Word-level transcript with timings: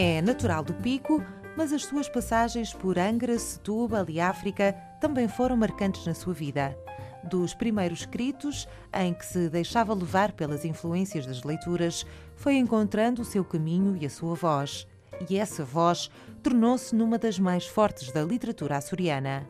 É 0.00 0.22
natural 0.22 0.62
do 0.62 0.72
Pico, 0.74 1.20
mas 1.56 1.72
as 1.72 1.84
suas 1.84 2.08
passagens 2.08 2.72
por 2.72 2.96
Angra, 2.96 3.36
Setúbal 3.36 4.08
e 4.08 4.20
África 4.20 4.72
também 5.00 5.26
foram 5.26 5.56
marcantes 5.56 6.06
na 6.06 6.14
sua 6.14 6.32
vida. 6.32 6.78
Dos 7.24 7.52
primeiros 7.52 8.02
escritos, 8.02 8.68
em 8.94 9.12
que 9.12 9.26
se 9.26 9.48
deixava 9.48 9.92
levar 9.92 10.30
pelas 10.30 10.64
influências 10.64 11.26
das 11.26 11.42
leituras, 11.42 12.06
foi 12.36 12.54
encontrando 12.54 13.22
o 13.22 13.24
seu 13.24 13.44
caminho 13.44 13.96
e 14.00 14.06
a 14.06 14.10
sua 14.10 14.36
voz. 14.36 14.86
E 15.28 15.36
essa 15.36 15.64
voz 15.64 16.08
tornou-se 16.44 16.94
numa 16.94 17.18
das 17.18 17.36
mais 17.40 17.66
fortes 17.66 18.12
da 18.12 18.22
literatura 18.22 18.76
açoriana. 18.76 19.48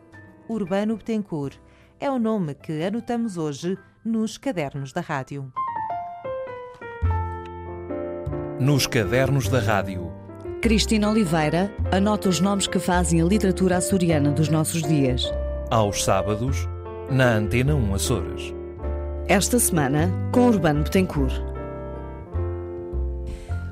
Urbano 0.49 0.97
Betancourt 0.97 1.59
é 1.99 2.09
o 2.09 2.17
nome 2.17 2.55
que 2.55 2.83
anotamos 2.83 3.37
hoje 3.37 3.77
nos 4.03 4.35
cadernos 4.35 4.91
da 4.93 5.01
rádio. 5.01 5.53
Nos 8.59 8.87
cadernos 8.87 9.47
da 9.47 9.59
rádio. 9.59 10.08
Cristina 10.61 11.09
Oliveira 11.09 11.73
anota 11.89 12.27
os 12.27 12.41
nomes 12.41 12.67
que 12.67 12.79
fazem 12.79 13.21
a 13.21 13.25
literatura 13.25 13.77
açoriana 13.77 14.29
dos 14.29 14.49
nossos 14.49 14.81
dias. 14.81 15.23
Aos 15.71 16.03
sábados, 16.03 16.67
na 17.09 17.35
Antena 17.35 17.73
1 17.75 17.95
Açores. 17.95 18.53
Esta 19.29 19.57
semana, 19.57 20.11
com 20.33 20.49
Urbano 20.49 20.83
Betancourt. 20.83 21.33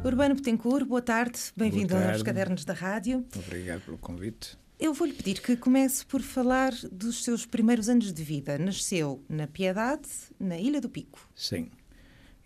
Urbano 0.01 0.35
Betancourt, 0.35 0.85
boa 0.87 1.01
tarde, 1.01 1.37
bem-vindo 1.57 1.93
aos 1.93 2.23
Cadernos 2.23 2.63
da 2.63 2.71
Rádio. 2.71 3.25
Obrigado 3.35 3.81
pelo 3.81 3.97
convite. 3.97 4.57
Eu 4.79 4.93
vou-lhe 4.93 5.11
pedir 5.11 5.41
que 5.41 5.57
comece 5.57 6.05
por 6.05 6.21
falar 6.21 6.71
dos 6.89 7.21
seus 7.21 7.45
primeiros 7.45 7.89
anos 7.89 8.13
de 8.13 8.23
vida. 8.23 8.57
Nasceu 8.57 9.21
na 9.27 9.45
Piedade, 9.45 10.07
na 10.39 10.57
Ilha 10.57 10.79
do 10.79 10.87
Pico. 10.87 11.19
Sim. 11.35 11.69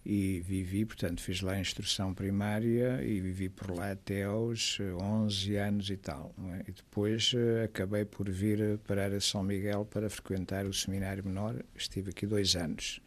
E 0.04 0.40
vivi, 0.40 0.84
portanto, 0.84 1.22
fiz 1.22 1.42
lá 1.42 1.54
a 1.54 1.60
instrução 1.60 2.12
primária 2.12 3.04
e 3.04 3.20
vivi 3.22 3.50
por 3.50 3.70
lá 3.70 3.92
até 3.92 4.24
aos 4.24 4.80
11 4.80 5.56
anos 5.58 5.90
e 5.92 5.98
tal. 5.98 6.34
É? 6.54 6.64
E 6.68 6.72
depois 6.72 7.34
uh, 7.34 7.66
acabei 7.66 8.04
por 8.04 8.28
vir 8.28 8.80
parar 8.80 9.14
a 9.14 9.22
São 9.22 9.44
Miguel 9.44 9.86
para 9.86 10.10
frequentar 10.10 10.66
o 10.66 10.74
seminário 10.74 11.24
menor. 11.24 11.64
Estive 11.76 12.10
aqui 12.10 12.26
dois 12.26 12.56
anos. 12.56 13.00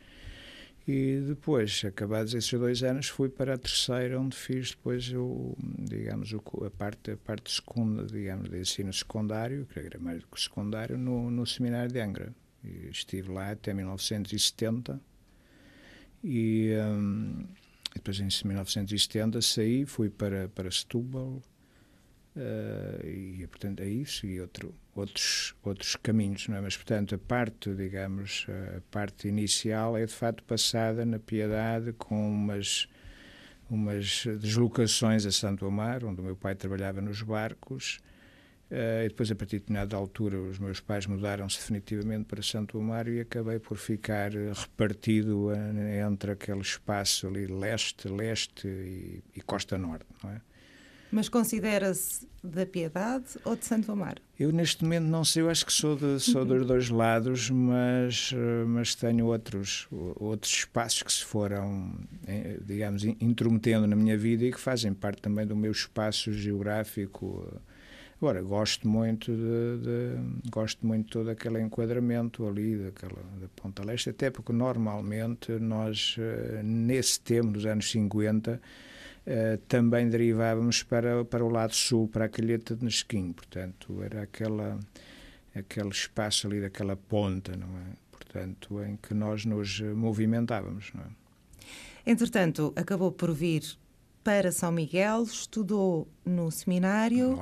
E 0.86 1.18
depois, 1.26 1.82
acabados 1.84 2.34
esses 2.34 2.52
dois 2.52 2.82
anos, 2.82 3.08
fui 3.08 3.30
para 3.30 3.54
a 3.54 3.58
terceira, 3.58 4.20
onde 4.20 4.36
fiz 4.36 4.70
depois 4.70 5.10
o, 5.14 5.56
digamos, 5.58 6.32
o, 6.32 6.42
a 6.64 6.70
parte, 6.70 7.12
a 7.12 7.16
parte 7.16 7.50
segunda, 7.50 8.04
digamos, 8.04 8.50
de 8.50 8.60
ensino 8.60 8.92
secundário, 8.92 9.66
que 9.66 9.80
era 9.80 9.98
mais 9.98 10.20
do 10.20 10.26
que 10.28 10.40
secundário, 10.40 10.98
no, 10.98 11.30
no 11.30 11.46
seminário 11.46 11.90
de 11.90 11.98
Angra. 12.00 12.34
E 12.62 12.88
estive 12.88 13.32
lá 13.32 13.50
até 13.50 13.72
1970 13.72 15.00
e, 16.24 16.70
um, 16.80 17.46
depois 17.94 18.18
em 18.18 18.28
1970 18.46 19.42
saí, 19.42 19.84
fui 19.84 20.08
para, 20.08 20.48
para 20.48 20.70
Setúbal, 20.70 21.42
Uh, 22.36 23.06
e 23.06 23.46
portanto 23.46 23.80
aí 23.80 24.04
segui 24.04 24.40
outro, 24.40 24.74
outros 24.92 25.54
outros 25.62 25.94
caminhos 25.94 26.48
não 26.48 26.56
é? 26.56 26.60
mas 26.60 26.76
portanto 26.76 27.14
a 27.14 27.18
parte 27.18 27.72
digamos 27.76 28.44
a 28.76 28.80
parte 28.90 29.28
inicial 29.28 29.96
é 29.96 30.04
de 30.04 30.12
facto 30.12 30.42
passada 30.42 31.06
na 31.06 31.20
piedade 31.20 31.92
com 31.92 32.28
umas 32.28 32.88
umas 33.70 34.24
deslocações 34.40 35.24
a 35.24 35.30
Santo 35.30 35.64
Amar 35.64 36.04
onde 36.04 36.20
o 36.20 36.24
meu 36.24 36.34
pai 36.34 36.56
trabalhava 36.56 37.00
nos 37.00 37.22
barcos 37.22 38.00
uh, 38.74 39.04
e 39.04 39.08
depois 39.08 39.30
a 39.30 39.34
partir 39.34 39.56
de 39.56 39.60
determinada 39.60 39.96
altura 39.96 40.38
os 40.40 40.58
meus 40.58 40.80
pais 40.80 41.06
mudaram-se 41.06 41.58
definitivamente 41.58 42.24
para 42.24 42.42
Santo 42.42 42.78
Amar 42.78 43.08
e 43.08 43.20
acabei 43.20 43.58
por 43.58 43.76
ficar 43.76 44.32
repartido 44.32 45.48
uh, 45.48 45.54
entre 46.06 46.32
aquele 46.32 46.60
espaço 46.60 47.26
ali 47.26 47.46
leste 47.46 48.08
leste 48.08 48.66
e, 48.66 49.22
e 49.36 49.40
costa 49.40 49.78
norte 49.78 50.06
não 50.22 50.30
é 50.30 50.40
mas 51.14 51.28
considera-se 51.28 52.26
da 52.42 52.66
Piedade 52.66 53.38
ou 53.44 53.54
de 53.54 53.64
Santo 53.64 53.92
Amaro? 53.92 54.20
Eu 54.36 54.50
neste 54.50 54.82
momento 54.82 55.04
não 55.04 55.24
sei, 55.24 55.42
eu 55.42 55.48
acho 55.48 55.64
que 55.64 55.72
sou, 55.72 55.94
de, 55.94 56.18
sou 56.18 56.42
uhum. 56.42 56.48
dos 56.48 56.66
dois 56.66 56.90
lados, 56.90 57.50
mas, 57.50 58.32
eh, 58.34 58.64
mas 58.66 58.96
tenho 58.96 59.26
outros, 59.26 59.86
outros 60.16 60.52
espaços 60.52 61.04
que 61.04 61.12
se 61.12 61.24
foram, 61.24 61.94
eh, 62.26 62.58
digamos, 62.66 63.04
intrometendo 63.04 63.86
na 63.86 63.94
minha 63.94 64.18
vida 64.18 64.44
e 64.44 64.50
que 64.50 64.58
fazem 64.58 64.92
parte 64.92 65.22
também 65.22 65.46
do 65.46 65.54
meu 65.54 65.70
espaço 65.70 66.32
geográfico. 66.32 67.62
Agora, 68.24 68.40
gosto 68.40 68.88
muito 68.88 69.30
de, 69.30 69.82
de, 69.82 70.50
gosto 70.50 70.86
muito 70.86 71.04
de 71.04 71.10
todo 71.10 71.28
aquele 71.28 71.60
enquadramento 71.60 72.48
ali 72.48 72.74
daquela 72.74 73.22
da 73.38 73.48
Ponta 73.54 73.84
Leste, 73.84 74.08
até 74.08 74.30
porque 74.30 74.50
normalmente 74.50 75.52
nós, 75.52 76.16
eh, 76.18 76.62
nesse 76.64 77.20
tempo, 77.20 77.48
dos 77.48 77.66
anos 77.66 77.90
50, 77.90 78.60
Uh, 79.26 79.56
também 79.68 80.06
derivávamos 80.10 80.82
para, 80.82 81.24
para 81.24 81.42
o 81.42 81.48
lado 81.48 81.74
sul, 81.74 82.06
para 82.06 82.26
a 82.26 82.28
calheta 82.28 82.76
de 82.76 82.84
Nesquim. 82.84 83.32
Portanto, 83.32 84.02
era 84.02 84.20
aquela, 84.20 84.78
aquele 85.56 85.88
espaço 85.88 86.46
ali 86.46 86.60
daquela 86.60 86.94
ponta, 86.94 87.56
não 87.56 87.68
é? 87.68 87.94
Portanto, 88.12 88.84
em 88.84 88.98
que 88.98 89.14
nós 89.14 89.46
nos 89.46 89.80
movimentávamos, 89.80 90.92
não 90.92 91.04
é? 91.04 92.10
Entretanto, 92.10 92.70
acabou 92.76 93.10
por 93.10 93.32
vir 93.32 93.62
para 94.22 94.52
São 94.52 94.70
Miguel, 94.70 95.22
estudou 95.22 96.06
no 96.22 96.50
seminário. 96.50 97.38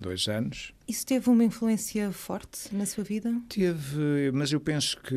Dois 0.00 0.28
anos. 0.28 0.72
Isso 0.86 1.06
teve 1.06 1.28
uma 1.30 1.44
influência 1.44 2.12
forte 2.12 2.74
na 2.74 2.86
sua 2.86 3.02
vida? 3.02 3.34
Teve, 3.48 4.30
mas 4.32 4.52
eu 4.52 4.60
penso 4.60 5.00
que 5.00 5.16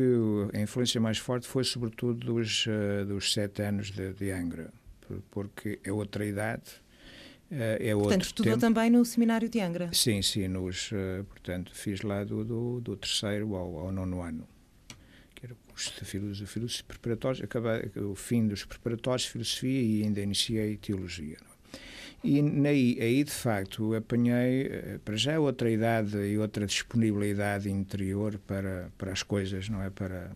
a 0.54 0.60
influência 0.60 1.00
mais 1.00 1.18
forte 1.18 1.46
foi 1.46 1.64
sobretudo 1.64 2.34
dos, 2.34 2.66
uh, 2.66 3.04
dos 3.06 3.32
sete 3.32 3.62
anos 3.62 3.90
de, 3.90 4.12
de 4.12 4.30
Angra 4.30 4.72
porque 5.30 5.80
é 5.82 5.92
outra 5.92 6.24
idade. 6.24 6.62
Eh, 7.50 7.88
é 7.90 7.94
portanto, 7.94 8.22
estudou 8.22 8.52
tempo. 8.52 8.60
também 8.60 8.90
no 8.90 9.04
seminário 9.04 9.48
de 9.48 9.60
Angra? 9.60 9.90
Sim, 9.92 10.22
sim, 10.22 10.46
nos, 10.46 10.90
eh, 10.92 11.22
portanto, 11.24 11.74
fiz 11.74 12.02
lá 12.02 12.22
do, 12.22 12.44
do, 12.44 12.80
do 12.80 12.96
terceiro 12.96 13.54
ao, 13.56 13.78
ao, 13.78 13.92
nono 13.92 14.20
ano, 14.22 14.48
que 15.34 15.46
era 15.46 15.54
o 15.54 15.56
curso 15.68 15.92
de 15.98 16.04
filosofia, 16.04 16.84
preparatórios, 16.86 17.42
acabei, 17.42 17.90
o 17.96 18.14
fim 18.14 18.46
dos 18.46 18.64
preparatórios 18.64 19.22
de 19.22 19.30
filosofia 19.30 19.82
e 19.82 20.02
ainda 20.04 20.20
iniciei 20.20 20.76
teologia. 20.76 21.38
E 22.22 22.38
aí, 22.66 22.98
aí, 23.00 23.24
de 23.24 23.30
facto, 23.30 23.94
apanhei, 23.94 24.66
eh, 24.66 24.98
para 25.02 25.16
já, 25.16 25.40
outra 25.40 25.70
idade 25.70 26.18
e 26.18 26.36
outra 26.36 26.66
disponibilidade 26.66 27.70
interior 27.70 28.38
para, 28.46 28.90
para 28.98 29.12
as 29.12 29.22
coisas, 29.22 29.70
não 29.70 29.82
é? 29.82 29.88
Para, 29.88 30.30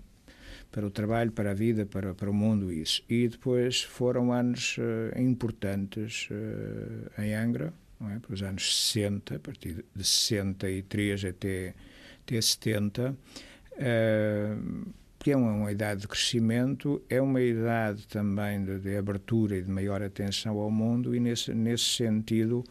para 0.73 0.87
o 0.87 0.91
trabalho, 0.91 1.31
para 1.31 1.51
a 1.51 1.55
vida, 1.55 1.85
para, 1.85 2.15
para 2.15 2.31
o 2.31 2.35
mundo, 2.35 2.73
isso. 2.73 3.03
E 3.09 3.29
depois 3.29 3.83
foram 3.83 4.33
anos 4.33 4.79
uh, 4.79 5.21
importantes 5.21 6.29
uh, 6.31 7.21
em 7.21 7.35
Angra, 7.35 7.73
não 8.01 8.11
é? 8.11 8.19
para 8.19 8.33
os 8.33 8.43
anos 8.43 8.93
60, 8.93 9.37
a 9.37 9.39
partir 9.39 9.85
de 9.95 10.05
63 10.05 11.27
até, 11.27 11.75
até 12.23 12.41
70, 12.41 13.11
uh, 13.13 14.95
que 15.25 15.33
é 15.33 15.37
uma, 15.39 15.53
uma, 15.53 15.73
idade 15.73 16.03
de 16.03 16.09
crescimento, 16.09 17.03
é 17.09 17.19
uma 17.19 17.41
idade 17.41 18.07
também 18.07 18.63
de, 18.63 18.79
de, 18.79 18.95
abertura 18.95 19.57
e 19.57 19.63
de 19.63 19.71
maior 19.71 20.03
atenção 20.03 20.59
ao 20.59 20.71
mundo, 20.71 21.15
e 21.17 21.19
nesse, 21.19 21.55
nesse 21.55 21.85
sentido, 21.85 22.63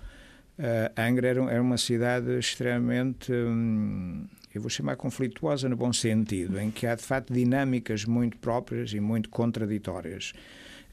Angra 0.96 1.30
era, 1.30 1.42
era, 1.52 1.62
uma 1.64 1.80
cidade 1.80 2.38
extremamente. 2.38 3.34
Hum, 3.34 4.28
eu 4.54 4.62
vou 4.62 4.70
chamar 4.70 4.98
conflituosa 4.98 5.68
no 5.68 5.76
bom 5.76 5.92
sentido, 5.92 6.60
em 6.60 6.70
que 6.70 6.86
há 6.86 6.94
de 6.94 7.02
facto 7.02 7.34
dinâmicas 7.34 8.06
muito 8.06 8.38
próprias 8.38 8.94
e 8.94 9.00
muito 9.00 9.30
contraditórias 9.32 10.32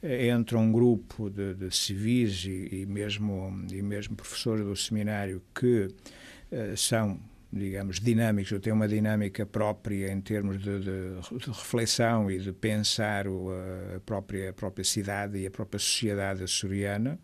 eh, 0.02 0.28
entre 0.28 0.56
um 0.56 0.72
grupo 0.72 1.28
de, 1.28 1.52
de 1.52 1.76
civis 1.76 2.42
e, 2.46 2.80
e, 2.80 2.86
mesmo, 2.86 3.66
e 3.70 3.82
mesmo 3.82 4.16
professores 4.16 4.64
do 4.64 4.74
seminário 4.74 5.42
que 5.54 5.88
uh, 6.52 6.74
são 6.74 7.20
digamos, 7.52 7.98
dinâmicos, 7.98 8.52
ou 8.52 8.60
têm 8.60 8.72
uma 8.72 8.86
dinâmica 8.86 9.44
própria 9.44 10.12
em 10.12 10.20
termos 10.20 10.58
de, 10.58 10.78
de, 10.78 11.38
de 11.38 11.46
reflexão 11.48 12.30
e 12.30 12.38
de 12.38 12.52
pensar 12.52 13.26
o, 13.26 13.50
a, 13.96 14.00
própria, 14.00 14.50
a 14.50 14.52
própria 14.52 14.84
cidade 14.84 15.38
e 15.38 15.46
a 15.46 15.50
própria 15.50 15.78
sociedade 15.78 16.44
açoriana, 16.44 17.18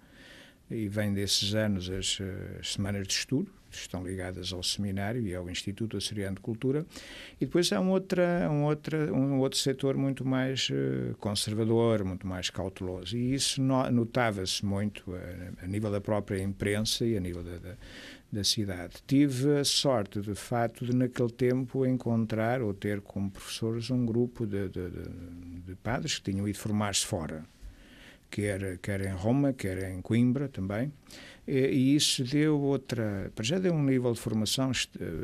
e 0.68 0.88
vem 0.88 1.14
desses 1.14 1.54
anos 1.54 1.88
as, 1.88 2.18
as 2.58 2.72
semanas 2.72 3.06
de 3.06 3.14
estudo, 3.14 3.50
estão 3.70 4.04
ligadas 4.04 4.52
ao 4.52 4.62
seminário 4.62 5.26
e 5.26 5.34
ao 5.34 5.48
Instituto 5.50 5.96
Açoriano 5.96 6.36
de 6.36 6.40
Cultura, 6.40 6.86
e 7.40 7.46
depois 7.46 7.72
há 7.72 7.80
um, 7.80 7.90
outra, 7.90 8.48
um, 8.50 8.64
outra, 8.64 9.12
um 9.12 9.38
outro 9.38 9.58
setor 9.58 9.96
muito 9.96 10.24
mais 10.24 10.68
uh, 10.70 11.14
conservador, 11.18 12.04
muito 12.04 12.26
mais 12.26 12.50
cauteloso, 12.50 13.16
e 13.16 13.34
isso 13.34 13.60
no, 13.62 13.88
notava-se 13.90 14.64
muito 14.64 15.10
uh, 15.10 15.16
a 15.62 15.66
nível 15.66 15.90
da 15.90 16.00
própria 16.00 16.42
imprensa 16.42 17.04
e 17.04 17.16
a 17.16 17.20
nível 17.20 17.42
da, 17.42 17.58
da, 17.58 17.76
da, 18.30 18.44
cidade. 18.44 18.94
Tive 19.06 19.58
a 19.58 19.64
sorte, 19.64 20.20
de 20.20 20.34
facto, 20.34 20.84
de 20.84 20.94
naquele 20.94 21.30
tempo 21.30 21.86
encontrar 21.86 22.62
ou 22.62 22.74
ter 22.74 23.00
como 23.00 23.30
professores 23.30 23.90
um 23.90 24.04
grupo 24.04 24.46
de, 24.46 24.68
de, 24.68 24.90
de 25.66 25.74
padres 25.76 26.18
que 26.18 26.30
tinham 26.30 26.46
ido 26.48 26.58
formar-se 26.58 27.04
fora, 27.04 27.44
quer, 28.30 28.78
quer 28.78 29.00
em 29.00 29.14
Roma, 29.14 29.52
quer 29.52 29.90
em 29.90 30.00
Coimbra 30.00 30.48
também, 30.48 30.92
e 31.46 31.94
isso 31.94 32.24
deu 32.24 32.60
outra. 32.60 33.30
Já 33.40 33.58
deu 33.58 33.72
um 33.72 33.84
nível 33.84 34.12
de 34.12 34.20
formação 34.20 34.72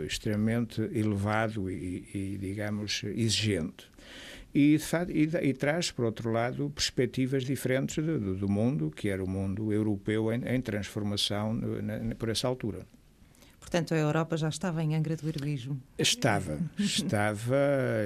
extremamente 0.06 0.80
elevado 0.80 1.70
e, 1.70 2.08
e 2.14 2.38
digamos, 2.40 3.02
exigente. 3.04 3.91
E, 4.54 4.78
e, 5.08 5.48
e, 5.48 5.52
traz, 5.54 5.90
por 5.90 6.04
outro 6.04 6.30
lado, 6.30 6.70
perspectivas 6.70 7.44
diferentes 7.44 8.04
do, 8.04 8.34
do 8.34 8.48
mundo, 8.48 8.90
que 8.90 9.08
era 9.08 9.22
o 9.22 9.28
mundo 9.28 9.72
europeu 9.72 10.32
em, 10.32 10.42
em 10.46 10.60
transformação 10.60 11.54
na, 11.54 12.14
por 12.14 12.28
essa 12.28 12.46
altura. 12.46 12.86
Portanto, 13.58 13.94
a 13.94 13.96
Europa 13.96 14.36
já 14.36 14.48
estava 14.48 14.82
em 14.82 14.94
Angra 14.94 15.16
do 15.16 15.26
Heroísmo. 15.26 15.80
Estava, 15.96 16.58
estava 16.78 17.56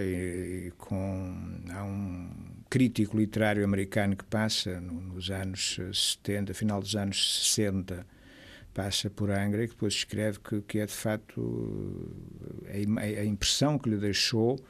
e, 0.00 0.69
e 0.69 0.72
com 0.76 1.34
há 1.70 1.82
um 1.82 2.31
crítico 2.70 3.16
literário 3.16 3.64
americano 3.64 4.14
que 4.14 4.25
passa 4.25 4.81
nos 4.81 5.31
anos 5.31 5.81
70, 5.93 6.54
final 6.54 6.81
dos 6.81 6.94
anos 6.94 7.48
60, 7.48 8.06
passa 8.72 9.08
por 9.08 9.31
Angra 9.31 9.64
e 9.64 9.66
que 9.66 9.75
depois 9.75 9.94
escreve 9.94 10.38
que, 10.38 10.60
que 10.60 10.78
é 10.78 10.87
de 10.87 10.93
facto 10.93 12.12
a, 12.69 13.00
a 13.00 13.25
impressão 13.25 13.78
que 13.78 13.88
lhe 13.88 13.96
deixou 13.96 14.60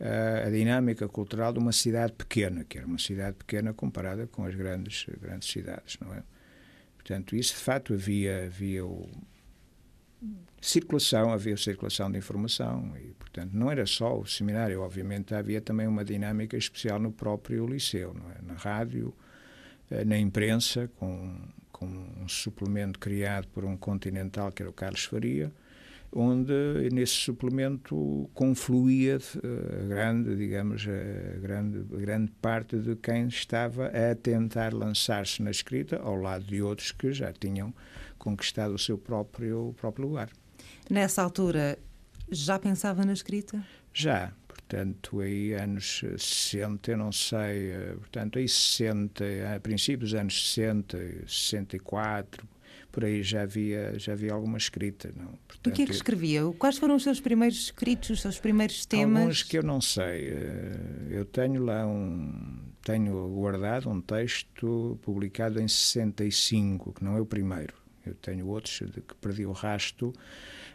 a 0.00 0.50
dinâmica 0.50 1.08
cultural 1.08 1.52
de 1.52 1.58
uma 1.58 1.72
cidade 1.72 2.12
pequena, 2.12 2.64
que 2.64 2.78
era 2.78 2.86
uma 2.86 2.98
cidade 2.98 3.36
pequena 3.36 3.72
comparada 3.74 4.26
com 4.26 4.44
as 4.44 4.54
grandes, 4.54 5.06
grandes 5.20 5.50
cidades, 5.50 5.98
não 6.00 6.14
é? 6.14 6.22
Portanto, 6.96 7.34
isso 7.34 7.54
de 7.54 7.60
facto 7.60 7.94
havia, 7.94 8.44
havia 8.46 8.84
o, 8.84 9.08
circulação, 10.60 11.32
havia 11.32 11.56
circulação 11.56 12.10
de 12.10 12.18
informação 12.18 12.92
e, 12.96 13.12
portanto, 13.14 13.52
não 13.52 13.70
era 13.70 13.86
só 13.86 14.18
o 14.18 14.26
seminário, 14.26 14.80
obviamente 14.80 15.34
havia 15.34 15.60
também 15.60 15.86
uma 15.86 16.04
dinâmica 16.04 16.56
especial 16.56 16.98
no 16.98 17.12
próprio 17.12 17.66
liceu, 17.66 18.12
não 18.14 18.30
é? 18.30 18.36
na 18.42 18.54
rádio, 18.54 19.14
eh, 19.90 20.04
na 20.04 20.18
imprensa, 20.18 20.90
com, 20.96 21.36
com 21.70 21.86
um 21.86 22.28
suplemento 22.28 22.98
criado 22.98 23.46
por 23.48 23.64
um 23.64 23.76
continental 23.76 24.50
que 24.50 24.62
era 24.62 24.70
o 24.70 24.72
Carlos 24.72 25.04
Faria, 25.04 25.52
onde 26.12 26.88
nesse 26.92 27.12
suplemento 27.12 28.28
confluía 28.34 29.18
eh, 29.18 29.82
a 29.82 29.86
grande, 29.86 30.36
digamos, 30.36 30.86
a 30.86 31.38
grande, 31.40 31.94
a 31.94 31.98
grande 31.98 32.32
parte 32.40 32.78
de 32.78 32.96
quem 32.96 33.28
estava 33.28 33.86
a 33.86 34.14
tentar 34.14 34.72
lançar-se 34.72 35.42
na 35.42 35.50
escrita, 35.50 35.98
ao 35.98 36.16
lado 36.16 36.44
de 36.44 36.62
outros 36.62 36.92
que 36.92 37.12
já 37.12 37.32
tinham 37.32 37.74
conquistado 38.18 38.74
o 38.74 38.78
seu 38.78 38.96
próprio, 38.96 39.74
próprio 39.78 40.06
lugar. 40.06 40.30
Nessa 40.90 41.22
altura, 41.22 41.78
já 42.30 42.58
pensava 42.58 43.04
na 43.04 43.12
escrita? 43.12 43.62
Já, 43.92 44.32
portanto, 44.46 45.20
aí 45.20 45.52
anos 45.52 46.00
60, 46.16 46.90
eu 46.90 46.96
não 46.96 47.12
sei, 47.12 47.70
eh, 47.70 47.94
portanto, 47.98 48.38
aí 48.38 48.48
60, 48.48 49.24
a 49.54 49.60
princípios 49.60 50.12
dos 50.12 50.20
anos 50.20 50.54
60, 50.54 50.98
64, 51.26 52.46
por 52.90 53.04
aí 53.04 53.22
já 53.22 53.42
havia, 53.42 53.98
já 53.98 54.12
havia 54.12 54.32
alguma 54.32 54.58
escrita. 54.58 55.12
Não? 55.16 55.38
Portanto, 55.46 55.66
o 55.66 55.70
que 55.70 55.82
é 55.82 55.86
que 55.86 55.92
escrevia? 55.92 56.42
Quais 56.58 56.78
foram 56.78 56.96
os 56.96 57.02
seus 57.02 57.20
primeiros 57.20 57.58
escritos, 57.58 58.10
os 58.10 58.20
seus 58.20 58.38
primeiros 58.38 58.86
temas? 58.86 59.22
Alguns 59.22 59.42
que 59.42 59.58
eu 59.58 59.62
não 59.62 59.80
sei. 59.80 60.28
Eh, 60.28 60.78
eu 61.10 61.24
tenho 61.24 61.64
lá 61.64 61.86
um. 61.86 62.58
Tenho 62.82 63.28
guardado 63.28 63.90
um 63.90 64.00
texto 64.00 64.98
publicado 65.02 65.60
em 65.60 65.68
65, 65.68 66.94
que 66.94 67.04
não 67.04 67.16
é 67.16 67.20
o 67.20 67.26
primeiro 67.26 67.74
eu 68.08 68.14
tenho 68.14 68.46
outros 68.46 68.82
de 68.90 69.00
que 69.00 69.14
perdi 69.16 69.46
o 69.46 69.52
rasto, 69.52 70.12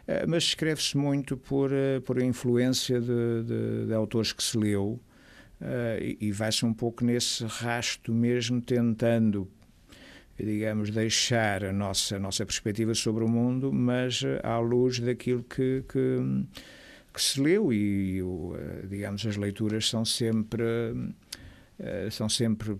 eh, 0.06 0.24
mas 0.26 0.44
escreve-se 0.44 0.96
muito 0.96 1.36
por, 1.36 1.72
eh, 1.72 2.00
por 2.00 2.20
influência 2.22 3.00
de, 3.00 3.42
de, 3.44 3.86
de 3.86 3.94
autores 3.94 4.32
que 4.32 4.42
se 4.42 4.56
leu 4.56 5.00
uh, 5.60 6.00
e, 6.00 6.16
e 6.20 6.32
vai-se 6.32 6.64
um 6.64 6.72
pouco 6.72 7.04
nesse 7.04 7.44
rasto 7.44 8.12
mesmo, 8.12 8.60
tentando, 8.60 9.50
digamos, 10.38 10.90
deixar 10.90 11.64
a 11.64 11.72
nossa, 11.72 12.16
a 12.16 12.18
nossa 12.18 12.44
perspectiva 12.44 12.94
sobre 12.94 13.24
o 13.24 13.28
mundo, 13.28 13.72
mas 13.72 14.22
à 14.42 14.58
luz 14.58 14.98
daquilo 14.98 15.42
que, 15.44 15.84
que, 15.88 16.18
que 17.12 17.22
se 17.22 17.40
leu 17.40 17.72
e, 17.72 18.20
digamos, 18.88 19.24
as 19.26 19.36
leituras 19.36 19.88
são 19.88 20.04
sempre, 20.04 20.64
são 22.10 22.28
sempre 22.28 22.78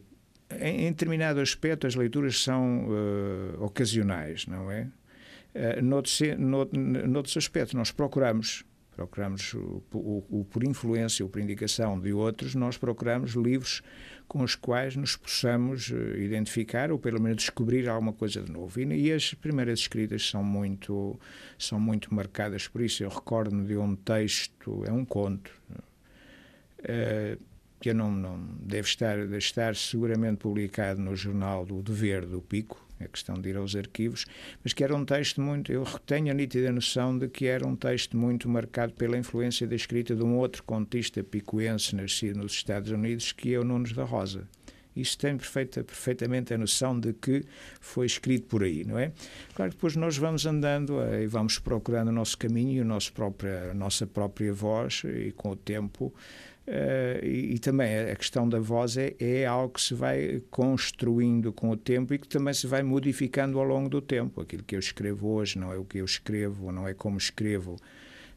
em, 0.61 0.91
determinado 0.91 1.41
aspecto, 1.41 1.87
as 1.87 1.95
leituras 1.95 2.43
são 2.43 2.87
uh, 2.89 3.65
ocasionais, 3.65 4.47
não 4.47 4.71
é? 4.71 4.89
Uh, 5.55 5.83
noutros, 5.83 6.21
noutros 7.07 7.37
aspectos, 7.37 7.75
nós 7.75 7.91
procuramos, 7.91 8.65
procuramos 8.95 9.55
o, 9.55 10.47
por 10.51 10.65
influência 10.65 11.25
ou 11.25 11.31
por 11.31 11.41
indicação 11.41 11.99
de 11.99 12.13
outros, 12.13 12.55
nós 12.55 12.79
procuramos 12.79 13.33
livros 13.33 13.83
com 14.27 14.43
os 14.43 14.55
quais 14.55 14.97
nos 14.97 15.17
possamos 15.17 15.91
uh, 15.91 16.17
identificar 16.17 16.91
ou 16.91 16.99
pelo 16.99 17.21
menos 17.21 17.39
descobrir 17.39 17.89
alguma 17.89 18.13
coisa 18.13 18.43
de 18.43 18.51
novo. 18.51 18.81
E, 18.81 18.85
e, 18.85 19.13
as 19.13 19.35
primeiras 19.35 19.81
escritas 19.81 20.29
são 20.29 20.43
muito, 20.43 21.19
são 21.59 21.79
muito 21.79 22.15
marcadas 22.15 22.69
por 22.69 22.81
isso. 22.81 23.03
Eu 23.03 23.09
recordo-me 23.09 23.67
de 23.67 23.77
um 23.77 23.95
texto, 23.97 24.85
é 24.87 24.93
um 24.93 25.05
conto. 25.05 25.51
Uh, 26.81 27.43
que 27.81 27.93
não, 27.93 28.11
não 28.11 28.39
deve 28.61 28.89
estar, 28.89 29.19
deve 29.19 29.37
estar 29.37 29.77
seguramente 29.77 30.39
publicado 30.39 31.03
no 31.03 31.15
jornal 31.15 31.67
do 31.67 31.83
Dever 31.83 32.25
do 32.25 32.41
Pico, 32.41 32.84
é 33.01 33.09
questão 33.09 33.35
de 33.35 33.49
ir 33.49 33.57
aos 33.57 33.75
arquivos, 33.75 34.25
mas 34.63 34.73
que 34.73 34.85
era 34.85 34.95
um 34.95 35.05
texto 35.05 35.41
muito, 35.41 35.73
eu 35.73 35.85
tenho 36.07 36.31
a 36.31 36.35
nítida 36.35 36.71
noção 36.71 37.17
de 37.19 37.29
que 37.29 37.47
era 37.47 37.67
um 37.67 37.77
texto 37.77 38.17
muito 38.17 38.49
marcado 38.49 38.93
pela 38.95 39.19
influência 39.19 39.67
da 39.67 39.75
escrita 39.75 40.15
de 40.15 40.23
um 40.23 40.37
outro 40.37 40.63
contista 40.63 41.23
picoense 41.23 41.95
nascido 41.97 42.39
nos 42.39 42.53
Estados 42.53 42.91
Unidos, 42.91 43.33
que 43.33 43.55
é 43.55 43.59
o 43.59 43.65
Nunes 43.65 43.93
da 43.93 44.05
Rosa. 44.05 44.49
Isso 44.97 45.19
tem 45.19 45.37
perfeita, 45.37 45.83
perfeitamente 45.83 46.55
a 46.55 46.59
noção 46.59 46.99
de 46.99 47.13
que 47.13 47.45
foi 47.81 48.07
escrito 48.07 48.47
por 48.47 48.63
aí, 48.63 48.85
não 48.85 48.97
é? 48.97 49.13
Claro 49.55 49.73
que 49.73 49.77
depois 49.77 49.97
nós 49.97 50.17
vamos 50.17 50.47
andando 50.47 51.01
eh, 51.03 51.25
e 51.25 51.27
vamos 51.27 51.59
procurando 51.59 52.09
o 52.09 52.13
nosso 52.13 52.39
caminho 52.39 52.79
e 52.79 52.81
a 52.81 53.75
nossa 53.75 54.07
própria 54.07 54.53
voz 54.53 55.03
e 55.05 55.33
com 55.33 55.51
o 55.51 55.57
tempo 55.57 56.15
Uh, 56.67 57.23
e, 57.23 57.55
e, 57.55 57.59
também 57.59 57.95
a 58.11 58.17
questão 58.17 58.49
da 58.49 58.59
voz 58.59 58.97
é, 58.97 59.15
é, 59.21 59.45
algo 59.45 59.75
que 59.75 59.83
se 59.83 59.93
vai 59.93 60.43
construindo 60.51 61.53
com 61.53 61.69
o 61.69 61.77
tempo 61.77 62.15
e 62.15 62.19
que 62.19 62.27
também 62.27 62.55
se 62.55 62.67
vai 62.67 62.83
modificando 62.83 63.59
ao 63.59 63.65
longo 63.65 63.91
do 63.91 64.01
tempo. 64.01 64.41
Aquilo 64.41 64.63
que 64.63 64.75
eu 64.75 64.79
escrevo 64.79 65.29
hoje 65.29 65.59
não 65.59 65.71
é 65.71 65.77
o 65.77 65.85
que 65.85 65.99
eu 65.99 66.05
escrevo, 66.07 66.73
não 66.73 66.89
é 66.89 66.95
como 66.95 67.19
escrevo 67.19 67.77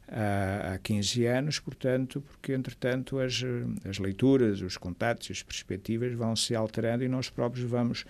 há, 0.10 0.74
há 0.74 0.78
15 0.80 1.26
anos, 1.26 1.60
portanto, 1.60 2.22
porque 2.22 2.52
entretanto 2.52 3.18
as, 3.18 3.42
as 3.90 3.98
leituras, 3.98 4.62
os 4.62 4.76
contatos, 4.76 5.32
as 5.32 5.42
perspectivas 5.42 6.14
vão 6.14 6.36
se 6.36 6.54
alterando 6.54 7.06
e 7.06 7.08
nós 7.08 7.30
próprios 7.30 7.70
vamos 7.70 8.04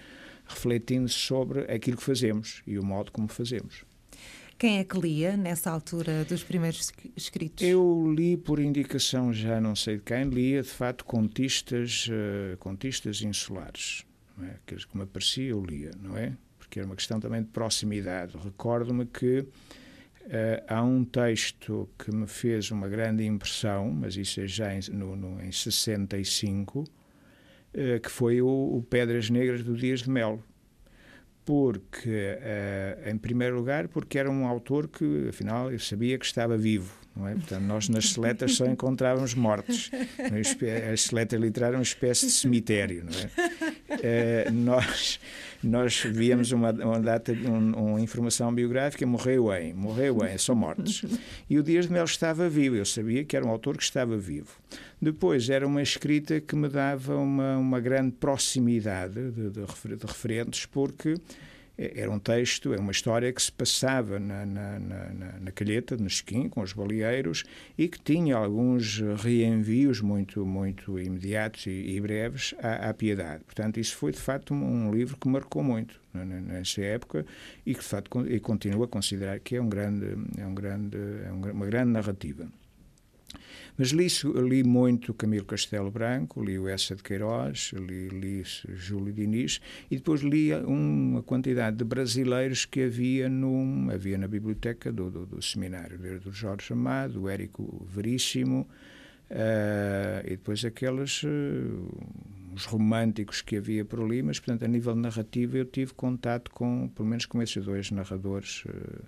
refletindo 0.48 1.10
sobre 1.10 1.72
aquilo 1.72 1.98
que 1.98 2.04
fazemos 2.04 2.64
e 2.66 2.80
o 2.80 2.84
modo 2.84 3.12
como 3.12 3.28
fazemos. 3.28 3.86
Quem 4.58 4.80
é 4.80 4.84
que 4.84 5.00
lia 5.00 5.38
nessa 5.38 5.70
altura 5.70 6.26
dos 6.26 6.44
primeiros 6.44 6.92
escritos? 7.16 7.64
Eu 7.64 8.12
li 8.12 8.36
por 8.36 8.60
indicação 8.60 9.32
já 9.32 9.62
não 9.62 9.76
sei 9.76 9.98
de 9.98 10.04
quem, 10.04 10.24
lia 10.24 10.64
de 10.64 10.70
facto 10.70 11.06
contistas, 11.06 12.08
uh, 12.08 12.58
contistas 12.58 13.22
insulares. 13.22 14.04
Não 14.36 14.48
é? 14.48 14.52
Aqueles 14.52 14.84
que 14.84 14.98
me 14.98 15.04
aparecia 15.04 15.50
eu 15.50 15.64
lia, 15.64 15.92
não 16.02 16.18
é? 16.18 16.36
Porque 16.58 16.80
era 16.80 16.88
uma 16.88 16.96
questão 16.96 17.20
também 17.20 17.44
de 17.44 17.50
proximidade. 17.50 18.36
Recordo-me 18.36 19.06
que 19.06 19.42
uh, 19.42 19.48
há 20.68 20.82
um 20.82 21.06
texto 21.06 21.88
que 21.96 22.12
me 22.12 22.26
fez 22.26 22.72
uma 22.72 22.88
grande 22.88 23.24
impressão, 23.24 23.92
mas 23.92 24.18
isso 24.18 24.42
é 24.42 24.48
já 24.48 24.74
em, 24.74 24.80
no, 24.92 25.16
no, 25.16 25.40
em 25.40 25.52
65, 25.52 26.80
uh, 26.80 26.86
eh, 27.76 28.00
que 28.00 28.10
foi 28.10 28.42
o, 28.42 28.48
o 28.48 28.82
Pedras 28.90 29.30
Negras 29.30 29.64
do 29.64 29.76
Dias 29.78 30.02
de 30.02 30.10
Melo 30.10 30.44
porque, 31.48 32.10
uh, 32.10 33.10
em 33.10 33.18
primeiro 33.18 33.56
lugar, 33.56 33.88
porque 33.88 34.20
era 34.20 34.30
um 34.30 34.46
autor 34.46 34.90
que, 34.90 35.30
afinal, 35.30 35.72
eu 35.72 35.80
sabia 35.80 36.20
que 36.20 36.26
estava 36.26 36.58
vivo, 36.58 36.92
não 37.16 37.26
é? 37.26 37.36
Portanto, 37.36 37.62
nós 37.62 37.88
nas 37.88 38.10
seletas 38.10 38.56
só 38.56 38.66
encontrávamos 38.66 39.34
mortos. 39.34 39.90
A 40.92 40.98
seleta 40.98 41.38
literária 41.38 41.76
é 41.76 41.78
uma 41.78 41.84
espécie 41.84 42.26
de 42.26 42.34
cemitério, 42.34 43.06
não 43.06 43.14
é? 43.18 44.50
Uh, 44.50 44.52
nós, 44.52 45.22
nós 45.64 46.02
víamos 46.04 46.52
uma, 46.52 46.72
uma 46.72 47.00
data, 47.00 47.32
um, 47.32 47.92
uma 47.92 48.02
informação 48.02 48.54
biográfica, 48.54 49.06
morreu 49.06 49.54
em, 49.54 49.74
morreu 49.74 50.26
em, 50.26 50.38
são 50.38 50.56
mortos. 50.56 51.04
E 51.50 51.58
o 51.58 51.64
Dias 51.64 51.88
de 51.88 51.94
Mel 51.94 52.06
estava 52.06 52.48
vivo, 52.50 52.76
eu 52.76 52.86
sabia 52.86 53.24
que 53.24 53.36
era 53.36 53.46
um 53.46 53.50
autor 53.50 53.78
que 53.78 53.84
estava 53.84 54.18
vivo. 54.18 54.52
Depois, 55.02 55.50
era 55.50 55.66
uma 55.66 55.82
escrita 55.82 56.40
que 56.40 56.56
me 56.56 56.70
dava 56.70 57.16
uma, 57.16 57.58
uma 57.58 57.80
grande 57.80 58.12
proximidade 58.12 59.32
de, 59.32 59.50
de, 59.50 59.66
de 59.96 60.06
referentes, 60.06 60.66
porque 60.66 61.16
era 61.78 62.10
um 62.10 62.18
texto, 62.18 62.74
é 62.74 62.80
uma 62.80 62.92
história 62.92 63.32
que 63.32 63.42
se 63.42 63.52
passava 63.52 64.20
na, 64.20 64.46
na, 64.46 64.80
na, 64.80 65.40
na 65.40 65.52
Calheta, 65.52 65.96
no 65.96 66.08
Esquim, 66.08 66.50
com 66.50 66.62
os 66.62 66.74
baleeiros, 66.74 67.44
e 67.78 67.88
que 67.88 68.00
tinha 68.00 68.36
alguns 68.36 69.00
reenvios 69.18 70.02
muito, 70.02 70.46
muito 70.46 70.98
imediatos 71.00 71.68
e, 71.68 71.70
e 71.70 72.02
breves 72.02 72.56
à, 72.60 72.90
à, 72.90 72.94
Piedade. 72.94 73.44
Portanto, 73.44 73.80
isso 73.80 73.96
foi, 73.96 74.12
de 74.12 74.20
facto, 74.20 74.54
um, 74.54 74.88
um 74.88 74.92
livro 74.92 75.18
que 75.18 75.28
marcou 75.28 75.64
muito 75.64 76.02
nessa 76.14 76.82
época 76.82 77.26
e 77.64 77.76
que, 77.76 77.82
de 77.82 77.86
facto, 77.86 78.26
e 78.28 78.40
continuo 78.40 78.84
a 78.84 78.88
considerar 78.88 79.40
que 79.40 79.56
é, 79.56 79.62
um 79.62 79.70
grande, 79.70 80.18
é, 80.38 80.48
um 80.48 80.56
grande, 80.56 80.98
é 81.26 81.32
uma 81.32 81.66
grande 81.68 81.92
narrativa. 81.92 82.48
Mas 83.78 83.92
li, 83.92 84.08
li 84.48 84.64
muito 84.64 85.14
Camilo 85.14 85.46
Castelo 85.46 85.92
Branco, 85.92 86.44
li 86.44 86.58
o 86.58 86.68
Essa 86.68 86.96
de 86.96 87.04
Queiroz, 87.04 87.74
li, 87.74 88.10
li 88.10 88.44
Júlio 88.44 89.14
Diniz 89.14 89.62
e 89.90 89.98
depois 89.98 90.22
li 90.22 90.54
uma 90.54 91.22
quantidade 91.22 91.78
de 91.78 91.84
brasileiros 91.84 92.66
que 92.66 92.84
havia, 92.84 93.30
num, 93.30 93.90
havia 93.92 94.18
na 94.18 94.28
biblioteca 94.28 94.92
do, 94.92 95.10
do, 95.10 95.26
do 95.26 95.42
seminário, 95.42 95.98
desde 95.98 96.30
o 96.30 96.32
Jorge 96.32 96.74
Amado, 96.74 97.24
o 97.24 97.30
Érico 97.30 97.86
Veríssimo, 97.88 98.68
Uh, 99.30 100.24
e 100.24 100.30
depois 100.32 100.64
aqueles 100.64 101.22
uh, 101.24 101.28
os 102.56 102.64
românticos 102.64 103.42
que 103.42 103.58
havia 103.58 103.84
por 103.84 104.00
ali, 104.00 104.24
mas 104.24 104.40
portanto 104.40 104.64
a 104.64 104.68
nível 104.70 104.96
narrativo 104.96 105.58
eu 105.58 105.66
tive 105.66 105.94
contato 105.94 106.50
com 106.52 106.88
pelo 106.96 107.10
menos 107.10 107.26
com 107.26 107.42
esses 107.42 107.66
dois 107.66 107.92
narradores 107.92 108.64
uh, 108.64 109.04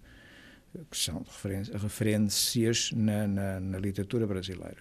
que 0.90 0.98
são 0.98 1.26
referências 1.74 2.92
na, 2.94 3.28
na, 3.28 3.60
na, 3.60 3.80
literatura 3.80 4.26
brasileira. 4.28 4.78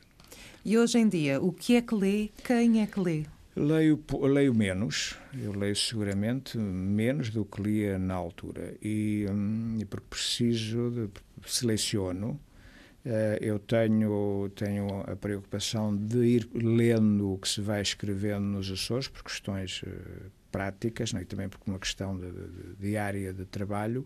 E 0.64 0.76
hoje 0.76 0.98
em 0.98 1.08
dia, 1.08 1.40
o 1.40 1.52
que 1.52 1.76
é 1.76 1.82
que 1.82 1.94
lê? 1.94 2.30
Quem 2.44 2.82
é 2.82 2.86
que 2.86 3.00
lê? 3.00 3.24
Leio, 3.56 4.02
leio 4.22 4.54
menos, 4.54 5.16
eu 5.34 5.52
leio 5.52 5.74
seguramente 5.74 6.56
menos 6.58 7.30
do 7.30 7.44
que 7.44 7.60
lia 7.60 7.98
na 7.98 8.14
altura, 8.14 8.76
e, 8.80 9.26
hum, 9.28 9.78
e 9.80 9.84
porque 9.84 10.06
preciso, 10.08 10.90
de, 10.90 11.10
seleciono, 11.50 12.38
eh, 13.04 13.38
eu 13.40 13.58
tenho, 13.58 14.50
tenho 14.54 15.00
a 15.00 15.16
preocupação 15.16 15.96
de 15.96 16.18
ir 16.18 16.48
lendo 16.52 17.32
o 17.32 17.38
que 17.38 17.48
se 17.48 17.60
vai 17.60 17.80
escrevendo 17.80 18.44
nos 18.44 18.70
Açores, 18.70 19.08
por 19.08 19.22
questões 19.22 19.82
eh, 19.86 20.28
práticas 20.50 21.12
né, 21.12 21.22
e 21.22 21.24
também 21.24 21.48
por 21.48 21.58
uma 21.66 21.78
questão 21.78 22.18
de, 22.18 22.30
de, 22.30 22.76
diária 22.78 23.32
de 23.32 23.44
trabalho. 23.46 24.04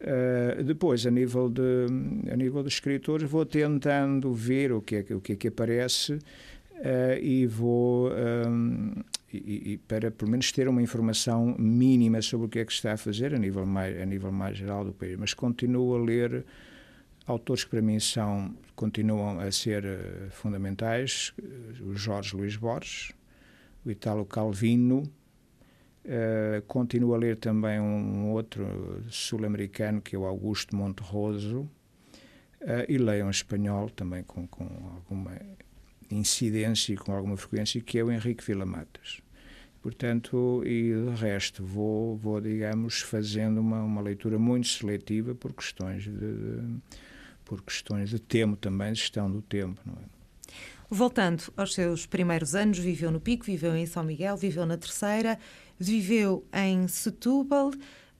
Uh, 0.00 0.62
depois, 0.62 1.06
a 1.06 1.10
nível, 1.10 1.48
de, 1.48 1.86
a 2.30 2.36
nível 2.36 2.62
de 2.62 2.68
escritores, 2.68 3.28
vou 3.28 3.46
tentando 3.46 4.32
ver 4.32 4.72
o 4.72 4.82
que 4.82 4.96
é, 4.96 5.14
o 5.14 5.20
que, 5.20 5.32
é 5.32 5.36
que 5.36 5.48
aparece 5.48 6.14
uh, 6.14 7.18
e 7.20 7.46
vou. 7.46 8.10
Um, 8.12 8.92
e, 9.32 9.72
e, 9.72 9.78
para 9.78 10.10
pelo 10.10 10.30
menos 10.30 10.52
ter 10.52 10.68
uma 10.68 10.80
informação 10.80 11.56
mínima 11.58 12.22
sobre 12.22 12.46
o 12.46 12.48
que 12.48 12.58
é 12.58 12.64
que 12.64 12.72
está 12.72 12.92
a 12.92 12.96
fazer 12.96 13.34
a 13.34 13.38
nível 13.38 13.66
mais, 13.66 14.00
a 14.00 14.06
nível 14.06 14.30
mais 14.30 14.56
geral 14.56 14.84
do 14.84 14.92
país. 14.92 15.16
Mas 15.18 15.34
continuo 15.34 15.94
a 15.94 15.98
ler 15.98 16.44
autores 17.26 17.64
que 17.64 17.70
para 17.70 17.82
mim 17.82 17.98
são, 17.98 18.54
continuam 18.74 19.40
a 19.40 19.50
ser 19.50 19.84
uh, 19.84 20.30
fundamentais, 20.30 21.32
o 21.80 21.94
Jorge 21.94 22.36
Luís 22.36 22.56
Borges, 22.56 23.12
o 23.84 23.90
Italo 23.90 24.24
Calvino, 24.26 25.10
uh, 26.06 26.62
continuo 26.66 27.14
a 27.14 27.18
ler 27.18 27.36
também 27.36 27.80
um 27.80 28.30
outro 28.30 29.02
sul-americano 29.08 30.00
que 30.00 30.16
é 30.16 30.18
o 30.18 30.24
Augusto 30.24 30.74
Monterroso, 30.74 31.60
uh, 32.62 32.84
e 32.88 32.96
leio 32.96 33.26
um 33.26 33.30
espanhol 33.30 33.90
também 33.90 34.22
com, 34.22 34.46
com 34.46 34.64
alguma 34.94 35.32
incidência 36.10 36.94
e 36.94 36.96
com 36.96 37.12
alguma 37.12 37.36
frequência, 37.36 37.80
que 37.80 37.98
é 37.98 38.04
o 38.04 38.10
Henrique 38.10 38.44
Vila-Matas. 38.44 39.20
Portanto, 39.82 40.62
e 40.64 40.92
de 40.92 41.20
resto, 41.20 41.64
vou, 41.64 42.16
vou 42.16 42.40
digamos, 42.40 43.02
fazendo 43.02 43.60
uma, 43.60 43.82
uma 43.82 44.00
leitura 44.00 44.38
muito 44.38 44.66
seletiva 44.66 45.34
por 45.34 45.52
questões 45.52 46.02
de, 46.02 46.10
de 46.10 46.80
por 47.44 47.62
questões 47.62 48.10
de 48.10 48.18
tempo 48.18 48.56
também, 48.56 48.92
gestão 48.92 49.30
do 49.30 49.40
tempo, 49.40 49.80
não 49.86 49.94
é? 49.94 50.16
Voltando 50.88 51.52
aos 51.56 51.74
seus 51.74 52.06
primeiros 52.06 52.54
anos, 52.54 52.78
viveu 52.78 53.10
no 53.10 53.20
Pico, 53.20 53.44
viveu 53.44 53.74
em 53.74 53.86
São 53.86 54.04
Miguel, 54.04 54.36
viveu 54.36 54.64
na 54.64 54.76
Terceira, 54.76 55.38
viveu 55.78 56.46
em 56.52 56.88
Setúbal. 56.88 57.72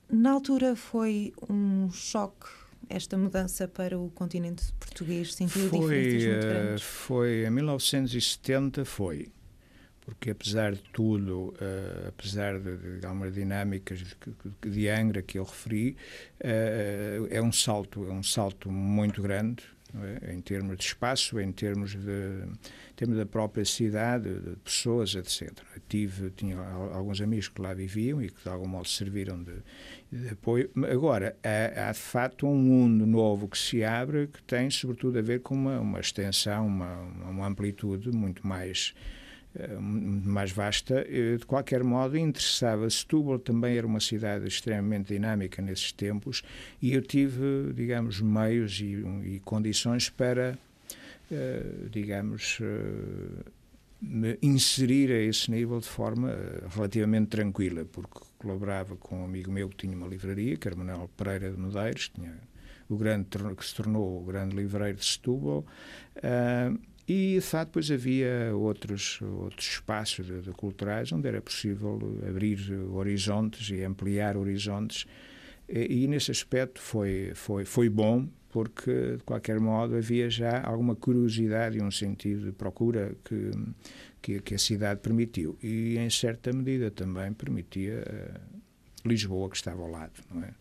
Na 0.09 0.31
altura 0.31 0.75
foi 0.75 1.33
um 1.49 1.91
choque 1.91 2.47
esta 2.89 3.17
mudança 3.17 3.67
para 3.67 3.99
o 3.99 4.09
continente 4.11 4.71
português? 4.79 5.33
Sentiu 5.33 5.69
foi, 5.69 5.79
diferenças 5.79 6.23
muito 6.23 6.45
eh, 6.45 6.49
grandes? 6.49 6.83
Foi, 6.83 7.45
em 7.45 7.49
1970 7.49 8.85
foi 8.85 9.31
porque 10.07 10.29
apesar 10.29 10.71
de 10.71 10.81
tudo, 10.93 11.49
uh, 11.49 12.07
apesar 12.07 12.57
de, 12.61 12.99
de, 13.01 13.05
algumas 13.05 13.33
dinâmicas 13.33 13.99
de, 13.99 14.15
de, 14.61 14.87
Angra 14.87 15.21
que 15.21 15.37
eu 15.37 15.43
referi, 15.43 15.97
uh, 16.39 17.27
é 17.29 17.41
um 17.41 17.51
salto, 17.51 18.05
é 18.05 18.13
um 18.13 18.23
salto 18.23 18.71
muito 18.71 19.21
grande 19.21 19.65
é? 19.95 20.33
em 20.33 20.41
termos 20.41 20.77
de 20.77 20.83
espaço, 20.83 21.39
em 21.39 21.51
termos 21.51 21.95
de 21.95 22.43
termos 22.95 23.17
da 23.17 23.25
própria 23.25 23.63
cidade, 23.63 24.39
de 24.39 24.55
pessoas, 24.57 25.15
etc. 25.15 25.51
Tive, 25.87 26.31
tinha 26.31 26.57
alguns 26.59 27.21
amigos 27.21 27.47
que 27.47 27.61
lá 27.61 27.73
viviam 27.73 28.21
e 28.21 28.29
que 28.29 28.43
de 28.43 28.49
algum 28.49 28.67
modo 28.67 28.87
serviram 28.87 29.41
de, 29.41 29.53
de 30.11 30.29
apoio. 30.29 30.69
Agora, 30.91 31.35
há, 31.43 31.89
há, 31.89 31.91
de 31.91 31.99
facto 31.99 32.47
um 32.47 32.55
mundo 32.55 33.05
novo 33.05 33.47
que 33.47 33.57
se 33.57 33.83
abre 33.83 34.27
que 34.27 34.41
tem 34.43 34.69
sobretudo 34.69 35.19
a 35.19 35.21
ver 35.21 35.41
com 35.41 35.55
uma, 35.55 35.79
uma 35.79 35.99
extensão, 35.99 36.65
uma, 36.65 37.01
uma 37.29 37.47
amplitude 37.47 38.11
muito 38.11 38.45
mais 38.45 38.93
mais 39.79 40.51
vasta. 40.51 41.03
De 41.03 41.45
qualquer 41.45 41.83
modo, 41.83 42.17
interessava. 42.17 42.89
Setúbal 42.89 43.39
também 43.39 43.77
era 43.77 43.87
uma 43.87 43.99
cidade 43.99 44.47
extremamente 44.47 45.13
dinâmica 45.13 45.61
nesses 45.61 45.91
tempos 45.91 46.43
e 46.81 46.93
eu 46.93 47.01
tive, 47.01 47.73
digamos, 47.73 48.21
meios 48.21 48.79
e, 48.79 49.03
e 49.25 49.41
condições 49.43 50.09
para, 50.09 50.57
eh, 51.31 51.63
digamos, 51.89 52.59
eh, 52.61 53.43
me 54.01 54.37
inserir 54.41 55.11
a 55.11 55.19
esse 55.21 55.49
nível 55.49 55.79
de 55.79 55.87
forma 55.87 56.35
relativamente 56.73 57.27
tranquila, 57.27 57.85
porque 57.85 58.19
colaborava 58.37 58.95
com 58.95 59.21
um 59.21 59.25
amigo 59.25 59.51
meu 59.51 59.69
que 59.69 59.77
tinha 59.77 59.97
uma 59.97 60.07
livraria, 60.07 60.55
que 60.55 60.67
era 60.67 60.77
Manuel 60.77 61.09
Pereira 61.17 61.51
de 61.51 61.59
Medeiros, 61.59 62.09
tinha 62.09 62.35
o 62.89 62.95
grande, 62.95 63.27
que 63.55 63.65
se 63.65 63.75
tornou 63.75 64.21
o 64.21 64.25
grande 64.25 64.55
livreiro 64.55 64.97
de 64.97 65.05
Setúbal. 65.05 65.65
Uh, 66.17 66.79
e, 67.07 67.35
de 67.35 67.41
facto, 67.41 67.69
depois 67.69 67.89
havia 67.89 68.53
outros, 68.53 69.21
outros 69.21 69.65
espaços 69.65 70.25
de, 70.25 70.41
de 70.41 70.51
culturais 70.51 71.09
onde 71.13 71.25
era 71.27 71.41
possível 71.41 71.99
abrir 72.27 72.59
horizontes 72.91 73.69
e 73.69 73.81
ampliar 73.83 74.35
horizontes. 74.35 75.05
E, 75.69 76.03
e, 76.03 76.07
nesse 76.07 76.31
aspecto 76.31 76.81
foi, 76.81 77.31
foi, 77.33 77.63
foi 77.63 77.87
bom, 77.87 78.27
porque, 78.49 79.15
de 79.17 79.23
qualquer 79.23 79.57
modo, 79.57 79.95
havia 79.95 80.29
já 80.29 80.61
alguma 80.61 80.95
curiosidade 80.95 81.77
e 81.77 81.81
um 81.81 81.91
sentido 81.91 82.47
de 82.47 82.51
procura 82.51 83.15
que, 83.23 83.51
que, 84.21 84.41
que 84.41 84.55
a 84.55 84.59
cidade 84.59 84.99
permitiu. 84.99 85.57
E, 85.63 85.97
em 85.97 86.09
certa 86.09 86.51
medida, 86.51 86.91
também 86.91 87.31
permitia 87.31 88.03
uh, 88.03 89.07
Lisboa, 89.07 89.49
que 89.49 89.55
estava 89.55 89.81
ao 89.81 89.89
lado, 89.89 90.21
não 90.29 90.43
é? 90.43 90.53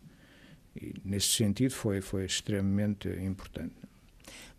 E, 0.80 0.94
nesse 1.04 1.28
sentido, 1.28 1.72
foi, 1.72 2.00
foi 2.00 2.24
extremamente 2.24 3.08
importante. 3.08 3.74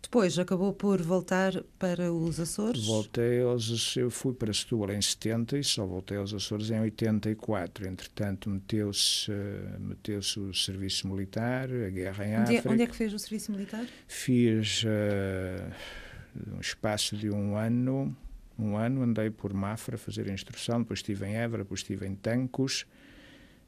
Depois 0.00 0.38
acabou 0.38 0.72
por 0.72 1.02
voltar 1.02 1.62
para 1.78 2.12
os 2.12 2.40
Açores? 2.40 2.86
Voltei 2.86 3.42
aos 3.42 3.64
Açores, 3.64 3.96
eu 3.96 4.10
fui 4.10 4.32
para 4.32 4.52
Setúbal 4.52 4.92
em 4.92 5.02
70 5.02 5.58
e 5.58 5.64
só 5.64 5.84
voltei 5.84 6.16
aos 6.16 6.32
Açores 6.32 6.70
em 6.70 6.80
84. 6.80 7.86
Entretanto, 7.86 8.48
meteu-se 8.48 9.30
meteu 9.78 10.20
o 10.20 10.54
serviço 10.54 11.08
militar, 11.08 11.68
a 11.70 11.90
guerra 11.90 12.26
em 12.26 12.40
onde 12.40 12.54
é, 12.54 12.58
África. 12.58 12.70
onde 12.70 12.82
é 12.82 12.86
que 12.86 12.96
fez 12.96 13.12
o 13.12 13.18
serviço 13.18 13.52
militar? 13.52 13.84
Fiz 14.06 14.84
uh, 14.84 16.54
um 16.54 16.60
espaço 16.60 17.16
de 17.16 17.28
um 17.28 17.56
ano, 17.56 18.16
um 18.58 18.76
ano 18.76 19.02
andei 19.02 19.30
por 19.30 19.52
Mafra 19.52 19.96
a 19.96 19.98
fazer 19.98 20.30
a 20.30 20.32
instrução, 20.32 20.80
depois 20.80 21.00
estive 21.00 21.26
em 21.26 21.36
Évora, 21.36 21.64
depois 21.64 21.80
estive 21.80 22.06
em 22.06 22.14
Tancos, 22.14 22.86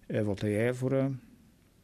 uh, 0.08 0.24
voltei 0.24 0.56
a 0.56 0.62
Évora 0.62 1.12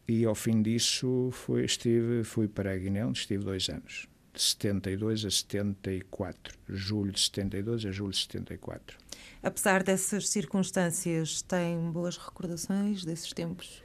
e 0.09 0.25
ao 0.25 0.37
fim 0.37 0.63
disso 0.63 1.31
fui, 1.33 1.65
estive, 1.65 2.25
fui 2.25 2.49
para 2.49 2.73
a 2.73 2.77
Guiné, 2.77 3.05
onde 3.05 3.19
estive 3.19 3.45
dois 3.45 3.69
anos 3.69 4.07
de 4.37 4.43
72 4.43 5.25
a 5.25 5.31
74, 5.31 6.55
julho 6.69 7.11
de 7.11 7.21
72 7.21 7.87
a 7.87 7.91
julho 7.91 8.13
de 8.13 8.19
74. 8.19 8.99
Apesar 9.43 9.83
dessas 9.83 10.29
circunstâncias, 10.29 11.43
tem 11.43 11.91
boas 11.91 12.17
recordações 12.17 13.05
desses 13.05 13.33
tempos? 13.33 13.83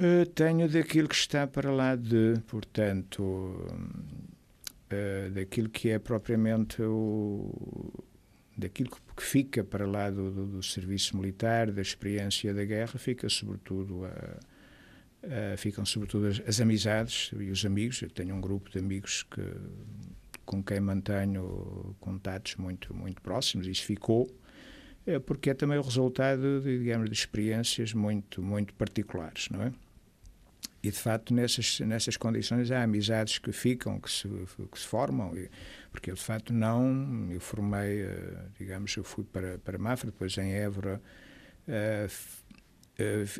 Uh, 0.00 0.26
tenho 0.26 0.68
daquilo 0.68 1.08
que 1.08 1.14
está 1.14 1.46
para 1.46 1.70
lá 1.70 1.96
de, 1.96 2.34
portanto, 2.46 3.22
uh, 3.22 5.30
daquilo 5.32 5.68
que 5.68 5.90
é 5.90 5.98
propriamente 5.98 6.82
o. 6.82 7.92
daquilo 8.56 8.90
que 9.16 9.22
fica 9.22 9.62
para 9.62 9.86
lá 9.86 10.10
do, 10.10 10.30
do, 10.30 10.46
do 10.46 10.62
serviço 10.62 11.16
militar, 11.16 11.70
da 11.70 11.82
experiência 11.82 12.54
da 12.54 12.64
guerra, 12.64 12.98
fica 12.98 13.28
sobretudo 13.28 14.04
a 14.04 14.38
Uh, 15.22 15.56
ficam 15.56 15.84
sobretudo 15.84 16.28
as, 16.28 16.40
as, 16.46 16.60
amizades 16.60 17.32
e 17.38 17.50
os 17.50 17.64
amigos. 17.64 18.00
Eu 18.00 18.10
tenho 18.10 18.34
um 18.34 18.40
grupo 18.40 18.70
de 18.70 18.78
amigos 18.78 19.24
que, 19.24 19.42
com 20.46 20.62
quem 20.62 20.78
mantenho 20.80 21.96
contatos 21.98 22.54
muito, 22.56 22.94
muito 22.94 23.20
próximos. 23.20 23.66
Isso 23.66 23.84
ficou 23.84 24.30
é, 25.08 25.18
porque 25.18 25.48
é 25.48 25.54
também 25.54 25.78
o 25.78 25.82
resultado, 25.82 26.60
de, 26.60 26.78
digamos, 26.80 27.08
de 27.08 27.16
experiências 27.16 27.94
muito, 27.94 28.42
muito 28.42 28.74
particulares, 28.74 29.48
não 29.48 29.62
é? 29.62 29.72
E, 30.82 30.90
de 30.90 30.98
facto, 30.98 31.32
nessas, 31.32 31.80
nessas 31.80 32.18
condições 32.18 32.70
há 32.70 32.82
amizades 32.82 33.38
que 33.38 33.50
ficam, 33.50 33.98
que 33.98 34.10
se, 34.10 34.28
que 34.70 34.78
se 34.78 34.86
formam, 34.86 35.34
e, 35.34 35.50
porque 35.90 36.10
eu, 36.10 36.14
de 36.14 36.22
facto, 36.22 36.52
não... 36.52 37.26
Eu 37.32 37.40
formei, 37.40 38.04
uh, 38.04 38.50
digamos, 38.58 38.94
eu 38.98 39.02
fui 39.02 39.24
para, 39.24 39.58
para 39.58 39.78
Mafra, 39.78 40.10
depois 40.10 40.36
em 40.36 40.52
Évora, 40.52 41.00
uh, 41.66 42.12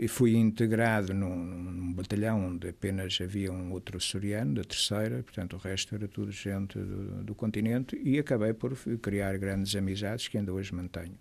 e 0.00 0.06
fui 0.06 0.36
integrado 0.36 1.12
num, 1.12 1.34
num, 1.34 1.92
batalhão 1.92 2.46
onde 2.46 2.68
apenas 2.68 3.18
havia 3.20 3.50
um 3.50 3.72
outro 3.72 3.96
açoriano, 3.96 4.54
da 4.54 4.62
terceira, 4.62 5.22
portanto 5.24 5.54
o 5.54 5.56
resto 5.56 5.96
era 5.96 6.06
tudo 6.06 6.30
gente 6.30 6.78
do, 6.78 7.24
do, 7.24 7.34
continente, 7.34 8.00
e 8.00 8.20
acabei 8.20 8.52
por 8.52 8.76
criar 9.02 9.36
grandes 9.36 9.74
amizades 9.74 10.28
que 10.28 10.38
ainda 10.38 10.52
hoje 10.52 10.72
mantenho. 10.72 11.18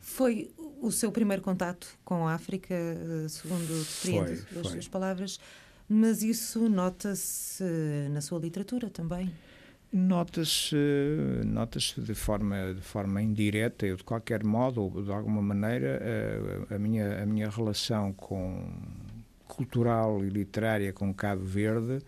Foi 0.00 0.48
o 0.80 0.92
seu 0.92 1.10
primeiro 1.10 1.42
contato 1.42 1.98
com 2.04 2.28
a 2.28 2.34
África, 2.34 2.72
eh, 2.72 3.28
segundo 3.28 3.66
depreendo 3.66 4.60
as 4.60 4.68
suas 4.68 4.86
palavras, 4.86 5.40
mas 5.88 6.22
isso 6.22 6.68
nota-se 6.68 7.64
na 8.10 8.20
sua 8.20 8.38
literatura 8.38 8.88
também? 8.88 9.32
Nota-se 9.92 10.76
nota 11.44 11.78
de 11.78 12.14
forma, 12.14 12.74
de 12.74 12.82
forma 12.82 13.22
indireta, 13.22 13.86
eu 13.86 13.96
de 13.96 14.04
qualquer 14.04 14.44
modo, 14.44 14.82
ou 14.82 15.02
de 15.02 15.10
alguma 15.10 15.40
maneira, 15.40 16.00
a, 16.70 16.74
a, 16.74 16.78
minha, 16.78 17.22
a 17.22 17.26
minha 17.26 17.48
relação 17.48 18.12
com 18.12 18.68
cultural 19.46 20.24
e 20.24 20.28
literária 20.28 20.92
com 20.92 21.14
Cabo 21.14 21.44
Verde 21.44 22.02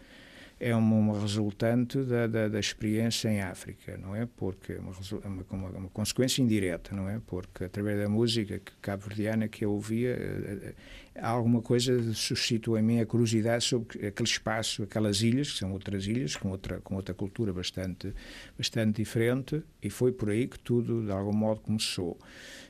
é 0.60 0.74
uma, 0.74 1.18
resultante 1.20 1.98
da, 2.02 2.26
da, 2.26 2.48
da, 2.48 2.58
experiência 2.58 3.28
em 3.28 3.40
África, 3.40 3.96
não 3.96 4.14
é? 4.14 4.26
Porque 4.26 4.72
é 4.72 4.80
uma, 4.80 4.92
uma, 5.50 5.68
uma, 5.78 5.88
consequência 5.90 6.42
indireta, 6.42 6.94
não 6.94 7.08
é? 7.08 7.20
Porque 7.26 7.64
através 7.64 7.98
da 8.00 8.08
música 8.08 8.60
cabo-verdiana 8.82 9.46
que 9.46 9.64
eu 9.64 9.72
ouvia, 9.72 10.10
eh, 10.10 10.58
eh, 10.62 10.74
alguma 11.20 11.62
coisa 11.62 12.12
suscitou 12.14 12.78
em 12.78 12.82
mim 12.82 13.00
a 13.00 13.06
curiosidade 13.06 13.64
sobre 13.64 14.06
aquele 14.06 14.28
espaço, 14.28 14.82
aquelas 14.82 15.22
ilhas, 15.22 15.52
que 15.52 15.58
são 15.58 15.72
outras 15.72 16.06
ilhas, 16.06 16.36
com 16.36 16.50
outra, 16.50 16.80
com 16.80 16.96
outra 16.96 17.14
cultura 17.14 17.52
bastante, 17.52 18.12
bastante 18.56 18.96
diferente, 18.96 19.62
e 19.82 19.90
foi 19.90 20.12
por 20.12 20.30
aí 20.30 20.46
que 20.46 20.58
tudo, 20.58 21.04
de 21.04 21.10
algum 21.12 21.34
modo, 21.34 21.60
começou. 21.60 22.18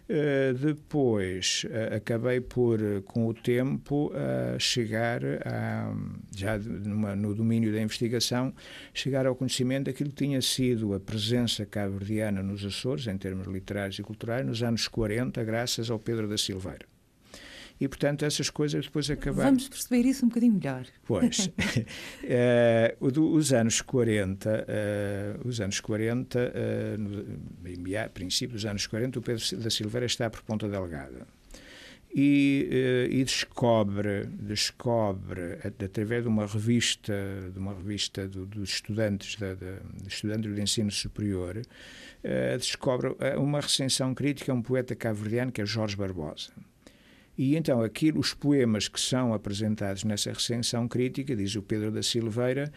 Uh, 0.08 0.54
depois 0.54 1.66
uh, 1.66 1.96
acabei 1.96 2.40
por, 2.40 2.80
uh, 2.80 3.02
com 3.02 3.26
o 3.26 3.34
tempo, 3.34 4.10
chegar, 4.58 5.20
a, 5.44 5.94
já 6.34 6.56
numa, 6.56 7.14
no 7.14 7.34
domínio 7.34 7.70
da 7.70 7.80
investigação, 7.80 8.54
chegar 8.94 9.26
ao 9.26 9.36
conhecimento 9.36 9.84
daquilo 9.84 10.08
que 10.08 10.24
tinha 10.24 10.40
sido 10.40 10.94
a 10.94 11.00
presença 11.00 11.66
cabo-verdiana 11.66 12.42
nos 12.42 12.64
Açores, 12.64 13.06
em 13.06 13.18
termos 13.18 13.46
literários 13.46 13.98
e 13.98 14.02
culturais, 14.02 14.46
nos 14.46 14.62
anos 14.62 14.88
40, 14.88 15.44
graças 15.44 15.90
ao 15.90 15.98
Pedro 15.98 16.26
da 16.26 16.38
Silveira 16.38 16.86
e, 17.80 17.86
portanto, 17.86 18.24
essas 18.24 18.50
coisas 18.50 18.86
depois 18.86 19.08
acabaram. 19.08 19.50
Vamos 19.50 19.68
perceber 19.68 20.08
isso 20.08 20.24
um 20.24 20.28
bocadinho 20.28 20.54
melhor. 20.54 20.84
Pois. 21.04 21.46
uh, 23.06 23.36
os 23.36 23.52
anos 23.52 23.80
40, 23.80 24.50
uh, 24.50 24.64
eh, 24.66 25.36
os 25.44 25.60
anos 25.60 25.80
40, 25.80 26.38
uh, 26.38 26.42
eh, 26.54 26.96
no 26.96 28.10
princípio 28.10 28.54
dos 28.54 28.66
anos 28.66 28.86
40, 28.86 29.18
o 29.18 29.22
Pedro 29.22 29.56
da 29.58 29.70
Silveira 29.70 30.06
está 30.06 30.28
por 30.28 30.42
Ponta 30.42 30.68
Delgada. 30.68 31.26
E, 32.12 33.06
e, 33.10 33.22
descobre, 33.22 34.24
descobre 34.24 35.58
através 35.62 36.22
de 36.22 36.28
uma 36.28 36.46
revista, 36.46 37.12
de 37.52 37.58
uma 37.58 37.74
revista 37.74 38.26
do, 38.26 38.46
dos 38.46 38.70
estudantes, 38.70 39.36
da, 39.36 39.52
da, 39.52 39.76
estudantes 40.06 40.50
do 40.50 40.58
ensino 40.58 40.90
superior, 40.90 41.60
descobre 42.56 43.14
uma 43.36 43.60
recensão 43.60 44.14
crítica 44.14 44.52
a 44.52 44.54
um 44.54 44.62
poeta 44.62 44.96
cabo-verdiano 44.96 45.52
que 45.52 45.60
é 45.60 45.66
Jorge 45.66 45.96
Barbosa. 45.96 46.50
E 47.38 47.56
então, 47.56 47.80
aquilo, 47.80 48.18
os 48.18 48.34
poemas 48.34 48.88
que 48.88 49.00
são 49.00 49.32
apresentados 49.32 50.02
nessa 50.02 50.32
recensão 50.32 50.88
crítica, 50.88 51.36
diz 51.36 51.54
o 51.54 51.62
Pedro 51.62 51.92
da 51.92 52.02
Silveira, 52.02 52.72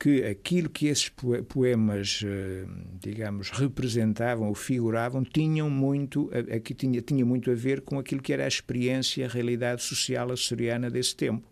que 0.00 0.24
aquilo 0.24 0.68
que 0.68 0.86
esses 0.86 1.12
poemas, 1.48 2.22
eh, 2.26 2.64
digamos, 3.00 3.50
representavam 3.50 4.48
ou 4.48 4.54
figuravam, 4.54 5.22
tinham 5.22 5.70
muito, 5.70 6.28
aqui 6.56 6.74
tinha, 6.74 7.00
tinha 7.00 7.24
muito 7.24 7.52
a 7.52 7.54
ver 7.54 7.82
com 7.82 8.00
aquilo 8.00 8.20
que 8.20 8.32
era 8.32 8.46
a 8.46 8.48
experiência, 8.48 9.26
a 9.26 9.28
realidade 9.28 9.82
social 9.82 10.32
açoriana 10.32 10.90
desse 10.90 11.14
tempo. 11.14 11.46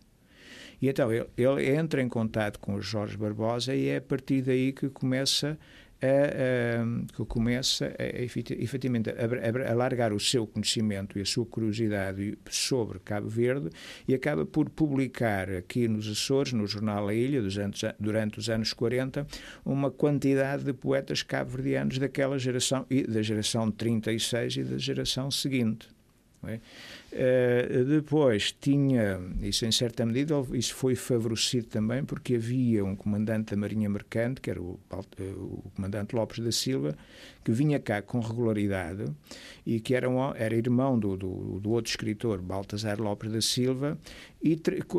E 0.82 0.88
então 0.88 1.12
ele, 1.12 1.26
ele 1.36 1.76
entra 1.76 2.02
em 2.02 2.08
contato 2.08 2.58
com 2.58 2.74
o 2.74 2.80
Jorge 2.80 3.16
Barbosa 3.16 3.74
e 3.74 3.88
é 3.88 3.98
a 3.98 4.00
partir 4.00 4.42
daí 4.42 4.72
que 4.72 4.88
começa 4.88 5.56
a, 6.00 6.06
a, 6.06 7.12
que 7.12 7.24
começa 7.24 7.94
a, 7.98 8.04
efetivamente 8.22 9.10
a, 9.10 9.70
a 9.70 9.74
largar 9.74 10.12
o 10.12 10.20
seu 10.20 10.46
conhecimento 10.46 11.18
e 11.18 11.22
a 11.22 11.24
sua 11.24 11.44
curiosidade 11.44 12.38
sobre 12.48 12.98
Cabo 13.00 13.28
Verde 13.28 13.70
e 14.06 14.14
acaba 14.14 14.46
por 14.46 14.70
publicar 14.70 15.50
aqui 15.50 15.88
nos 15.88 16.08
Açores, 16.08 16.52
no 16.52 16.66
jornal 16.66 17.08
A 17.08 17.14
Ilha, 17.14 17.42
durante 17.98 18.38
os 18.38 18.48
anos 18.48 18.72
40, 18.72 19.26
uma 19.64 19.90
quantidade 19.90 20.64
de 20.64 20.72
poetas 20.72 21.22
cabo-verdianos 21.22 21.98
daquela 21.98 22.38
geração, 22.38 22.86
e 22.90 23.02
da 23.02 23.22
geração 23.22 23.70
36 23.70 24.56
e 24.56 24.64
da 24.64 24.78
geração 24.78 25.30
seguinte. 25.30 25.97
É? 26.46 26.60
Uh, 27.12 27.84
depois 27.84 28.52
tinha, 28.52 29.20
isso 29.42 29.66
em 29.66 29.72
certa 29.72 30.06
medida, 30.06 30.34
isso 30.52 30.72
foi 30.74 30.94
favorecido 30.94 31.66
também 31.66 32.04
porque 32.04 32.36
havia 32.36 32.84
um 32.84 32.94
comandante 32.94 33.50
da 33.50 33.56
Marinha 33.56 33.88
Mercante, 33.88 34.40
que 34.40 34.48
era 34.48 34.62
o, 34.62 34.78
eh, 35.18 35.22
o 35.36 35.64
comandante 35.74 36.14
Lopes 36.14 36.38
da 36.38 36.52
Silva, 36.52 36.96
que 37.44 37.50
vinha 37.50 37.80
cá 37.80 38.00
com 38.02 38.20
regularidade 38.20 39.04
e 39.66 39.80
que 39.80 39.94
era, 39.94 40.08
um, 40.08 40.32
era 40.36 40.54
irmão 40.54 40.96
do, 40.96 41.16
do, 41.16 41.58
do, 41.58 41.70
outro 41.70 41.90
escritor, 41.90 42.40
Baltasar 42.40 43.00
Lopes 43.00 43.32
da 43.32 43.40
Silva, 43.40 43.98
e 44.40 44.56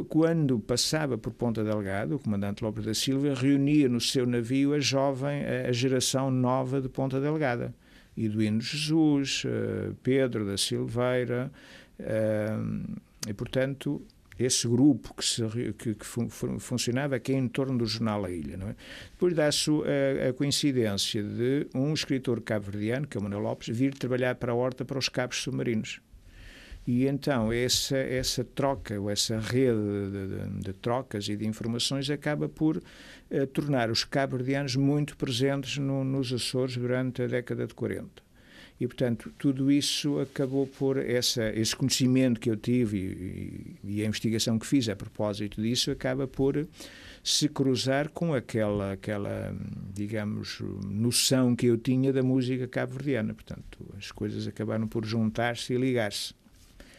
quando 0.10 0.60
passava 0.60 1.17
por 1.17 1.32
Ponta 1.32 1.63
Delgado, 1.63 2.15
o 2.15 2.19
comandante 2.19 2.63
Lopes 2.63 2.84
da 2.84 2.93
Silva 2.93 3.34
reunia 3.34 3.88
no 3.88 4.02
seu 4.02 4.25
navio 4.25 4.73
a 4.73 4.80
jovem, 4.80 5.45
a 5.45 5.71
geração 5.71 6.30
nova 6.30 6.82
de 6.82 6.89
Ponta 6.89 7.21
Delgada. 7.21 7.73
Eduino 8.25 8.62
Jesus, 8.62 9.43
eh, 9.45 9.91
Pedro 10.03 10.45
da 10.45 10.58
Silveira, 10.58 11.51
e, 13.27 13.34
portanto, 13.34 14.01
esse 14.39 14.67
grupo 14.67 15.13
que, 15.13 15.25
se, 15.25 15.43
que, 15.77 15.93
que 15.93 16.05
fun, 16.05 16.29
funcionava 16.29 17.17
aqui 17.17 17.34
em 17.34 17.47
torno 17.49 17.77
do 17.77 17.86
jornal 17.86 18.23
A 18.23 18.32
Ilha. 18.32 18.55
É? 18.55 18.75
Depois 19.12 19.34
dá-se 19.34 19.69
a, 19.69 20.29
a, 20.29 20.34
coincidência 20.34 21.21
de 21.21 21.67
um 21.75 21.93
escritor 21.93 22.39
cabo-verdiano, 22.41 23.05
que 23.05 23.17
é 23.17 23.19
o 23.19 23.23
Manuel 23.23 23.41
Lopes, 23.41 23.75
vir 23.75 23.93
trabalhar 23.93 24.36
para 24.36 24.53
a 24.53 24.55
Horta 24.55 24.86
para 24.86 24.97
os 24.97 25.10
cabos 25.10 25.41
submarinos. 25.41 25.99
E 26.91 27.06
então 27.06 27.54
essa, 27.54 27.97
essa 27.97 28.43
troca, 28.43 28.99
ou 28.99 29.12
essa 29.12 29.38
rede 29.38 29.78
de, 30.12 30.28
de, 30.28 30.63
de 30.63 30.73
trocas 30.73 31.30
e 31.30 31.36
de 31.36 31.45
informações 31.45 32.10
acaba 32.10 32.49
por 32.49 32.78
uh, 32.78 33.47
tornar 33.54 33.91
os 33.91 34.04
cabo-verdianos 34.04 34.75
muito 34.75 35.15
presentes 35.15 35.78
no, 35.78 36.04
nos 36.04 36.34
Açores 36.34 36.78
durante 36.78 37.21
a 37.21 37.28
década 37.28 37.67
de 37.67 37.75
40. 37.75 38.23
E, 38.80 38.88
portanto, 38.88 39.32
tudo 39.38 39.71
isso 39.71 40.19
acabou 40.19 40.65
por 40.65 40.97
essa, 40.97 41.54
esse 41.54 41.75
conhecimento 41.75 42.39
que 42.39 42.49
eu 42.49 42.58
tive 42.58 42.97
e, 42.97 43.97
e, 43.97 44.02
a 44.02 44.08
investigação 44.08 44.58
que 44.58 44.65
fiz 44.65 44.89
a 44.89 44.95
propósito 44.95 45.62
disso 45.62 45.91
acaba 45.91 46.28
por 46.28 46.67
se 47.23 47.47
cruzar 47.49 48.10
com 48.10 48.34
aquela, 48.34 48.93
aquela 48.93 49.56
digamos, 49.93 50.60
noção 50.88 51.56
que 51.56 51.67
eu 51.67 51.78
tinha 51.78 52.12
da 52.12 52.23
música 52.23 52.67
cabo-verdiana. 52.67 53.36
Portanto, 53.36 53.78
as 53.95 54.12
coisas 54.12 54.47
acabaram 54.47 54.88
por 54.88 55.06
juntar-se 55.06 55.71
e 55.71 55.78
ligar-se. 55.78 56.39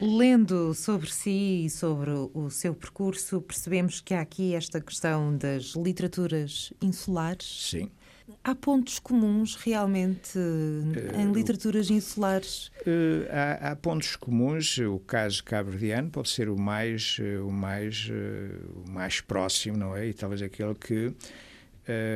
Lendo 0.01 0.75
sobre 0.75 1.11
si 1.11 1.65
e 1.67 1.71
sobre 1.71 2.11
o 2.11 2.49
seu 2.51 2.75
percurso, 2.75 3.41
percebemos 3.41 4.01
que 4.01 4.15
há 4.15 4.21
aqui 4.21 4.55
esta 4.55 4.81
questão 4.81 5.37
das 5.37 5.75
literaturas 5.77 6.73
insulares. 6.81 7.69
Sim 7.71 7.91
Há 8.43 8.55
pontos 8.55 8.99
comuns 8.99 9.55
realmente 9.57 10.39
em 10.39 11.29
eh, 11.29 11.33
literaturas 11.33 11.91
insulares? 11.91 12.71
Eh, 12.87 13.29
há, 13.31 13.71
há, 13.71 13.77
pontos 13.77 14.17
comuns. 14.17 14.79
O 14.79 14.99
caso 15.01 15.43
cabo-verdiano 15.45 16.11
pode 16.11 16.31
ser 16.31 16.49
o 16.49 16.59
mais, 16.59 17.19
eh, 17.21 17.39
o, 17.39 17.51
mais, 17.51 18.11
o 18.87 18.91
mais 18.91 19.21
próximo, 19.21 19.77
não 19.77 19.97
é? 19.97 20.09
E 20.09 20.15
talvez 20.15 20.43
aquele 20.43 20.75
que, 20.75 21.13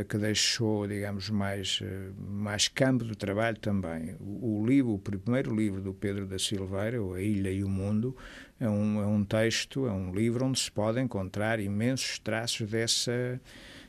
que 0.09 0.19
deixou, 0.19 0.87
digamos, 0.87 1.31
mais, 1.31 1.81
mais 2.19 2.69
campo 2.69 3.05
de 3.05 3.17
trabalho 3.17 3.59
também. 3.59 4.17
O, 4.21 4.61
o 4.61 4.67
livro, 4.67 4.95
o 4.95 4.99
primeiro 4.99 5.55
livro 5.55 5.81
do 5.81 5.95
Pedro 5.95 6.27
da 6.27 6.39
Silveira, 6.39 6.99
A 6.99 7.21
Ilha 7.21 7.51
e 7.51 7.63
o 7.65 7.69
Mundo, 7.69 8.17
é 8.61 8.69
um, 8.69 9.01
é 9.01 9.07
um 9.07 9.25
texto, 9.25 9.87
é 9.87 9.93
um 9.93 10.15
livro 10.15 10.45
onde 10.45 10.59
se 10.59 10.71
pode 10.71 11.01
encontrar 11.01 11.61
imensos 11.61 12.19
traços 12.19 12.71
dessa 12.71 13.41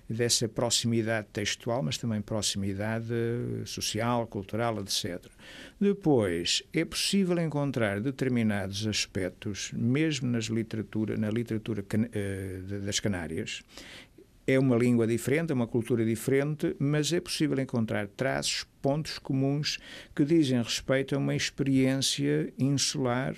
dessa 0.09 0.47
proximidade 0.47 1.27
textual, 1.33 1.81
mas 1.81 1.97
também 1.97 2.21
proximidade 2.21 3.13
social, 3.65 4.27
cultural, 4.27 4.79
etc. 4.79 5.25
Depois, 5.79 6.63
é 6.73 6.85
possível 6.85 7.37
encontrar 7.39 7.99
determinados 7.99 8.85
aspectos, 8.85 9.71
mesmo 9.73 10.29
nas 10.29 10.45
literatura, 10.45 11.17
na 11.17 11.29
literatura 11.29 11.83
eh, 12.13 12.59
das 12.85 12.99
Canárias, 12.99 13.63
é 14.47 14.59
uma 14.59 14.75
língua 14.75 15.07
diferente, 15.07 15.51
é 15.51 15.55
uma 15.55 15.67
cultura 15.67 16.05
diferente, 16.05 16.75
mas 16.79 17.11
é 17.11 17.19
possível 17.19 17.59
encontrar 17.59 18.07
traços, 18.07 18.65
pontos 18.81 19.17
comuns 19.17 19.79
que 20.15 20.23
dizem 20.23 20.61
respeito 20.61 21.15
a 21.15 21.17
uma 21.17 21.35
experiência 21.35 22.53
insular 22.57 23.35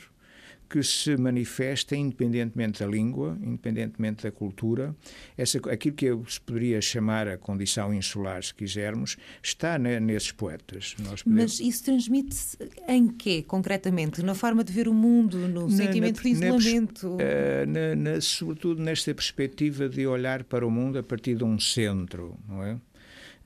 que 0.70 0.84
se 0.84 1.18
manifesta 1.18 1.96
independentemente 1.96 2.80
da 2.84 2.90
língua, 2.90 3.38
independentemente 3.42 4.24
da 4.24 4.32
cultura. 4.32 4.96
Essa, 5.38 5.58
aquilo 5.72 5.96
que 5.96 6.32
se 6.32 6.42
poderia 6.42 6.82
chamar 6.82 7.28
a 7.28 7.38
condição 7.38 7.94
insular, 7.94 8.44
se 8.44 8.54
quisermos, 8.54 9.18
está 9.42 9.78
ne, 9.78 10.00
nesses 10.00 10.32
poetas. 10.32 10.94
Podemos... 10.94 11.24
Mas 11.26 11.60
isso 11.60 11.84
transmite-se 11.84 12.58
em 12.88 13.08
quê, 13.08 13.44
concretamente? 13.44 14.22
Na 14.24 14.36
forma 14.36 14.64
de 14.64 14.74
ver 14.74 14.88
o 14.88 14.94
mundo, 14.94 15.38
no 15.48 15.68
na, 15.68 15.76
sentimento 15.76 16.18
na, 16.18 16.24
de 16.24 16.30
isolamento? 16.30 17.18
Eh, 17.20 17.66
na, 17.66 18.22
sobretudo 18.22 18.82
nesta 18.82 19.14
perspectiva 19.14 19.88
de 19.88 20.06
olhar 20.06 20.44
para 20.44 20.66
o 20.66 20.72
mundo 20.72 21.00
a 21.00 21.04
partir 21.04 21.36
de 21.36 21.44
um 21.44 21.60
centro, 21.60 22.38
não 22.48 22.64
é? 22.64 22.78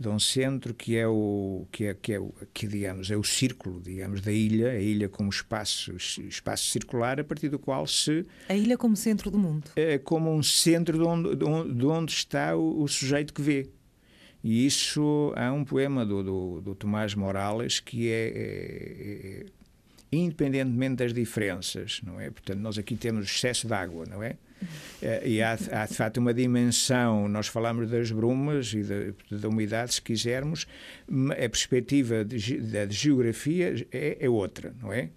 De 0.01 0.09
um 0.09 0.19
centro 0.19 0.73
que 0.73 0.97
é 0.97 1.07
o 1.07 1.65
que 1.71 1.85
é 1.85 1.93
que 1.93 2.13
é 2.13 2.19
o 2.19 2.33
que 2.53 2.67
digamos 2.67 3.09
é 3.11 3.15
o 3.15 3.23
círculo 3.23 3.81
digamos 3.81 4.21
da 4.21 4.31
ilha 4.31 4.71
a 4.71 4.79
ilha 4.79 5.07
como 5.07 5.29
espaço 5.29 5.95
espaço 5.95 6.65
circular 6.65 7.19
a 7.19 7.23
partir 7.23 7.49
do 7.49 7.59
qual 7.59 7.85
se 7.87 8.25
a 8.49 8.55
ilha 8.55 8.77
como 8.77 8.95
centro 8.95 9.31
do 9.31 9.37
mundo. 9.37 9.71
é 9.75 9.97
como 9.97 10.33
um 10.33 10.43
centro 10.43 10.97
de 10.97 11.03
onde, 11.03 11.35
de 11.35 11.45
onde, 11.45 11.73
de 11.73 11.85
onde 11.85 12.11
está 12.11 12.55
o, 12.55 12.81
o, 12.83 12.87
sujeito 12.87 13.33
que 13.33 13.41
vê. 13.41 13.69
E 14.43 14.65
isso 14.65 15.33
há 15.35 15.51
um 15.51 15.63
poema 15.63 16.05
do, 16.05 16.23
do, 16.23 16.61
do 16.61 16.75
Tomás 16.75 17.13
Morales 17.13 17.79
que 17.79 18.09
é, 18.09 18.27
é, 18.27 19.43
é, 19.43 19.45
independentemente 20.11 20.95
das 20.95 21.13
diferenças, 21.13 22.01
não 22.03 22.19
é? 22.19 22.29
Portanto, 22.29 22.59
nós 22.59 22.77
aqui 22.77 22.95
temos 22.95 23.25
excesso 23.25 23.67
de 23.67 23.73
água, 23.73 24.05
não 24.05 24.21
é? 24.21 24.35
Eh, 25.01 25.29
e 25.29 25.41
há, 25.41 25.53
há, 25.71 25.85
de 25.85 25.93
facto 25.93 26.17
uma 26.17 26.33
dimensão, 26.33 27.27
nós 27.27 27.47
falamos 27.47 27.89
das 27.89 28.11
brumas 28.11 28.73
e 28.73 28.83
da, 28.83 29.39
da 29.39 29.47
umidade, 29.47 29.93
se 29.93 30.01
quisermos, 30.01 30.67
a 31.31 31.49
perspectiva 31.49 32.25
da 32.25 32.87
geografia 32.89 33.87
é, 33.91 34.17
é, 34.19 34.29
outra, 34.29 34.75
não 34.81 34.91
é? 34.91 35.09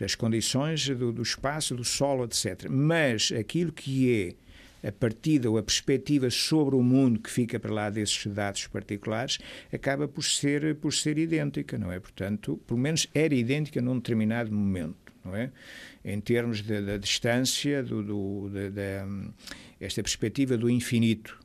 As 0.00 0.14
condições 0.14 0.88
do, 0.88 1.12
do 1.12 1.22
espaço, 1.22 1.74
do 1.74 1.84
solo, 1.84 2.24
etc. 2.24 2.68
Mas 2.70 3.32
aquilo 3.32 3.72
que 3.72 4.12
é 4.12 4.47
a 4.82 4.92
partida 4.92 5.50
ou 5.50 5.58
a 5.58 5.62
perspectiva 5.62 6.30
sobre 6.30 6.76
o 6.76 6.82
mundo 6.82 7.20
que 7.20 7.30
fica 7.30 7.58
para 7.58 7.72
lá 7.72 7.90
desses 7.90 8.26
dados 8.26 8.66
particulares 8.66 9.38
acaba 9.72 10.06
por 10.06 10.22
ser, 10.22 10.76
por 10.76 10.92
ser 10.92 11.18
idêntica, 11.18 11.78
não 11.78 11.90
é? 11.90 11.98
Portanto, 11.98 12.60
pelo 12.66 12.78
menos 12.78 13.08
era 13.14 13.34
idêntica 13.34 13.80
num 13.80 13.96
determinado 13.96 14.52
momento, 14.52 15.12
não 15.24 15.34
é? 15.34 15.50
Em 16.04 16.20
termos 16.20 16.62
da 16.62 16.96
distância, 16.96 17.82
do, 17.82 18.02
do 18.02 18.50
de, 18.50 18.70
de, 18.70 19.30
esta 19.80 20.02
perspectiva 20.02 20.56
do 20.56 20.70
infinito 20.70 21.38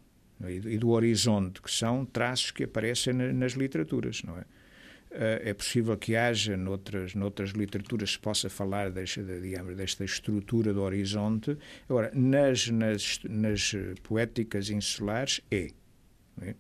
é? 0.44 0.52
e 0.54 0.78
do 0.78 0.90
horizonte, 0.90 1.62
que 1.62 1.72
são 1.72 2.06
traços 2.06 2.52
que 2.52 2.64
aparecem 2.64 3.14
nas 3.14 3.54
literaturas, 3.54 4.22
não 4.24 4.38
é? 4.38 4.44
Eh, 5.16 5.50
é 5.50 5.54
possível 5.54 5.96
que 5.96 6.16
haja 6.16 6.58
noutras, 6.58 7.14
noutras 7.14 7.52
literaturas 7.52 8.14
se 8.14 8.20
possa 8.20 8.50
falar 8.50 8.90
desta, 8.90 9.22
digamos, 9.22 9.76
desta 9.76 10.04
estrutura 10.04 10.74
do 10.74 10.82
horizonte. 10.82 11.56
Agora, 11.88 12.12
nas, 12.16 12.68
nas, 12.70 13.20
nas 13.24 13.76
poéticas 14.02 14.70
insulares, 14.72 15.40
é. 15.52 15.70
é? 16.42 16.56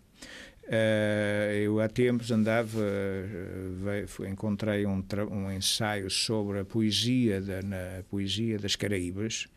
Uh, 0.65 1.51
eu 1.65 1.81
há 1.81 1.89
tempos 1.89 2.31
andava, 2.31 2.79
veio, 3.83 4.31
encontrei 4.31 4.85
um, 4.85 5.03
um 5.29 5.51
ensaio 5.51 6.09
sobre 6.09 6.59
a 6.59 6.63
poesia, 6.63 7.41
da, 7.41 7.61
na, 7.61 7.99
a 7.99 8.03
poesia 8.03 8.57
das 8.57 8.75
Caraíbas, 8.75 9.47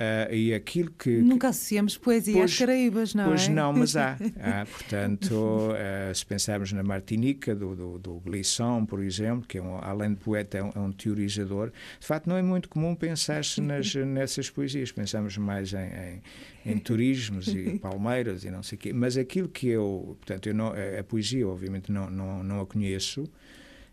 Uh, 0.00 0.32
e 0.32 0.54
aquilo 0.54 0.90
que. 0.92 1.10
Nunca 1.20 1.48
associamos 1.48 1.98
poesia 1.98 2.32
pois, 2.32 2.52
às 2.52 2.58
Caraíbas, 2.58 3.14
não 3.14 3.26
pois 3.26 3.42
é? 3.42 3.44
Pois 3.44 3.54
não, 3.54 3.72
mas 3.74 3.96
há. 3.96 4.16
há 4.40 4.64
portanto, 4.64 5.34
uh, 5.34 6.14
se 6.14 6.24
pensarmos 6.24 6.72
na 6.72 6.82
Martinica, 6.82 7.54
do, 7.54 7.76
do, 7.76 7.98
do 7.98 8.18
Glisson, 8.20 8.86
por 8.86 9.02
exemplo, 9.02 9.46
que 9.46 9.58
é 9.58 9.62
um, 9.62 9.76
além 9.76 10.14
de 10.14 10.16
poeta, 10.16 10.56
é 10.56 10.62
um, 10.62 10.70
é 10.74 10.78
um, 10.78 10.90
teorizador, 10.90 11.70
de 12.00 12.06
facto 12.06 12.28
não 12.28 12.36
é 12.38 12.40
muito 12.40 12.70
comum 12.70 12.94
pensar-se 12.94 13.60
nessas 13.60 14.48
poesias. 14.48 14.90
Pensamos 14.90 15.36
mais 15.36 15.74
em, 15.74 16.22
em, 16.64 16.72
em 16.72 16.78
turismos 16.78 17.48
e 17.48 17.76
palmeiras 17.78 18.44
e 18.44 18.50
não 18.50 18.62
sei 18.62 18.76
o 18.76 18.78
quê. 18.78 18.94
Mas 18.94 19.18
aquilo 19.18 19.50
que 19.50 19.68
eu. 19.68 20.16
Portanto, 20.18 20.48
eu 20.48 20.54
não, 20.54 20.68
a, 20.68 21.00
a 21.00 21.04
poesia, 21.04 21.46
obviamente, 21.46 21.92
não, 21.92 22.08
não, 22.08 22.42
não 22.42 22.60
a 22.62 22.66
conheço. 22.66 23.30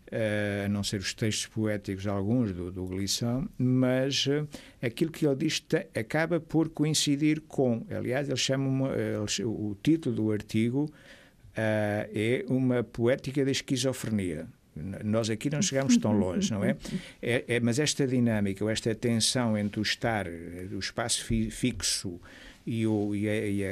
Eh, 0.10 0.64
a 0.66 0.70
não 0.70 0.84
ser 0.84 1.02
os 1.02 1.14
textos 1.14 1.48
poéticos, 1.48 2.08
alguns 2.08 2.54
do, 2.54 2.72
do 2.72 2.86
Glisson, 2.86 3.46
mas 3.58 4.26
uh, 4.28 4.48
aquilo 4.82 5.12
que 5.12 5.28
ele 5.28 5.36
diz 5.36 5.62
acaba 5.94 6.40
por 6.40 6.70
coincidir 6.70 7.42
com. 7.42 7.86
Aliás, 7.92 8.30
ele 8.30 8.38
chama 8.38 8.70
uma, 8.70 8.90
ele, 8.96 9.44
o 9.44 9.76
título 9.84 10.16
do 10.16 10.32
artigo 10.32 10.86
uh, 10.86 10.92
é 11.58 12.46
Uma 12.48 12.84
Poética 12.84 13.44
da 13.44 13.52
Esquizofrenia. 13.52 14.48
Nós 15.04 15.30
aqui 15.30 15.50
não 15.50 15.62
chegamos 15.62 15.98
tão 15.98 16.18
longe, 16.18 16.52
não 16.54 16.64
é? 16.64 16.78
é? 17.22 17.44
é? 17.48 17.60
Mas 17.60 17.78
esta 17.78 18.08
dinâmica, 18.08 18.64
ou 18.64 18.70
esta 18.70 18.96
tensão 18.96 19.58
entre 19.58 19.82
o 19.82 19.84
estar, 19.84 20.26
o 20.72 20.80
espaço 20.80 21.26
fi, 21.26 21.52
fixo 21.52 22.22
e, 22.68 22.86
o, 22.86 23.16
e, 23.16 23.30
a, 23.30 23.48
e, 23.48 23.66
a, 23.66 23.70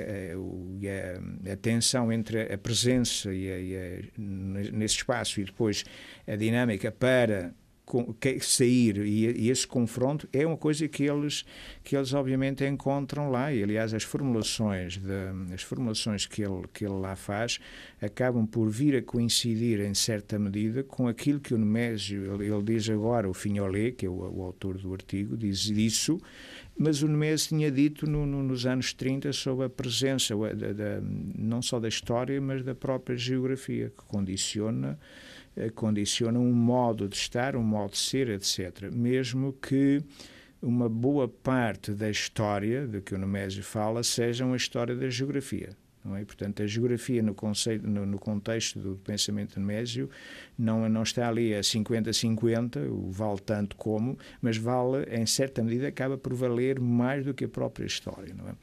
e 0.80 0.90
a, 0.90 1.52
a, 1.54 1.58
tensão 1.58 2.12
entre 2.14 2.54
a 2.54 2.58
presença 2.58 3.34
e 3.34 4.10
nesse 4.18 4.96
espaço 4.96 5.42
e 5.42 5.44
depois 5.44 5.84
a 6.26 6.38
dinâmica 6.38 6.90
para 6.92 7.54
sair 8.42 8.98
e, 8.98 9.50
esse 9.50 9.68
confronto 9.68 10.28
é 10.34 10.46
uma 10.46 10.58
coisa 10.58 10.88
que 10.88 11.04
eles 11.04 11.46
que 11.84 11.96
eles 11.96 12.14
obviamente 12.14 12.66
encontram 12.66 13.30
lá. 13.30 13.54
E 13.54 13.62
aliás 13.62 13.94
as 13.94 14.04
formulações 14.04 14.98
de, 14.98 15.54
as 15.54 15.62
formulações 15.62 16.26
que 16.26 16.42
ele 16.42 16.64
que 16.74 16.84
ele 16.84 16.96
lá 16.96 17.16
faz 17.16 17.60
acabam 18.02 18.46
por 18.46 18.70
vir 18.70 18.96
a 18.96 19.02
coincidir 19.02 19.82
em 19.82 19.94
certa 19.94 20.40
medida 20.40 20.84
com 20.84 21.08
aquilo 21.08 21.40
que 21.40 21.54
o 21.54 21.58
Nemésio 21.58 22.34
ele, 22.34 22.52
ele 22.52 22.64
diz 22.64 22.90
agora 22.90 23.30
o 23.30 23.34
Finholé 23.34 23.92
que 23.92 24.06
é 24.06 24.10
o, 24.10 24.14
o, 24.14 24.44
autor 24.44 24.78
do 24.78 24.92
artigo 24.92 25.38
diz 25.38 25.66
isso 25.66 26.20
mas 26.78 27.02
o 27.02 27.08
Nemésio 27.08 27.50
tinha 27.50 27.72
dito 27.72 28.10
no, 28.10 28.26
no, 28.26 28.44
nos 28.44 28.66
anos 28.66 28.94
30 28.94 29.32
sobre 29.34 29.66
a 29.66 29.70
presença 29.70 30.36
da, 30.36 30.74
da, 30.74 31.02
não 31.02 31.62
só 31.62 31.80
da 31.80 31.88
história 31.88 32.40
mas 32.42 32.64
da 32.64 32.76
própria 32.76 33.16
geografia 33.16 33.90
que 33.90 34.04
condiciona 34.06 35.00
eh, 35.56 35.70
condiciona 35.70 36.38
um 36.38 36.52
modo 36.52 37.08
de 37.08 37.16
estar, 37.16 37.56
um 37.56 37.64
modo 37.64 37.92
de 37.92 37.98
ser, 37.98 38.30
etc. 38.30 38.92
Mesmo 38.92 39.54
que 39.54 40.04
uma 40.62 40.90
boa 40.90 41.28
parte 41.28 41.92
da 41.92 42.10
história 42.10 42.86
de 42.86 43.02
que 43.02 43.16
o 43.16 43.18
Nemésio 43.18 43.64
fala 43.64 44.04
seja 44.04 44.46
uma 44.46 44.58
história 44.58 44.96
da 44.96 45.10
geografia. 45.10 45.70
Não 46.06 46.16
é? 46.16 46.24
Portanto, 46.24 46.62
a 46.62 46.68
geografia 46.68 47.24
no, 47.24 47.34
conceito, 47.34 47.88
no, 47.88 48.06
no 48.06 48.20
contexto 48.20 48.80
do 48.80 48.96
pensamento 48.98 49.60
Nemésio 49.60 50.08
não, 50.58 50.88
não 50.88 51.02
está 51.02 51.28
ali 51.28 51.56
a 51.56 51.62
50-50, 51.62 53.12
vale 53.12 53.40
tanto 53.40 53.76
como, 53.76 54.18
mas 54.40 54.56
vale, 54.58 55.04
em 55.10 55.26
certa 55.26 55.64
medida, 55.64 55.88
acaba 55.88 56.18
por 56.18 56.34
valer 56.34 56.80
mais 56.80 57.26
do 57.26 57.34
que 57.34 57.46
a 57.46 57.50
própria 57.50 57.86
história. 57.86 58.34
Não 58.36 58.48
é? 58.48 58.54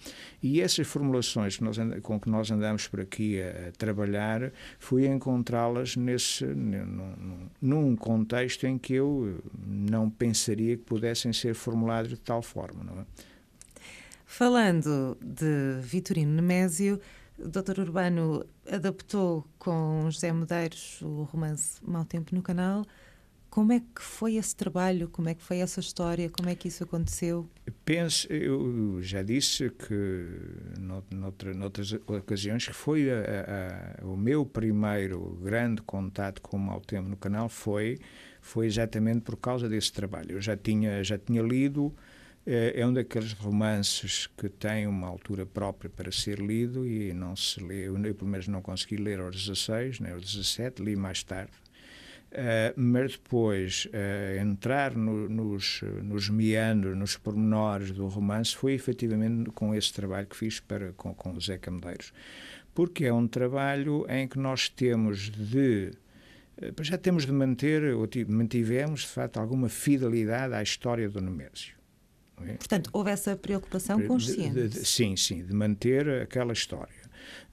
E 0.40 0.60
essas 0.60 0.86
formulações 0.86 1.56
que 1.56 1.64
nós, 1.64 1.76
com 2.02 2.20
que 2.20 2.30
nós 2.30 2.50
andamos 2.50 2.86
por 2.86 3.00
aqui 3.00 3.42
a, 3.42 3.68
a 3.68 3.72
trabalhar, 3.72 4.52
fui 4.78 5.06
encontrá-las 5.06 5.96
nesse 5.96 6.44
num, 6.44 7.48
num 7.60 7.96
contexto 7.96 8.66
em 8.66 8.78
que 8.78 8.94
eu 8.94 9.42
não 9.66 10.08
pensaria 10.08 10.76
que 10.76 10.84
pudessem 10.84 11.32
ser 11.32 11.54
formuladas 11.54 12.10
de 12.10 12.20
tal 12.20 12.40
forma. 12.40 12.84
Não 12.84 13.00
é? 13.00 13.04
Falando 14.26 15.18
de 15.20 15.78
Vitorino 15.82 16.32
Nemésio, 16.32 16.98
Dr. 17.46 17.80
Urbano 17.80 18.44
adaptou 18.70 19.46
com 19.58 20.08
José 20.10 20.32
Medeiros 20.32 21.00
o 21.02 21.24
romance 21.24 21.78
Mau 21.82 22.04
Tempo 22.04 22.34
no 22.34 22.42
Canal. 22.42 22.84
Como 23.50 23.70
é 23.70 23.80
que 23.80 24.00
foi 24.00 24.36
esse 24.36 24.56
trabalho? 24.56 25.10
Como 25.10 25.28
é 25.28 25.34
que 25.34 25.42
foi 25.42 25.58
essa 25.58 25.78
história? 25.78 26.30
Como 26.30 26.48
é 26.48 26.54
que 26.54 26.68
isso 26.68 26.84
aconteceu? 26.84 27.46
Penso, 27.84 28.26
eu 28.32 29.02
já 29.02 29.22
disse 29.22 29.68
que 29.68 30.26
noutra, 30.80 31.52
noutras 31.52 31.92
ocasiões 31.92 32.66
que 32.66 32.72
foi 32.72 33.10
a, 33.10 34.00
a, 34.00 34.06
o 34.06 34.16
meu 34.16 34.46
primeiro 34.46 35.38
grande 35.42 35.82
contato 35.82 36.40
com 36.40 36.56
o 36.56 36.60
Mau 36.60 36.80
Tempo 36.80 37.10
no 37.10 37.16
Canal 37.16 37.48
foi 37.50 37.98
foi 38.40 38.66
exatamente 38.66 39.20
por 39.20 39.36
causa 39.36 39.68
desse 39.68 39.92
trabalho. 39.92 40.32
Eu 40.32 40.40
já 40.40 40.56
tinha 40.56 41.04
já 41.04 41.18
tinha 41.18 41.42
lido 41.42 41.94
é, 42.46 42.80
é 42.80 42.86
um 42.86 42.92
daqueles 42.92 43.32
romances 43.32 44.26
que 44.36 44.48
tem 44.48 44.86
uma 44.86 45.06
altura 45.06 45.46
própria 45.46 45.88
para 45.88 46.10
ser 46.10 46.38
lido 46.38 46.86
e 46.86 47.12
não 47.12 47.36
se 47.36 47.62
lê. 47.62 47.88
Eu, 47.88 47.94
pelo 48.14 48.30
menos, 48.30 48.48
não 48.48 48.60
consegui 48.60 48.96
ler 48.96 49.20
aos 49.20 49.46
16, 49.46 50.00
nem 50.00 50.12
aos 50.12 50.24
17, 50.24 50.82
li 50.82 50.96
mais 50.96 51.22
tarde. 51.22 51.52
Uh, 52.32 52.72
mas 52.76 53.12
depois 53.12 53.86
uh, 53.86 54.40
entrar 54.40 54.96
no, 54.96 55.28
nos, 55.28 55.82
nos 56.02 56.30
meandros, 56.30 56.96
nos 56.96 57.14
pormenores 57.16 57.90
do 57.90 58.06
romance 58.06 58.56
foi 58.56 58.72
efetivamente 58.72 59.50
com 59.50 59.74
esse 59.74 59.92
trabalho 59.92 60.26
que 60.26 60.36
fiz 60.36 60.58
para, 60.58 60.94
com, 60.94 61.14
com 61.14 61.32
o 61.32 61.40
Zé 61.40 61.58
Camedeiros. 61.58 62.12
Porque 62.74 63.04
é 63.04 63.12
um 63.12 63.28
trabalho 63.28 64.06
em 64.08 64.26
que 64.26 64.38
nós 64.38 64.68
temos 64.68 65.28
de 65.30 65.92
já 66.80 66.96
temos 66.96 67.26
de 67.26 67.32
manter, 67.32 67.94
ou 67.94 68.08
mantivemos, 68.28 69.00
de 69.00 69.08
facto, 69.08 69.38
alguma 69.38 69.68
fidelidade 69.68 70.54
à 70.54 70.62
história 70.62 71.08
do 71.08 71.20
Nemésio. 71.20 71.81
É? 72.46 72.54
Portanto, 72.54 72.90
houve 72.92 73.10
essa 73.10 73.36
preocupação 73.36 74.00
consciente. 74.06 74.54
De, 74.54 74.68
de, 74.68 74.84
sim, 74.84 75.16
sim, 75.16 75.44
de 75.44 75.54
manter 75.54 76.08
aquela 76.22 76.52
história. 76.52 77.02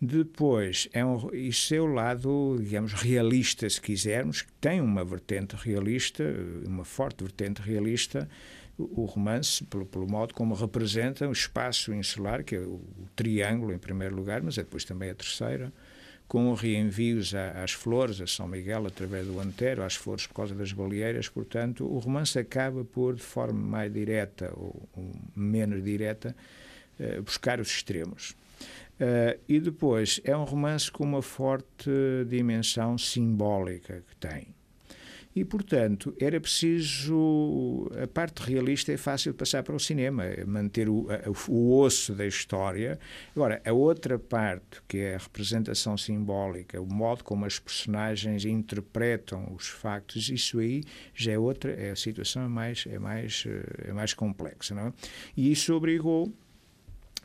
Depois, 0.02 0.88
é 0.94 1.06
um, 1.06 1.34
isso 1.34 1.76
é 1.76 1.80
o 1.80 1.86
lado, 1.86 2.58
digamos, 2.60 2.94
realista, 2.94 3.70
se 3.70 3.80
quisermos, 3.80 4.42
que 4.42 4.52
tem 4.54 4.82
uma 4.82 5.04
vertente 5.04 5.56
realista, 5.56 6.24
uma 6.66 6.86
forte 6.86 7.24
vertente 7.24 7.62
realista, 7.62 8.28
o 8.78 9.06
romance, 9.06 9.64
pelo, 9.66 9.86
pelo, 9.86 10.08
modo 10.08 10.34
como 10.34 10.56
representa 10.56 11.28
o 11.28 11.32
espaço 11.32 11.94
insular, 11.94 12.44
que 12.44 12.56
é 12.56 12.60
o, 12.60 12.76
o, 12.76 13.08
triângulo, 13.16 13.74
em 13.74 13.78
primeiro 13.78 14.16
lugar, 14.16 14.42
mas 14.42 14.58
é 14.58 14.64
depois 14.64 14.86
também 14.86 15.10
a 15.10 15.16
terceira, 15.16 15.72
com 16.30 16.54
reenvios 16.54 17.34
às 17.34 17.72
flores, 17.72 18.22
a 18.22 18.28
São 18.28 18.48
Miguel, 18.48 18.86
através 18.86 19.26
do 19.26 19.40
Antero, 19.40 19.84
às 19.84 19.96
flores 19.96 20.28
por 20.28 20.36
causa 20.36 20.54
das 20.54 20.72
baleeiras. 20.72 21.28
Portanto, 21.28 21.84
o 21.84 21.98
romance 21.98 22.38
acaba 22.38 22.86
por, 22.86 23.16
de 23.16 23.24
forma 23.24 23.60
mais 23.60 23.92
direta 23.92 24.54
ou, 24.56 24.80
menos 25.36 25.84
direta, 25.84 26.36
uh, 27.00 27.24
buscar 27.24 27.60
os 27.60 27.70
extremos. 27.70 28.36
Uh, 29.00 29.40
e 29.50 29.60
depois, 29.60 30.22
é 30.24 30.38
um 30.38 30.44
romance 30.44 30.92
com 30.92 31.04
uma 31.04 31.24
forte 31.24 31.90
dimensão 32.28 32.96
simbólica 32.96 34.04
que 34.08 34.16
tem. 34.16 34.59
E, 35.40 35.46
portanto, 35.46 36.14
era 36.20 36.38
preciso. 36.38 37.90
A 38.04 38.06
parte 38.06 38.44
realista 38.44 38.92
é 38.92 38.98
fácil 38.98 39.34
passar 39.34 39.64
para 39.64 39.74
o 39.74 39.80
cinema, 39.80 40.26
é 40.26 40.44
manter 40.44 40.90
o, 40.90 41.08
o 41.48 41.80
osso 41.80 42.14
da 42.14 42.28
história. 42.28 43.00
Agora, 43.34 43.62
a 43.66 43.72
outra 43.72 44.20
parte, 44.20 44.82
que 44.86 44.98
é 44.98 45.16
a 45.16 45.18
representação 45.18 45.98
simbólica, 45.98 46.82
o 46.82 46.86
modo 46.86 47.24
como 47.24 47.46
as 47.46 47.58
personagens 47.58 48.44
interpretam 48.44 49.54
os 49.56 49.70
factos, 49.70 50.28
isso 50.28 50.60
aí 50.60 50.84
já 51.16 51.32
é 51.32 51.40
outra, 51.40 51.72
é 51.72 51.92
a 51.92 51.96
situação 51.96 52.44
é 52.44 52.50
mais, 52.50 52.84
é 52.86 53.00
mais, 53.00 53.46
é 53.88 53.94
mais 53.94 54.14
complexa. 54.14 54.76
Não 54.76 54.88
é? 54.88 54.94
E 55.38 55.54
isso 55.54 55.74
obrigou 55.74 56.34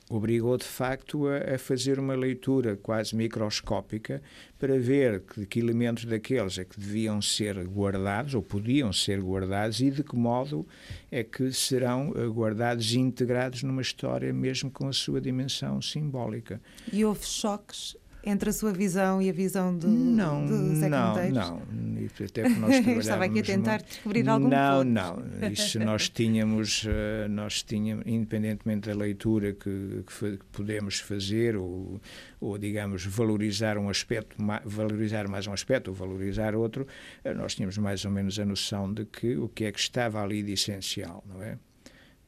obrigou 0.08 0.56
de 0.56 0.64
facto 0.64 1.26
a, 1.26 1.54
a, 1.54 1.58
fazer 1.58 1.98
uma 1.98 2.14
leitura 2.14 2.76
quase 2.76 3.16
microscópica 3.16 4.22
para 4.58 4.78
ver 4.78 5.20
que, 5.20 5.46
que, 5.46 5.58
elementos 5.58 6.04
daqueles 6.04 6.58
é 6.58 6.64
que 6.64 6.78
deviam 6.78 7.22
ser 7.22 7.56
guardados 7.66 8.34
ou 8.34 8.42
podiam 8.42 8.92
ser 8.92 9.20
guardados 9.20 9.80
e 9.80 9.90
de 9.90 10.02
que 10.02 10.16
modo 10.16 10.66
é 11.10 11.24
que 11.24 11.52
serão 11.52 12.12
eh, 12.16 12.26
guardados 12.26 12.92
e 12.92 12.98
integrados 12.98 13.62
numa 13.62 13.82
história 13.82 14.32
mesmo 14.32 14.70
com 14.70 14.88
a 14.88 14.92
sua 14.92 15.20
dimensão 15.20 15.80
simbólica. 15.80 16.60
E 16.92 17.04
houve 17.04 17.24
choques 17.24 17.96
entre 18.26 18.50
a 18.50 18.52
sua 18.52 18.72
visão 18.72 19.20
e 19.20 19.28
a 19.28 19.32
visão 19.32 19.76
do, 19.76 19.86
não, 19.86 20.46
do 20.46 20.74
Zé 20.76 20.88
não, 20.88 21.14
Não, 21.30 21.62
não. 22.04 22.26
Até 22.26 22.42
que 22.42 22.60
nós 22.60 22.86
Estava 23.04 23.24
aqui 23.24 23.40
a 23.40 23.42
tentar 23.42 23.82
descobrir 23.82 24.28
algum 24.28 24.48
Não, 24.48 24.78
ponto. 24.78 24.90
não. 24.90 25.50
Isso 25.50 25.78
nós 25.78 26.08
tínhamos, 26.08 26.84
eh, 26.86 27.28
nós 27.28 27.62
tínhamos, 27.62 28.04
independentemente 28.06 28.88
da 28.88 28.94
leitura 28.94 29.52
que, 29.52 30.04
que, 30.06 30.38
podemos 30.52 31.00
fazer, 31.00 31.56
ou, 31.56 32.00
ou, 32.40 32.58
digamos, 32.58 33.04
valorizar 33.04 33.78
um 33.78 33.88
aspecto, 33.88 34.36
valorizar 34.64 35.28
mais 35.28 35.46
um 35.46 35.52
aspecto, 35.52 35.88
ou 35.88 35.94
valorizar 35.94 36.54
outro, 36.54 36.86
eh, 37.24 37.34
nós 37.34 37.54
tínhamos 37.54 37.78
mais 37.78 38.04
ou 38.04 38.10
menos 38.10 38.38
a 38.38 38.44
noção 38.44 38.92
de 38.92 39.04
que 39.04 39.36
o 39.36 39.48
que 39.48 39.64
é 39.64 39.72
que 39.72 39.78
estava 39.80 40.22
ali 40.22 40.42
de 40.42 40.52
essencial, 40.52 41.24
não 41.26 41.42
é? 41.42 41.58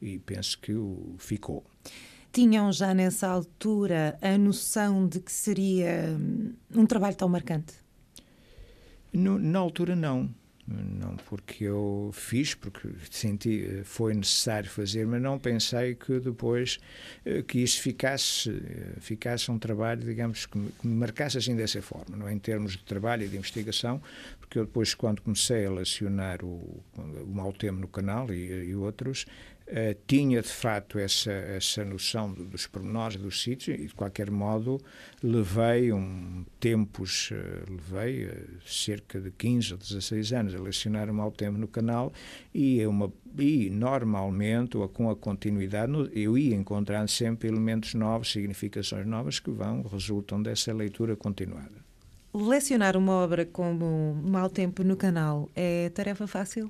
E 0.01 0.19
penso 0.19 0.59
que 0.59 0.73
o 0.73 1.15
ficou. 1.17 1.63
Tinham 2.31 2.71
já 2.71 2.93
nessa 2.93 3.27
altura 3.27 4.17
a 4.21 4.37
noção 4.37 5.07
de 5.07 5.19
que 5.19 5.31
seria 5.31 6.15
hum, 6.19 6.53
um 6.75 6.85
trabalho 6.85 7.15
tão 7.15 7.27
marcante? 7.27 7.73
No, 9.13 9.39
na 9.39 9.59
altura, 9.59 9.95
não. 9.95 10.29
Não, 10.67 11.15
porque 11.15 11.63
eu 11.63 12.09
fiz, 12.11 12.53
porque 12.53 12.89
senti, 13.09 13.83
foi 13.85 14.13
necessário 14.13 14.69
fazer, 14.69 15.07
mas 15.07 15.21
não 15.21 15.39
pensei 15.39 15.95
que 15.95 16.19
depois 16.19 16.77
eh, 17.23 17.41
que 17.41 17.59
isso 17.59 17.81
ficasse, 17.81 18.49
eh, 18.49 18.99
ficasse 18.99 19.49
um 19.49 19.57
trabalho, 19.57 20.01
digamos, 20.01 20.45
que 20.45 20.57
me, 20.57 20.69
que 20.71 20.85
me 20.85 20.93
marcasse 20.93 21.37
assim 21.37 21.55
dessa 21.55 21.81
forma, 21.81 22.17
não 22.17 22.27
é? 22.27 22.33
em 22.33 22.39
termos 22.39 22.73
de 22.73 22.83
trabalho 22.83 23.23
e 23.23 23.29
de 23.29 23.37
investigação, 23.37 24.01
porque 24.41 24.59
eu 24.59 24.65
depois, 24.65 24.93
quando 24.93 25.21
comecei 25.21 25.65
a 25.65 25.69
relacionar 25.69 26.43
o, 26.43 26.83
o 26.97 27.27
mau 27.27 27.53
no 27.71 27.87
canal 27.87 28.29
e, 28.33 28.67
e 28.67 28.75
outros, 28.75 29.25
Uh, 29.67 29.93
tinha 30.07 30.41
de 30.41 30.47
facto 30.47 30.97
essa, 30.97 31.29
essa 31.29 31.83
noção 31.83 32.31
dos 32.31 32.65
pormenores 32.65 33.17
dos 33.17 33.41
sítios 33.43 33.77
e 33.77 33.87
de 33.87 33.93
qualquer 33.93 34.31
modo 34.31 34.79
levei 35.21 35.91
um 35.91 36.45
tempos, 36.57 37.31
uh, 37.31 37.69
levei 37.69 38.27
uh, 38.27 38.47
cerca 38.65 39.19
de 39.19 39.29
15 39.29 39.73
ou 39.73 39.77
16 39.77 40.31
anos 40.31 40.55
a 40.55 40.59
lecionar 40.59 41.09
um 41.09 41.15
mau 41.15 41.31
tempo 41.33 41.57
no 41.57 41.67
canal 41.67 42.13
e, 42.53 42.85
uma, 42.87 43.11
e 43.37 43.69
normalmente 43.69 44.77
ou 44.77 44.87
com 44.87 45.09
a 45.09 45.15
continuidade 45.17 45.91
eu 46.13 46.37
ia 46.37 46.55
encontrando 46.55 47.09
sempre 47.09 47.49
elementos 47.49 47.93
novos, 47.93 48.31
significações 48.31 49.05
novas 49.05 49.37
que 49.37 49.51
vão, 49.51 49.81
resultam 49.81 50.41
dessa 50.41 50.73
leitura 50.73 51.17
continuada. 51.17 51.85
Lecionar 52.33 52.95
uma 52.95 53.13
obra 53.13 53.45
como 53.45 54.15
Mau 54.23 54.49
Tempo 54.49 54.81
no 54.81 54.95
canal 54.95 55.49
é 55.53 55.89
tarefa 55.89 56.25
fácil? 56.25 56.69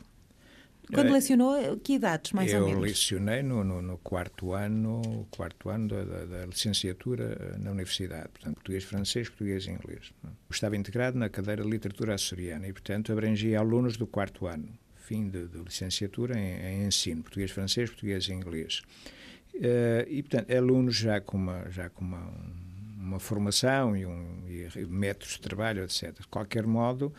Quando 0.93 1.11
lecionou, 1.11 1.77
que 1.77 1.93
idades, 1.93 2.31
mais 2.31 2.51
eu 2.51 2.61
ou 2.61 2.65
menos? 2.67 2.81
Eu 2.81 2.87
lecionei 2.87 3.43
no, 3.43 3.63
no, 3.63 3.81
no, 3.81 3.97
quarto 3.97 4.53
ano, 4.53 5.27
quarto 5.29 5.69
ano 5.69 5.87
da, 5.89 6.03
da, 6.03 6.25
da, 6.25 6.45
licenciatura 6.45 7.37
eh, 7.39 7.57
na 7.57 7.71
universidade, 7.71 8.29
portanto, 8.29 8.55
português, 8.55 8.83
francês, 8.83 9.27
português 9.27 9.65
e 9.65 9.71
inglês. 9.71 10.13
Estava 10.49 10.77
integrado 10.77 11.17
na 11.17 11.29
cadeira 11.29 11.63
de 11.63 11.69
literatura 11.69 12.15
açoriana 12.15 12.67
e, 12.67 12.73
portanto, 12.73 13.11
abrangia 13.11 13.59
alunos 13.59 13.97
do 13.97 14.07
quarto 14.07 14.47
ano, 14.47 14.69
fim 14.95 15.27
de, 15.27 15.47
de 15.47 15.57
licenciatura 15.57 16.39
em, 16.39 16.83
em, 16.83 16.87
ensino, 16.87 17.21
português, 17.21 17.51
francês, 17.51 17.89
português 17.89 18.27
e 18.27 18.33
inglês. 18.33 18.81
Uh, 19.55 20.07
e, 20.07 20.23
portanto, 20.23 20.51
alunos 20.51 20.95
já 20.95 21.19
com 21.19 21.35
uma, 21.35 21.69
já 21.69 21.89
com 21.89 22.05
uma, 22.05 22.31
uma 22.97 23.19
formação 23.19 23.95
e, 23.95 24.05
um, 24.05 24.43
e 24.47 24.85
métodos 24.85 25.35
de 25.35 25.41
trabalho, 25.41 25.83
etc. 25.83 26.19
De 26.19 26.27
qualquer 26.27 26.65
modo, 26.65 27.13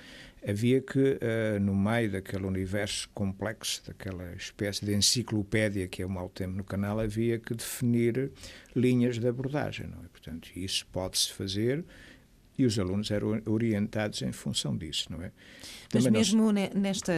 havia 0.46 0.80
que, 0.80 0.98
uh, 0.98 1.60
no 1.60 1.74
meio 1.74 2.12
daquele 2.12 2.46
universo 2.46 3.08
complexo, 3.14 3.82
daquela 3.86 4.32
espécie 4.34 4.84
de 4.84 4.94
enciclopédia 4.94 5.86
que 5.88 6.02
é 6.02 6.06
o 6.06 6.10
mau 6.10 6.28
tempo 6.28 6.56
no 6.56 6.64
canal, 6.64 7.00
havia 7.00 7.38
que 7.38 7.54
definir 7.54 8.30
linhas 8.74 9.18
de 9.18 9.28
abordagem. 9.28 9.86
Não 9.86 9.98
é? 10.04 10.08
Portanto, 10.08 10.50
isso 10.56 10.86
pode-se 10.92 11.32
fazer 11.32 11.84
e 12.58 12.66
os 12.66 12.76
alunos 12.76 13.10
eram 13.12 13.40
orientados 13.46 14.20
em 14.22 14.32
função 14.32 14.76
disso, 14.76 15.06
não 15.10 15.22
é? 15.22 15.30
Mas 15.94 16.04
Também 16.04 16.20
mesmo 16.20 16.52
nós... 16.52 16.70
nesta, 16.74 17.12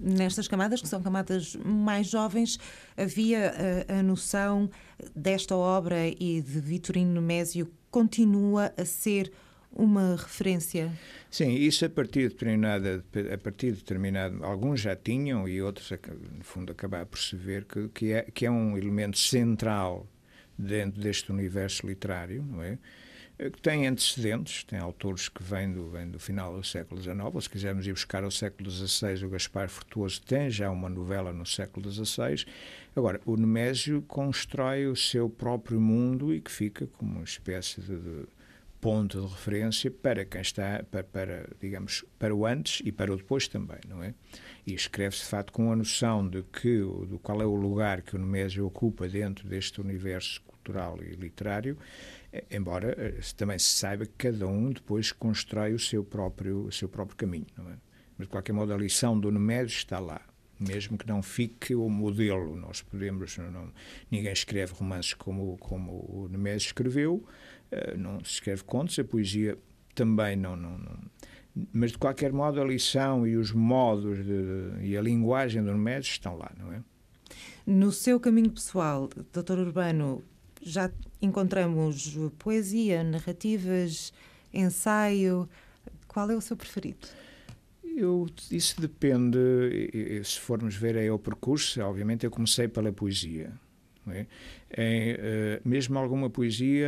nestas 0.00 0.48
camadas, 0.48 0.80
que 0.80 0.88
são 0.88 1.02
camadas 1.02 1.54
mais 1.56 2.08
jovens, 2.08 2.58
havia 2.96 3.52
a, 3.88 3.98
a 3.98 4.02
noção 4.02 4.70
desta 5.14 5.54
obra 5.54 6.08
e 6.08 6.40
de 6.40 6.58
Vitorino 6.58 7.20
Nemésio 7.20 7.70
continua 7.90 8.72
a 8.78 8.84
ser 8.86 9.30
uma 9.76 10.16
referência? 10.16 10.90
Sim, 11.30 11.50
isso 11.54 11.84
a 11.84 11.88
partir 11.88 12.22
de 12.22 12.28
determinada, 12.30 13.04
a 13.32 13.38
partir 13.38 13.72
de 13.72 13.78
determinado, 13.78 14.42
alguns 14.44 14.80
já 14.80 14.96
tinham 14.96 15.48
e 15.48 15.60
outros, 15.60 15.90
no 15.90 16.44
fundo, 16.44 16.72
acabaram 16.72 17.06
por 17.06 17.18
se 17.18 17.36
ver 17.36 17.64
que, 17.64 17.88
que, 17.88 18.12
é, 18.12 18.22
que 18.22 18.46
é 18.46 18.50
um 18.50 18.76
elemento 18.76 19.18
central 19.18 20.06
dentro 20.58 21.00
deste 21.00 21.30
universo 21.30 21.86
literário, 21.86 22.42
não 22.42 22.62
é? 22.62 22.78
que 23.38 23.60
tem 23.60 23.86
antecedentes, 23.86 24.64
tem 24.64 24.78
autores 24.78 25.28
que 25.28 25.42
vêm 25.42 25.70
do, 25.70 25.90
vêm 25.90 26.08
do 26.08 26.18
final 26.18 26.56
do 26.56 26.64
século 26.64 27.02
XIX, 27.02 27.18
ou 27.34 27.40
se 27.40 27.50
quisermos 27.50 27.86
ir 27.86 27.92
buscar 27.92 28.24
ao 28.24 28.30
século 28.30 28.70
XVI, 28.70 29.26
o 29.26 29.28
Gaspar 29.28 29.68
Frutuoso 29.68 30.22
tem 30.22 30.48
já 30.48 30.70
uma 30.70 30.88
novela 30.88 31.34
no 31.34 31.44
século 31.44 31.90
XVI. 31.90 32.46
Agora, 32.94 33.20
o 33.26 33.36
Nemésio 33.36 34.00
constrói 34.08 34.86
o 34.86 34.96
seu 34.96 35.28
próprio 35.28 35.78
mundo 35.78 36.32
e 36.32 36.40
que 36.40 36.50
fica 36.50 36.86
como 36.86 37.16
uma 37.16 37.24
espécie 37.24 37.82
de, 37.82 37.98
de 37.98 38.26
ponto 38.80 39.20
de 39.20 39.26
referência 39.26 39.90
para 39.90 40.24
quem 40.24 40.40
está, 40.40 40.84
para, 40.90 41.04
para, 41.04 41.48
digamos, 41.60 42.04
para 42.18 42.34
o 42.34 42.46
antes 42.46 42.82
e 42.84 42.92
para 42.92 43.12
o 43.12 43.16
depois 43.16 43.48
também, 43.48 43.78
não 43.88 44.02
é? 44.02 44.14
E 44.66 44.74
escreve-se, 44.74 45.22
de 45.22 45.28
facto, 45.28 45.52
com 45.52 45.72
a 45.72 45.76
noção 45.76 46.28
de 46.28 46.42
que, 46.42 46.78
do 46.78 47.18
qual 47.22 47.40
é 47.40 47.46
o 47.46 47.54
lugar 47.54 48.02
que 48.02 48.16
o 48.16 48.18
Nemésio 48.18 48.66
ocupa 48.66 49.08
dentro 49.08 49.48
deste 49.48 49.80
universo 49.80 50.40
cultural 50.42 50.98
e 51.02 51.14
literário, 51.14 51.76
eh, 52.32 52.44
embora 52.50 52.94
eh, 52.98 53.20
também 53.36 53.58
se 53.58 53.70
saiba 53.70 54.04
que 54.04 54.12
cada 54.16 54.46
um 54.46 54.70
depois 54.70 55.12
constrói 55.12 55.72
o 55.72 55.78
seu 55.78 56.04
próprio, 56.04 56.66
o 56.66 56.72
seu 56.72 56.88
próprio 56.88 57.16
caminho, 57.16 57.46
não 57.56 57.70
é? 57.70 57.76
Mas, 58.18 58.26
de 58.26 58.30
qualquer 58.30 58.52
modo, 58.52 58.72
a 58.72 58.76
lição 58.76 59.18
do 59.18 59.30
Nemésio 59.30 59.76
está 59.76 59.98
lá 59.98 60.20
mesmo 60.58 60.96
que 60.96 61.06
não 61.06 61.22
fique 61.22 61.74
o 61.74 61.88
modelo. 61.88 62.56
Nós 62.56 62.82
podemos, 62.82 63.36
não, 63.38 63.70
ninguém 64.10 64.32
escreve 64.32 64.72
romances 64.72 65.14
como, 65.14 65.56
como 65.58 65.92
o 65.92 66.28
Nemésio 66.30 66.66
escreveu, 66.68 67.24
não 67.96 68.22
se 68.24 68.32
escreve 68.32 68.64
contos, 68.64 68.98
a 68.98 69.04
poesia 69.04 69.58
também 69.94 70.36
não, 70.36 70.54
não, 70.54 70.78
não, 70.78 70.98
Mas, 71.72 71.92
de 71.92 71.98
qualquer 71.98 72.32
modo, 72.32 72.60
a 72.60 72.64
lição 72.64 73.26
e 73.26 73.36
os 73.36 73.50
modos 73.50 74.24
de, 74.24 74.84
e 74.86 74.96
a 74.96 75.00
linguagem 75.00 75.62
do 75.64 75.72
Nemésio 75.72 76.10
estão 76.10 76.36
lá, 76.36 76.52
não 76.56 76.72
é? 76.72 76.82
No 77.66 77.90
seu 77.90 78.20
caminho 78.20 78.50
pessoal, 78.50 79.08
Dr. 79.32 79.58
Urbano, 79.58 80.22
já 80.62 80.90
encontramos 81.20 82.16
poesia, 82.38 83.02
narrativas, 83.02 84.12
ensaio. 84.52 85.48
Qual 86.06 86.30
é 86.30 86.36
o 86.36 86.40
seu 86.40 86.56
preferido? 86.56 87.08
Eu, 87.82 88.26
isso 88.50 88.80
depende, 88.80 89.38
se 90.22 90.38
formos 90.38 90.76
ver 90.76 90.96
aí 90.96 91.10
o 91.10 91.18
percurso, 91.18 91.80
obviamente 91.80 92.24
eu 92.24 92.30
comecei 92.30 92.68
pela 92.68 92.92
poesia. 92.92 93.52
É? 94.08 94.26
Em, 94.78 95.14
uh, 95.14 95.16
mesmo 95.64 95.98
alguma 95.98 96.28
poesia, 96.28 96.86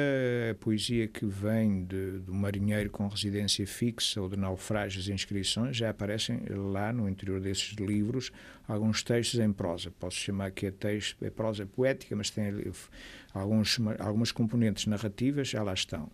poesia 0.61 1.09
que 1.09 1.25
vem 1.25 1.87
de, 1.87 2.19
do 2.19 2.35
marinheiro 2.35 2.91
com 2.91 3.09
residência 3.09 3.67
fixa 3.67 4.21
ou 4.21 4.29
de 4.29 4.37
naufrágios 4.37 5.09
e 5.09 5.13
inscrições, 5.13 5.75
já 5.75 5.89
aparecem 5.89 6.41
lá 6.51 6.93
no 6.93 7.09
interior 7.09 7.41
desses 7.41 7.73
livros 7.77 8.31
alguns 8.67 9.03
textos 9.03 9.41
em 9.41 9.51
prosa. 9.51 9.91
Posso 9.99 10.17
chamar 10.17 10.51
que 10.51 10.67
é 10.67 10.71
texto, 10.71 11.25
é 11.25 11.31
prosa 11.31 11.65
poética, 11.65 12.15
mas 12.15 12.29
tem 12.29 12.53
alguns, 13.33 13.79
algumas 13.99 14.33
componentes 14.33 14.85
narrativas, 14.87 15.49
já 15.49 15.63
lá 15.63 15.73
estão. 15.73 16.11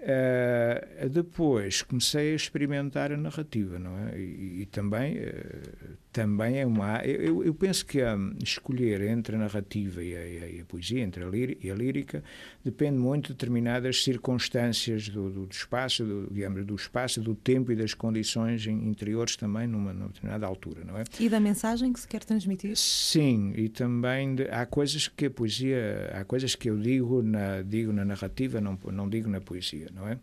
Uh, 0.00 1.08
depois 1.08 1.82
comecei 1.82 2.32
a 2.32 2.34
experimentar 2.34 3.12
a 3.12 3.16
narrativa, 3.16 3.78
não 3.78 3.96
é? 4.08 4.18
E, 4.18 4.62
e 4.62 4.66
também 4.66 5.18
uh, 5.18 5.96
também 6.12 6.58
é 6.58 6.66
uma. 6.66 6.98
Eu, 7.04 7.42
eu 7.42 7.54
penso 7.54 7.86
que 7.86 8.02
um, 8.04 8.34
escolher 8.42 9.00
entre 9.00 9.34
a 9.34 9.38
narrativa 9.38 10.02
e 10.02 10.14
a, 10.14 10.26
e 10.26 10.60
a, 10.60 10.64
poesia, 10.64 11.00
entre 11.00 11.24
a 11.24 11.26
lírica 11.26 11.66
e 11.66 11.70
a 11.70 11.74
lírica, 11.74 12.22
depende 12.62 12.98
muito 12.98 13.28
de 13.28 13.32
determinadas 13.32 14.04
circunstâncias 14.04 15.08
do, 15.08 15.30
do, 15.30 15.46
do 15.46 15.52
espaço, 15.52 16.04
do, 16.04 16.28
digamos, 16.30 16.64
do 16.66 16.74
espaço, 16.74 17.20
do 17.20 17.34
tempo 17.34 17.72
e 17.72 17.76
das 17.76 17.94
condições 17.94 18.66
interiores 18.66 19.36
também 19.36 19.66
numa, 19.66 19.92
numa, 19.92 20.08
determinada 20.08 20.46
altura, 20.46 20.84
não 20.84 20.98
é? 20.98 21.04
E 21.18 21.28
da 21.28 21.40
mensagem 21.40 21.92
que 21.92 22.00
se 22.00 22.06
quer 22.06 22.22
transmitir? 22.24 22.76
Sim, 22.76 23.54
e 23.56 23.70
também 23.70 24.34
de, 24.34 24.48
há 24.50 24.66
coisas 24.66 25.08
que 25.08 25.26
a 25.26 25.30
poesia, 25.30 26.10
há 26.14 26.24
coisas 26.24 26.54
que 26.54 26.68
eu 26.68 26.78
digo 26.78 27.22
na, 27.22 27.62
digo 27.62 27.92
na 27.92 28.04
narrativa, 28.04 28.60
não, 28.60 28.78
não 28.92 29.08
digo 29.08 29.30
na 29.30 29.40
poesia, 29.40 29.88
não 29.94 30.06
é? 30.06 30.18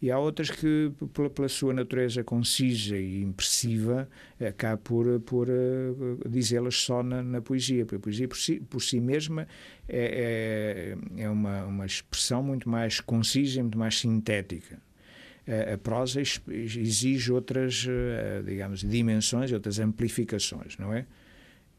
E 0.00 0.10
há 0.10 0.18
outras 0.18 0.50
que, 0.50 0.92
pela, 1.12 1.28
pela 1.28 1.48
sua 1.48 1.74
natureza 1.74 2.22
concisa 2.22 2.96
e 2.96 3.22
impressiva, 3.22 4.08
acaba 4.40 4.76
por, 4.76 5.20
por 5.20 5.48
uh, 5.48 6.28
dizê-las 6.28 6.76
só 6.76 7.02
na, 7.02 7.22
na, 7.22 7.40
poesia. 7.40 7.84
Porque 7.84 7.96
a 7.96 8.00
poesia, 8.00 8.28
por 8.28 8.36
si, 8.36 8.60
por 8.60 8.80
si 8.80 9.00
mesma, 9.00 9.48
é, 9.88 10.96
é, 11.16 11.22
é 11.22 11.28
uma, 11.28 11.64
uma 11.64 11.86
expressão 11.86 12.42
muito 12.42 12.68
mais 12.68 13.00
concisa 13.00 13.58
e 13.58 13.62
muito 13.62 13.78
mais 13.78 13.98
sintética 13.98 14.80
a 15.72 15.78
prosa 15.78 16.20
exige 16.20 17.32
outras, 17.32 17.86
eh, 17.88 18.42
digamos, 18.44 18.80
dimensões, 18.80 19.50
outras 19.50 19.78
amplificações, 19.78 20.76
não 20.76 20.92
é? 20.92 21.06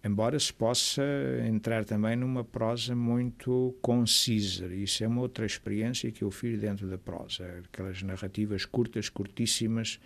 Embora 0.04 0.40
se 0.40 0.54
possa 0.54 1.04
entrar 1.48 1.84
também 1.84 2.16
numa 2.16 2.44
prosa 2.44 2.96
muito 2.96 3.76
concisa. 3.82 4.68
Isso 4.68 5.04
é 5.04 5.08
uma 5.08 5.22
outra 5.22 5.46
experiência 5.46 6.12
que 6.12 6.24
eu 6.24 6.32
fiz 6.32 6.60
dentro 6.60 6.88
da 6.88 6.98
prosa, 6.98 7.64
aquelas 7.72 8.02
narrativas 8.02 8.66
curtas, 8.66 9.10
curtíssimas, 9.10 10.00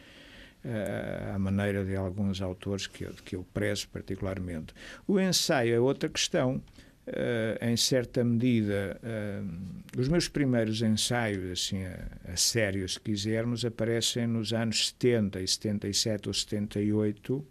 uh, 0.66 1.36
à 1.36 1.40
maneira 1.40 1.86
de 1.86 1.96
alguns 1.96 2.42
autores 2.42 2.88
que 2.88 3.04
eu, 3.04 3.14
que 3.24 3.36
eu 3.36 3.46
prezo 3.54 3.88
particularmente. 3.90 4.74
O 5.08 5.20
ensaio 5.20 5.76
é 5.76 5.80
outra 5.80 6.10
questão. 6.10 6.62
Uh, 7.06 7.60
em 7.62 7.76
certa 7.76 8.24
medida, 8.24 8.98
uh, 9.04 10.00
os 10.00 10.08
meus 10.08 10.30
primeiros 10.30 10.82
ensaios, 10.82 11.52
assim, 11.52 11.84
a, 11.84 12.32
a 12.32 12.38
sério, 12.38 12.88
se 12.88 12.98
quisermos, 12.98 13.66
aparecem 13.66 14.26
nos 14.26 14.54
anos 14.54 14.88
70 14.88 15.42
e 15.42 15.46
77 15.46 16.30
ou 16.30 16.34
78, 16.34 17.46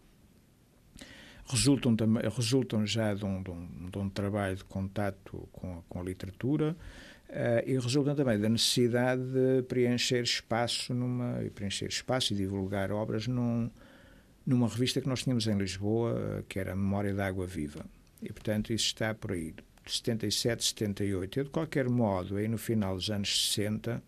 resultam, 1.52 1.94
resultam 2.34 2.86
já 2.86 3.14
de 3.14 3.24
um, 3.24 3.42
de, 3.42 3.50
um, 3.50 3.90
de 3.90 3.98
um 3.98 4.08
trabalho 4.08 4.56
de 4.56 4.64
contato 4.64 5.48
com, 5.52 5.78
a, 5.78 5.82
com 5.88 6.00
a 6.00 6.02
literatura 6.02 6.76
uh, 7.28 7.68
e 7.68 7.78
resultam 7.78 8.14
também 8.14 8.38
da 8.38 8.48
necessidade 8.48 9.22
de 9.22 9.62
preencher 9.62 10.22
espaço 10.22 10.94
numa 10.94 11.38
preencher 11.54 11.88
espaço 11.88 12.32
e 12.32 12.36
divulgar 12.36 12.90
obras 12.90 13.26
num, 13.26 13.70
numa 14.46 14.68
revista 14.68 15.00
que 15.00 15.08
nós 15.08 15.22
tínhamos 15.22 15.46
em 15.46 15.56
Lisboa, 15.56 16.44
que 16.48 16.58
era 16.58 16.74
Memória 16.74 17.14
da 17.14 17.26
Água 17.26 17.46
Viva. 17.46 17.84
E, 18.20 18.32
portanto, 18.32 18.72
isso 18.72 18.86
está 18.86 19.14
por 19.14 19.32
aí, 19.32 19.52
de 19.52 19.92
77, 19.92 20.64
78. 20.64 21.38
Eu, 21.38 21.44
de 21.44 21.50
qualquer 21.50 21.88
modo, 21.88 22.36
aí 22.36 22.46
no 22.46 22.58
final 22.58 22.94
dos 22.94 23.10
anos 23.10 23.50
60, 23.50 24.02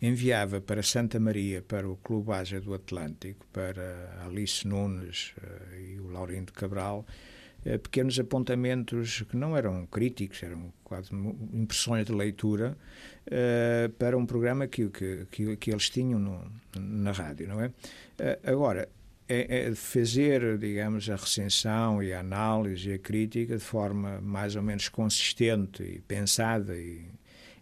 enviava 0.00 0.60
para 0.60 0.82
Santa 0.82 1.18
Maria, 1.18 1.62
para 1.62 1.88
o 1.88 1.96
Clube 1.96 2.32
Ásia 2.32 2.60
do 2.60 2.72
Atlântico, 2.74 3.46
para 3.52 4.22
Alice 4.24 4.66
Nunes 4.66 5.34
uh, 5.38 5.74
e 5.76 6.00
o 6.00 6.08
Laurindo 6.10 6.52
Cabral, 6.52 7.04
uh, 7.66 7.78
pequenos 7.78 8.18
apontamentos 8.18 9.22
que 9.22 9.36
não 9.36 9.56
eram 9.56 9.86
críticos, 9.86 10.42
eram 10.42 10.72
quase 10.84 11.10
impressões 11.52 12.06
de 12.06 12.12
leitura, 12.12 12.76
uh, 13.26 13.88
para 13.94 14.16
um 14.16 14.24
programa 14.24 14.66
que, 14.66 14.88
que, 14.88 15.26
que, 15.30 15.56
que 15.56 15.70
eles 15.70 15.90
tinham 15.90 16.18
no, 16.18 16.52
na 16.78 17.12
rádio, 17.12 17.48
não 17.48 17.60
é? 17.60 17.72
agora, 18.44 18.88
é, 19.28 19.68
é, 19.68 19.74
fazer, 19.74 20.56
digamos, 20.56 21.10
a 21.10 21.16
recensão 21.16 22.02
e 22.02 22.14
a 22.14 22.20
análise 22.20 22.88
e 22.88 22.94
a 22.94 22.98
crítica 22.98 23.58
de 23.58 23.62
forma 23.62 24.20
mais 24.22 24.56
ou 24.56 24.62
menos 24.62 24.88
consistente 24.88 25.82
e 25.82 26.00
pensada 26.00 26.74
e 26.74 27.04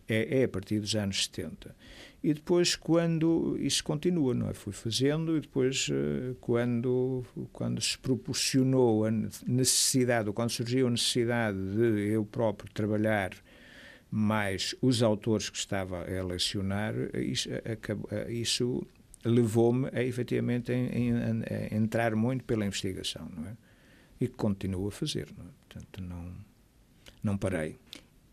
é, 0.09 0.42
é 0.42 0.44
a 0.44 0.49
partir 0.49 0.79
dos 0.79 0.94
anos 0.94 1.25
70. 1.25 1.75
E 2.22 2.35
depois, 2.35 2.74
quando 2.74 3.57
isso 3.61 3.85
continua, 3.85 4.35
não 4.35 4.48
é? 4.48 4.55
Fui 4.55 4.72
fazendo 4.72 5.37
e 5.37 5.40
depois, 5.40 5.88
eh, 5.92 6.35
quando, 6.40 7.24
quando 7.52 7.81
se 7.81 7.96
proporcionou 7.98 9.05
a 9.05 9.11
necessidade, 9.46 10.29
ou 10.29 10.35
quando 10.35 10.50
surgiu 10.50 10.88
a 10.88 10.90
necessidade 10.90 11.57
de 11.57 12.09
eu 12.09 12.24
próprio 12.24 12.72
trabalhar 12.72 13.33
mais 14.11 14.74
os 14.81 15.02
autores 15.02 15.50
que 15.50 15.59
estava 15.59 15.98
a 15.98 16.24
lecionar, 16.24 16.94
isso, 17.14 17.48
isso 18.29 18.87
levou-me 19.24 19.88
a 19.92 20.02
efetivamente 20.02 20.72
a, 20.72 20.74
a, 20.74 21.76
entrar 21.76 22.14
muito 22.14 22.44
pela 22.44 22.64
investigação, 22.64 23.29
não 23.37 23.46
é? 23.46 23.57
E 24.20 24.29
continuo 24.29 24.88
a 24.88 24.90
fazer, 24.90 25.29
não 25.37 25.44
é? 25.44 25.48
Portanto, 25.68 26.02
não, 26.02 26.33
não 27.22 27.37
parei. 27.37 27.76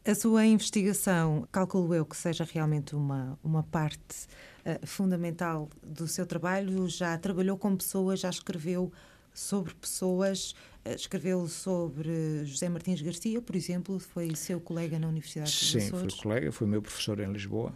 A 0.06 0.14
sua 0.14 0.46
investigação, 0.46 1.48
calculo 1.50 1.96
eu 1.96 2.06
que 2.06 2.18
seja 2.18 2.44
realmente 2.44 2.94
uma, 2.94 3.40
uma 3.42 3.64
parte 3.64 4.28
uh, 4.66 4.86
fundamental 4.86 5.70
do 5.82 6.10
seu 6.10 6.26
trabalho. 6.26 6.90
Já 6.90 7.18
trabalhou 7.18 7.58
com 7.58 7.74
pessoas, 7.78 8.20
já 8.20 8.30
escreveu 8.30 8.92
sobre 9.34 9.74
pessoas, 9.74 10.52
uh, 10.86 10.90
escreveu 10.94 11.48
sobre 11.48 12.44
José 12.44 12.68
Martins 12.68 13.02
Garcia, 13.02 13.42
por 13.42 13.56
exemplo, 13.56 13.98
foi 13.98 14.36
seu 14.36 14.60
colega 14.60 15.00
na 15.00 15.08
Universidade 15.08 15.52
de 15.52 15.58
Sim, 15.58 15.78
Açores. 15.78 16.14
Sim, 16.14 16.20
foi 16.20 16.22
colega, 16.22 16.52
foi 16.52 16.68
meu 16.68 16.82
professor 16.82 17.22
em 17.22 17.32
Lisboa. 17.32 17.72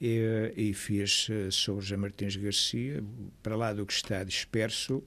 E, 0.00 0.52
e 0.56 0.74
fiz 0.74 1.28
eh, 1.30 1.48
sobre 1.50 1.82
José 1.82 1.96
Martins 1.96 2.34
Garcia, 2.34 3.04
para 3.40 3.54
lá 3.54 3.72
do 3.72 3.86
que 3.86 3.92
está 3.92 4.24
disperso, 4.24 5.02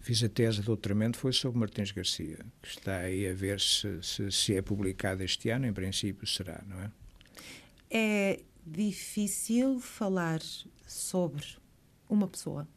Fiz 0.00 0.22
a 0.22 0.28
tese 0.28 0.60
de 0.60 0.66
doutoramento, 0.66 1.18
foi 1.18 1.32
sobre 1.32 1.58
Martins 1.58 1.90
Garcia, 1.90 2.38
que 2.62 2.68
está 2.68 2.98
aí 2.98 3.28
a 3.28 3.34
ver 3.34 3.60
se, 3.60 4.02
se, 4.02 4.30
se 4.30 4.56
é 4.56 4.62
publicada 4.62 5.24
este 5.24 5.50
ano, 5.50 5.66
em 5.66 5.72
princípio 5.72 6.26
será, 6.26 6.62
não 6.66 6.80
é? 6.80 6.90
É 7.90 8.40
difícil 8.64 9.80
falar 9.80 10.40
sobre 10.86 11.44
uma 12.08 12.28
pessoa? 12.28 12.68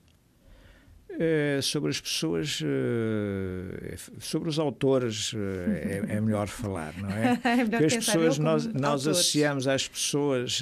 É, 1.20 1.60
sobre 1.62 1.92
as 1.92 2.02
pessoas, 2.02 2.60
é, 2.64 3.96
sobre 4.20 4.50
os 4.50 4.58
autores 4.58 5.32
é, 5.36 6.16
é, 6.16 6.22
melhor 6.22 6.48
falar, 6.48 6.98
não 6.98 7.10
é? 7.10 7.40
é 7.44 7.56
melhor 7.58 7.70
Porque 7.70 7.86
as 7.86 8.06
pessoas, 8.06 8.40
nós, 8.40 8.66
nós 8.66 8.76
autores. 8.76 9.08
associamos 9.08 9.68
às 9.68 9.88
pessoas, 9.88 10.62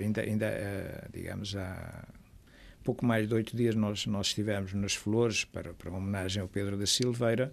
ainda, 0.00 0.22
ainda 0.22 1.08
digamos, 1.12 1.54
a 1.56 2.04
pouco 2.84 3.04
mais 3.04 3.26
de 3.26 3.34
oito 3.34 3.56
dias 3.56 3.74
nós, 3.74 4.06
nós 4.06 4.28
estivemos 4.28 4.74
nas 4.74 4.94
Flores 4.94 5.44
para, 5.44 5.72
para 5.72 5.88
uma 5.88 5.98
homenagem 5.98 6.42
ao 6.42 6.48
Pedro 6.48 6.76
da 6.76 6.86
Silveira 6.86 7.50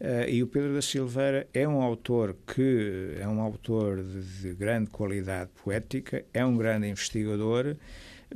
uh, 0.00 0.28
e 0.28 0.42
o 0.42 0.46
Pedro 0.46 0.74
da 0.74 0.82
Silveira 0.82 1.48
é 1.54 1.66
um 1.66 1.80
autor 1.80 2.36
que 2.46 3.16
é 3.18 3.26
um 3.26 3.40
autor 3.40 4.02
de, 4.02 4.22
de 4.42 4.54
grande 4.54 4.90
qualidade 4.90 5.50
poética, 5.64 6.22
é 6.32 6.44
um 6.44 6.56
grande 6.56 6.86
investigador 6.88 7.74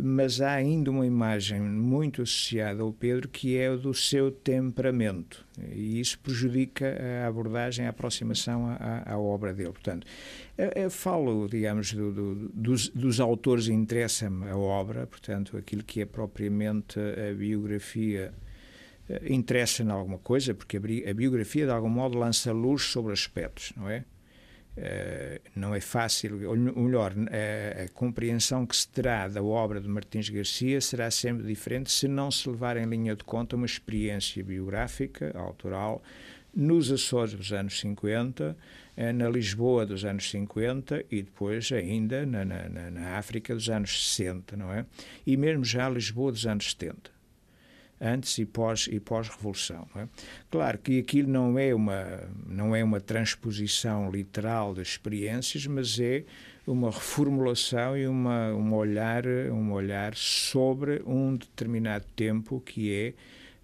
mas 0.03 0.41
há 0.41 0.53
ainda 0.53 0.91
uma 0.91 1.07
imagem 1.07 1.61
muito 1.61 2.23
associada 2.23 2.83
ao 2.83 2.93
Pedro 2.93 3.29
que 3.29 3.57
é 3.57 3.71
o 3.71 3.79
do 3.79 3.95
seu 3.95 4.31
temperamento 4.31 5.45
e 5.69 6.01
isso 6.01 6.19
prejudica 6.19 6.97
a 7.23 7.27
abordagem, 7.27 7.87
a 7.87 7.91
aproximação 7.91 8.67
à, 8.67 9.13
à 9.13 9.19
obra 9.19 9.53
dele. 9.53 9.73
Portanto, 9.73 10.07
eu 10.75 10.91
falo, 10.91 11.49
digamos, 11.49 11.93
do, 11.93 12.13
do, 12.13 12.35
dos, 12.49 12.89
dos, 12.89 13.21
autores 13.21 13.69
interessa-me 13.69 14.49
a 14.49 14.57
obra, 14.57 15.07
portanto, 15.07 15.57
aquilo 15.57 15.83
que 15.83 16.01
é 16.01 16.07
propriamente 16.07 16.99
a 16.99 17.35
biografia 17.35 18.33
eh, 19.09 19.23
interessa-me 19.29 19.91
alguma 19.91 20.19
coisa, 20.19 20.55
porque 20.55 20.77
a 20.77 21.15
biografia, 21.15 21.67
de 21.67 21.73
algum 21.73 21.89
modo, 21.89 22.19
lança 22.19 22.53
luz 22.53 22.83
sobre 22.83 23.13
aspectos, 23.13 23.73
não 23.77 23.89
é? 23.89 24.05
Uh, 24.81 25.39
não 25.55 25.75
é 25.75 25.81
fácil, 25.81 26.49
ou 26.49 26.57
melhor, 26.57 27.13
a, 27.13 27.83
a, 27.83 27.89
compreensão 27.91 28.65
que 28.65 28.75
se 28.75 28.89
terá 28.89 29.29
da 29.29 29.43
obra 29.43 29.79
de 29.79 29.87
Martins 29.87 30.31
Garcia 30.31 30.81
será 30.81 31.11
sempre 31.11 31.47
diferente 31.47 31.93
se 31.93 32.09
não 32.09 32.31
se 32.31 32.49
levar 32.49 32.79
em 32.79 32.87
linha 32.87 33.15
de 33.15 33.23
conta 33.23 33.57
uma 33.57 33.67
experiência 33.67 34.43
biográfica, 34.43 35.37
autoral, 35.37 36.03
nos 36.55 36.91
Açores 36.91 37.35
dos 37.35 37.53
anos 37.53 37.79
50, 37.79 38.57
eh, 38.97 39.13
na 39.13 39.29
Lisboa 39.29 39.85
dos 39.85 40.03
anos 40.03 40.31
50 40.31 41.05
e 41.11 41.23
depois 41.23 41.71
ainda 41.73 42.25
na, 42.25 42.43
na, 42.43 42.91
na 42.91 43.19
África 43.19 43.55
dos 43.55 43.69
anos 43.69 44.15
60, 44.15 44.57
não 44.57 44.73
é? 44.73 44.87
E 45.27 45.37
mesmo 45.37 45.63
já 45.63 45.91
Lisboa 45.91 46.33
dos 46.33 46.47
anos 46.47 46.71
70 46.71 47.20
antes 48.01 48.39
e 48.39 48.47
pós 48.47 48.89
e 48.91 48.99
pós 48.99 49.29
revolução. 49.29 49.87
É? 49.95 50.07
Claro 50.51 50.79
que 50.79 50.99
aquilo 50.99 51.29
não 51.29 51.59
é 51.59 51.75
uma 51.75 52.29
não 52.47 52.75
é 52.75 52.83
uma 52.83 53.01
transposição 53.01 54.11
literal 54.11 54.75
das 54.75 54.89
experiências, 54.89 55.67
mas 55.67 56.01
é 56.01 56.25
uma 56.67 56.91
reformulação 56.91 57.97
e 57.97 58.07
uma 58.07 58.53
um 58.55 58.75
olhar 58.75 59.27
um 59.27 59.73
olhar 59.73 60.15
sobre 60.15 61.03
um 61.05 61.37
determinado 61.37 62.07
tempo 62.17 62.61
que 62.61 62.93
é 62.93 63.15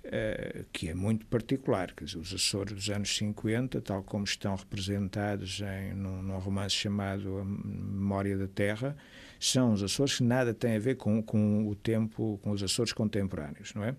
Uh, 0.07 0.65
que 0.73 0.89
é 0.89 0.95
muito 0.95 1.27
particular. 1.27 1.93
Quer 1.93 2.05
dizer, 2.05 2.19
os 2.19 2.33
Açores 2.33 2.73
dos 2.73 2.89
anos 2.91 3.17
50, 3.17 3.81
tal 3.81 4.05
como 4.05 4.23
estão 4.23 4.55
representados 4.55 5.61
em, 5.61 5.95
num, 5.95 6.23
num 6.23 6.39
romance 6.39 6.77
chamado 6.77 7.39
A 7.39 7.45
Memória 7.45 8.39
da 8.39 8.47
Terra, 8.47 8.97
são 9.39 9.73
os 9.73 9.83
Açores 9.83 10.17
que 10.17 10.23
nada 10.23 10.53
têm 10.55 10.77
a 10.77 10.79
ver 10.79 10.97
com, 10.97 11.23
com 11.23 11.69
o 11.69 11.75
tempo, 11.75 12.39
com 12.43 12.51
os 12.51 12.63
Açores 12.63 12.93
contemporâneos, 12.93 13.75
não 13.75 13.85
é? 13.85 13.95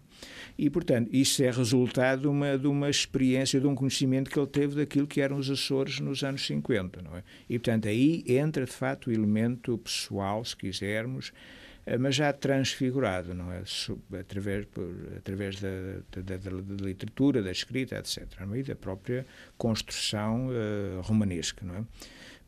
E, 0.58 0.70
portanto, 0.70 1.10
isso 1.12 1.44
é 1.44 1.52
resultado 1.52 2.22
de 2.22 2.28
uma, 2.28 2.58
de 2.58 2.68
uma 2.68 2.90
experiência, 2.90 3.60
de 3.60 3.68
um 3.68 3.76
conhecimento 3.76 4.30
que 4.30 4.40
ele 4.40 4.48
teve 4.48 4.76
daquilo 4.76 5.08
que 5.08 5.22
eram 5.22 5.38
os 5.38 5.50
Açores 5.50 6.00
nos 6.00 6.24
anos 6.24 6.46
50, 6.46 7.02
não 7.02 7.16
é? 7.16 7.24
E, 7.50 7.58
portanto, 7.60 7.88
aí 7.88 8.24
entra, 8.28 8.66
de 8.66 8.72
facto, 8.72 9.08
o 9.08 9.12
elemento 9.12 9.78
pessoal, 9.78 10.44
se 10.44 10.56
quisermos, 10.56 11.32
eh, 11.88 11.98
mas 11.98 12.16
já 12.16 12.34
transfigurado, 12.34 13.34
não 13.34 13.50
é? 13.52 13.64
Através, 14.20 14.66
por, 14.66 14.94
através 15.16 15.62
da, 15.62 15.70
da, 16.12 16.22
da, 16.22 16.38
da, 16.38 16.86
literatura, 16.86 17.42
da 17.42 17.52
escrita, 17.52 17.96
etc. 17.98 18.28
E 18.56 18.64
da 18.64 18.76
própria 18.76 19.26
construção 19.58 20.50
uh, 20.50 21.02
romanesca, 21.02 21.66
não 21.66 21.76
é? 21.76 21.84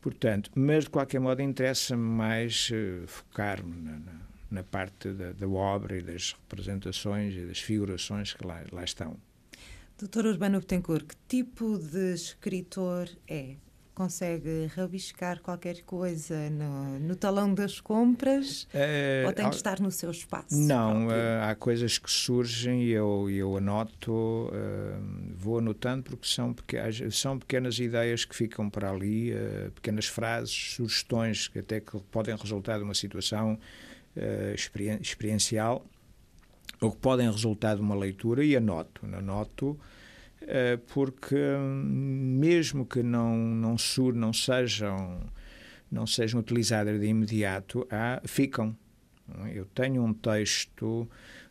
Portanto, 0.00 0.50
mas 0.54 0.84
de 0.84 0.90
qualquer 0.90 1.20
modo 1.20 1.42
interessa-me 1.42 2.02
mais 2.02 2.70
uh, 2.70 3.06
focar-me 3.06 3.76
na, 3.82 3.98
na, 3.98 4.20
na, 4.50 4.62
parte 4.64 5.12
da, 5.12 5.32
da, 5.32 5.48
obra 5.48 5.98
e 5.98 6.02
das 6.02 6.32
representações 6.32 7.34
e 7.34 7.44
das 7.46 7.58
figurações 7.58 8.32
que 8.32 8.46
lá, 8.46 8.62
lá 8.72 8.82
estão. 8.82 9.16
Doutor 9.98 10.24
Urbano 10.24 10.60
Betancourt, 10.60 11.04
que 11.06 11.16
tipo 11.28 11.78
de 11.78 12.14
escritor 12.14 13.10
é? 13.28 13.56
Consegue 14.00 14.64
rabiscar 14.74 15.42
qualquer 15.42 15.82
coisa 15.82 16.48
no, 16.48 16.98
no 17.00 17.14
talão 17.14 17.52
das 17.52 17.80
compras 17.80 18.62
uh, 18.72 19.26
ou 19.26 19.32
tem 19.34 19.50
de 19.50 19.56
estar 19.56 19.78
no 19.78 19.90
seu 19.90 20.10
espaço? 20.10 20.56
Não, 20.56 21.08
uh, 21.08 21.10
há 21.42 21.54
coisas 21.54 21.98
que 21.98 22.10
surgem 22.10 22.82
e 22.84 22.92
eu, 22.92 23.28
eu 23.28 23.58
anoto, 23.58 24.10
uh, 24.10 25.34
vou 25.36 25.58
anotando 25.58 26.04
porque 26.04 26.26
são, 26.26 26.54
pequenas, 26.54 27.14
são 27.14 27.38
pequenas 27.38 27.78
ideias 27.78 28.24
que 28.24 28.34
ficam 28.34 28.70
para 28.70 28.90
ali, 28.90 29.34
pequenas 29.74 30.06
frases, 30.06 30.72
sugestões 30.76 31.46
que 31.46 31.58
até 31.58 31.78
que 31.78 32.00
podem 32.10 32.34
resultar 32.34 32.78
de 32.78 32.84
uma 32.84 32.94
situação 32.94 33.58
experiencial 35.02 35.84
ou 36.80 36.90
que 36.90 36.96
podem 36.96 37.30
resultar 37.30 37.74
de 37.74 37.82
uma 37.82 37.94
leitura 37.94 38.42
e 38.42 38.56
anoto. 38.56 39.04
Anoto 39.04 39.78
porque 40.92 41.36
mesmo 41.64 42.84
que 42.84 43.02
não 43.02 43.36
não 43.36 43.78
sur, 43.78 44.14
não 44.14 44.32
sejam 44.32 45.20
não 45.90 46.06
sejam 46.06 46.40
utilizadas 46.40 47.00
de 47.00 47.06
imediato, 47.06 47.86
há, 47.90 48.20
ficam. 48.24 48.76
Eu 49.52 49.64
tenho 49.66 50.02
um 50.02 50.12
texto 50.12 51.08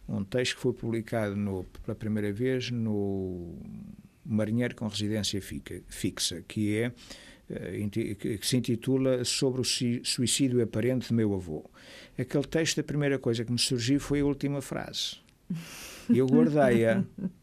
um 0.07 0.23
texto 0.23 0.55
que 0.55 0.61
foi 0.61 0.73
publicado 0.73 1.35
no, 1.35 1.63
pela 1.85 1.95
primeira 1.95 2.31
vez 2.33 2.71
no 2.71 3.55
Marinheiro 4.25 4.75
com 4.75 4.87
Residência 4.87 5.41
Fixa, 5.87 6.41
que 6.47 6.77
é 6.77 6.91
eh, 7.49 8.15
que 8.17 8.39
se 8.41 8.57
intitula 8.57 9.23
Sobre 9.23 9.61
o 9.61 9.63
suicídio 9.63 10.61
aparente 10.61 11.07
de 11.07 11.13
meu 11.13 11.33
avô. 11.33 11.69
Aquele 12.17 12.43
texto, 12.45 12.79
a 12.79 12.83
primeira 12.83 13.17
coisa 13.17 13.45
que 13.45 13.51
me 13.51 13.59
surgiu 13.59 13.99
foi 13.99 14.21
a 14.21 14.25
última 14.25 14.61
frase. 14.61 15.17
Eu 16.09 16.27
guardei-a 16.27 17.03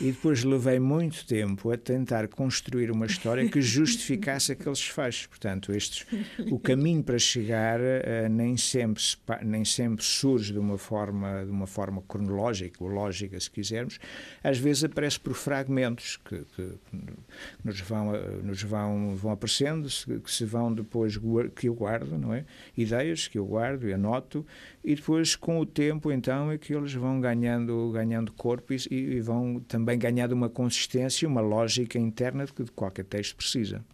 e 0.00 0.12
depois 0.12 0.44
levei 0.44 0.78
muito 0.78 1.26
tempo 1.26 1.70
a 1.70 1.76
tentar 1.76 2.28
construir 2.28 2.90
uma 2.90 3.06
história 3.06 3.48
que 3.48 3.60
justificasse 3.60 4.52
aqueles 4.52 4.78
desfechos. 4.78 5.26
Portanto, 5.26 5.72
estes, 5.72 6.06
o 6.50 6.58
caminho 6.58 7.02
para 7.02 7.18
chegar 7.18 7.80
uh, 7.80 8.28
nem, 8.30 8.56
sempre, 8.56 9.02
nem 9.42 9.64
sempre 9.64 10.04
surge 10.04 10.52
de 10.52 10.58
uma, 10.58 10.78
forma, 10.78 11.44
de 11.44 11.50
uma 11.50 11.66
forma 11.66 12.02
cronológica 12.06 12.82
ou 12.82 12.90
lógica, 12.90 13.38
se 13.38 13.50
quisermos. 13.50 13.98
Às 14.42 14.58
vezes 14.58 14.84
aparece 14.84 15.18
por 15.18 15.34
fragmentos 15.34 16.18
que, 16.18 16.44
que 16.56 16.78
nos, 17.64 17.80
vão, 17.80 18.12
nos 18.42 18.62
vão, 18.62 19.16
vão 19.16 19.32
aparecendo, 19.32 19.88
que 20.22 20.30
se 20.30 20.44
vão 20.44 20.72
depois, 20.72 21.18
que 21.54 21.68
eu 21.68 21.74
guardo, 21.74 22.18
não 22.18 22.34
é? 22.34 22.44
Ideias 22.76 23.28
que 23.28 23.38
eu 23.38 23.46
guardo 23.46 23.88
e 23.88 23.92
anoto, 23.92 24.46
e 24.84 24.94
depois, 24.94 25.34
com 25.34 25.58
o 25.58 25.66
tempo, 25.66 26.12
então, 26.12 26.50
é 26.50 26.56
que 26.56 26.72
eles 26.72 26.94
vão 26.94 27.20
ganhando, 27.20 27.90
ganhando 27.92 28.32
corpo 28.32 28.72
e, 28.72 28.76
e 28.88 29.20
vão 29.20 29.58
também 29.76 29.98
ganhando 29.98 30.32
uma 30.32 30.48
consistência, 30.48 31.28
uma 31.28 31.42
lógica 31.42 31.98
interna 31.98 32.46
de 32.46 32.52
que 32.52 32.64
qualquer 32.72 33.04
texto 33.04 33.36
precisa. 33.36 33.84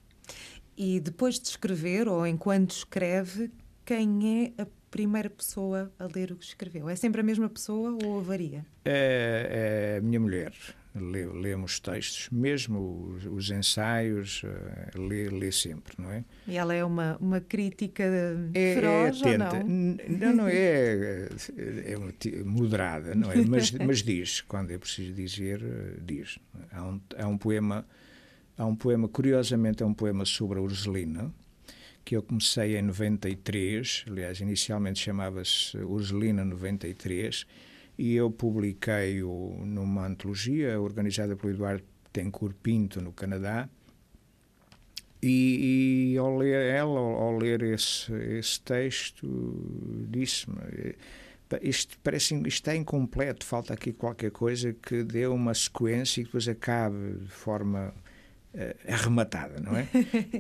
E 0.77 1.01
depois 1.01 1.41
de 1.41 1.49
escrever, 1.49 2.07
ou 2.09 2.25
enquanto 2.25 2.71
escreve, 2.71 3.51
quem 3.85 4.53
é 4.57 4.63
a 4.63 4.67
primeira 4.91 5.29
pessoa 5.29 5.93
a 5.99 6.07
ler 6.07 6.31
o 6.31 6.37
que 6.37 6.45
escreveu? 6.45 6.89
É 6.89 6.95
sempre 6.95 7.21
a 7.21 7.25
mesma 7.25 7.49
pessoa 7.49 7.99
ou 8.05 8.23
varia? 8.23 8.65
É, 8.85 9.95
é 9.95 9.99
a 9.99 10.01
minha 10.03 10.21
mulher 10.21 10.53
lê, 10.95 11.27
lemos 11.27 11.81
textos, 11.81 12.29
mesmo 12.31 13.15
os, 13.15 13.27
os 13.27 13.51
ensaios, 13.51 14.43
uh, 14.43 15.01
lê, 15.01 15.29
lê 15.29 15.51
sempre, 15.51 15.95
não 15.99 16.11
é? 16.11 16.25
E 16.47 16.57
ela 16.57 16.75
é 16.75 16.85
uma, 16.85 17.17
uma 17.19 17.41
crítica 17.41 18.05
é, 18.55 18.75
feroz 18.75 19.23
é 19.23 19.35
atenta. 19.35 19.65
não? 19.65 20.37
Não, 20.37 20.49
é, 20.49 21.29
é, 21.57 21.93
é 21.93 22.45
moderada, 22.45 23.15
não 23.15 23.33
é? 23.33 23.37
Mas, 23.37 23.71
mas 23.73 24.03
diz, 24.03 24.41
quando 24.43 24.71
é 24.71 24.79
preciso 24.79 25.13
dizer, 25.15 25.63
eh, 25.63 25.99
diz. 26.03 26.39
Há 26.71 26.83
um, 26.85 27.01
há 27.19 27.27
um 27.27 27.39
poema, 27.39 27.87
há 28.57 28.67
um 28.67 28.77
poema, 28.77 29.09
curiosamente 29.09 29.83
é 29.83 29.87
um 29.87 29.95
poema 29.95 30.25
sobre 30.25 30.59
a 30.59 30.63
Urselina, 30.63 31.33
que 32.05 32.17
eu 32.17 32.23
comecei 32.23 32.77
em 32.77 32.83
93, 32.83 34.05
aliás, 34.09 34.41
inicialmente 34.41 34.99
chamava-se 34.99 35.77
Urselina 35.79 36.45
93, 36.45 37.47
e 38.03 38.17
eu 38.17 38.33
publiquei-o 38.33 39.65
numa 39.65 40.05
antologia 40.09 40.81
organizada 40.81 41.37
pelo 41.37 41.53
Eduardo 41.53 41.85
Tencourt 42.13 42.57
Pinto, 42.61 43.01
no 43.01 43.13
Canadá. 43.13 43.69
E, 45.23 46.11
e 46.13 46.19
ao 46.19 46.37
ler 46.37 46.67
ela, 46.75 46.99
ao 46.99 47.39
ler 47.39 47.63
esse, 47.63 48.13
esse 48.13 48.61
texto, 48.61 49.25
disse-me: 50.11 50.97
isto 51.63 51.97
parece 52.03 52.35
isto 52.35 52.49
está 52.49 52.75
incompleto, 52.75 53.47
falta 53.47 53.73
aqui 53.73 53.93
qualquer 53.93 54.33
coisa 54.33 54.73
que 54.73 55.05
dê 55.05 55.29
uma 55.29 55.55
sequência 55.55 56.23
e 56.23 56.25
depois 56.25 56.49
acabe 56.49 57.21
de 57.21 57.29
forma 57.31 57.95
arrematada, 58.87 59.61
não 59.61 59.77
é? 59.77 59.89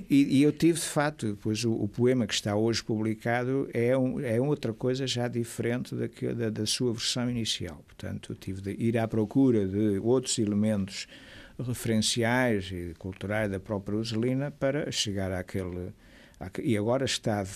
e, 0.09 0.39
e, 0.39 0.43
eu 0.43 0.53
tive, 0.53 0.79
de 0.79 0.87
facto, 0.87 1.29
depois 1.29 1.65
o, 1.65 1.73
o, 1.73 1.89
poema 1.89 2.27
que 2.27 2.35
está 2.35 2.55
hoje 2.55 2.83
publicado 2.85 3.69
é, 3.73 3.97
um, 3.97 4.21
é 4.21 4.41
outra 4.41 4.73
coisa 4.75 5.07
já 5.07 5.29
diferente 5.29 5.95
da, 5.95 6.09
que, 6.09 6.33
da, 6.35 6.51
da 6.51 6.67
sua 6.67 6.93
versão 6.93 7.31
inicial. 7.31 7.83
Portanto, 7.87 8.35
tive 8.35 8.61
de 8.61 8.73
ir 8.73 8.99
à 8.99 9.09
procura 9.09 9.67
de 9.67 9.99
outros 9.99 10.39
elementos 10.39 11.07
referenciais 11.59 12.71
e 12.71 12.95
culturais 12.99 13.51
da 13.51 13.61
própria 13.61 13.97
Roselina 13.97 14.51
para 14.51 14.91
chegar 14.91 15.33
àquele 15.33 15.93
e 16.61 16.77
agora 16.77 17.05
está 17.05 17.43
de 17.45 17.51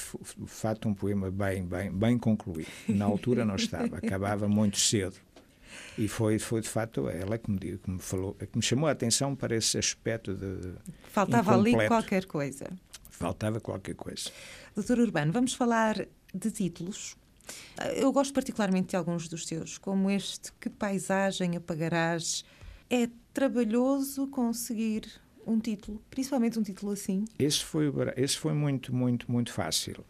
fato 0.46 0.88
um 0.88 0.94
poema 0.94 1.28
bem 1.28 1.66
bem 1.66 1.90
bem 1.90 2.16
concluído 2.16 2.68
na 2.88 3.04
altura 3.04 3.44
não 3.44 3.57
estava 3.57 3.96
acabava 3.96 4.46
muito 4.46 4.78
cedo 4.78 5.16
e 5.99 6.09
foi, 6.09 6.38
foi 6.38 6.61
de 6.61 6.68
facto 6.68 7.09
ela 7.09 7.38
que 7.38 7.51
me, 7.51 7.59
que 7.59 7.90
me 7.90 7.99
falou, 7.99 8.34
que 8.34 8.57
me 8.57 8.62
chamou 8.62 8.88
a 8.88 8.92
atenção 8.92 9.34
para 9.34 9.57
esse 9.57 9.78
aspecto 9.78 10.34
de. 10.34 10.74
Faltava 11.11 11.53
incompleto. 11.53 11.78
ali 11.78 11.88
qualquer 11.88 12.24
coisa. 12.26 12.66
Faltava 13.11 13.61
qualquer 13.61 13.94
coisa. 13.94 14.30
Doutor 14.74 14.99
Urbano, 14.99 15.32
vamos 15.32 15.55
falar 15.55 16.07
de 16.34 16.51
títulos. 16.51 17.16
Eu 17.94 18.12
gosto 18.12 18.34
particularmente 18.34 18.88
de 18.88 18.97
alguns 18.97 19.28
dos 19.28 19.47
seus, 19.47 19.78
como 19.78 20.11
este 20.11 20.53
Que 20.61 20.68
Paisagem 20.68 21.57
Apagarás. 21.57 22.44
É 22.90 23.09
trabalhoso 23.32 24.26
conseguir 24.28 25.09
um 25.47 25.59
título, 25.59 26.03
principalmente 26.11 26.59
um 26.59 26.62
título 26.62 26.92
assim? 26.92 27.24
Esse 27.38 27.64
foi, 27.64 27.92
esse 28.16 28.36
foi 28.36 28.53
muito, 28.53 28.94
muito, 28.94 29.30
muito 29.30 29.53
fácil 29.53 30.05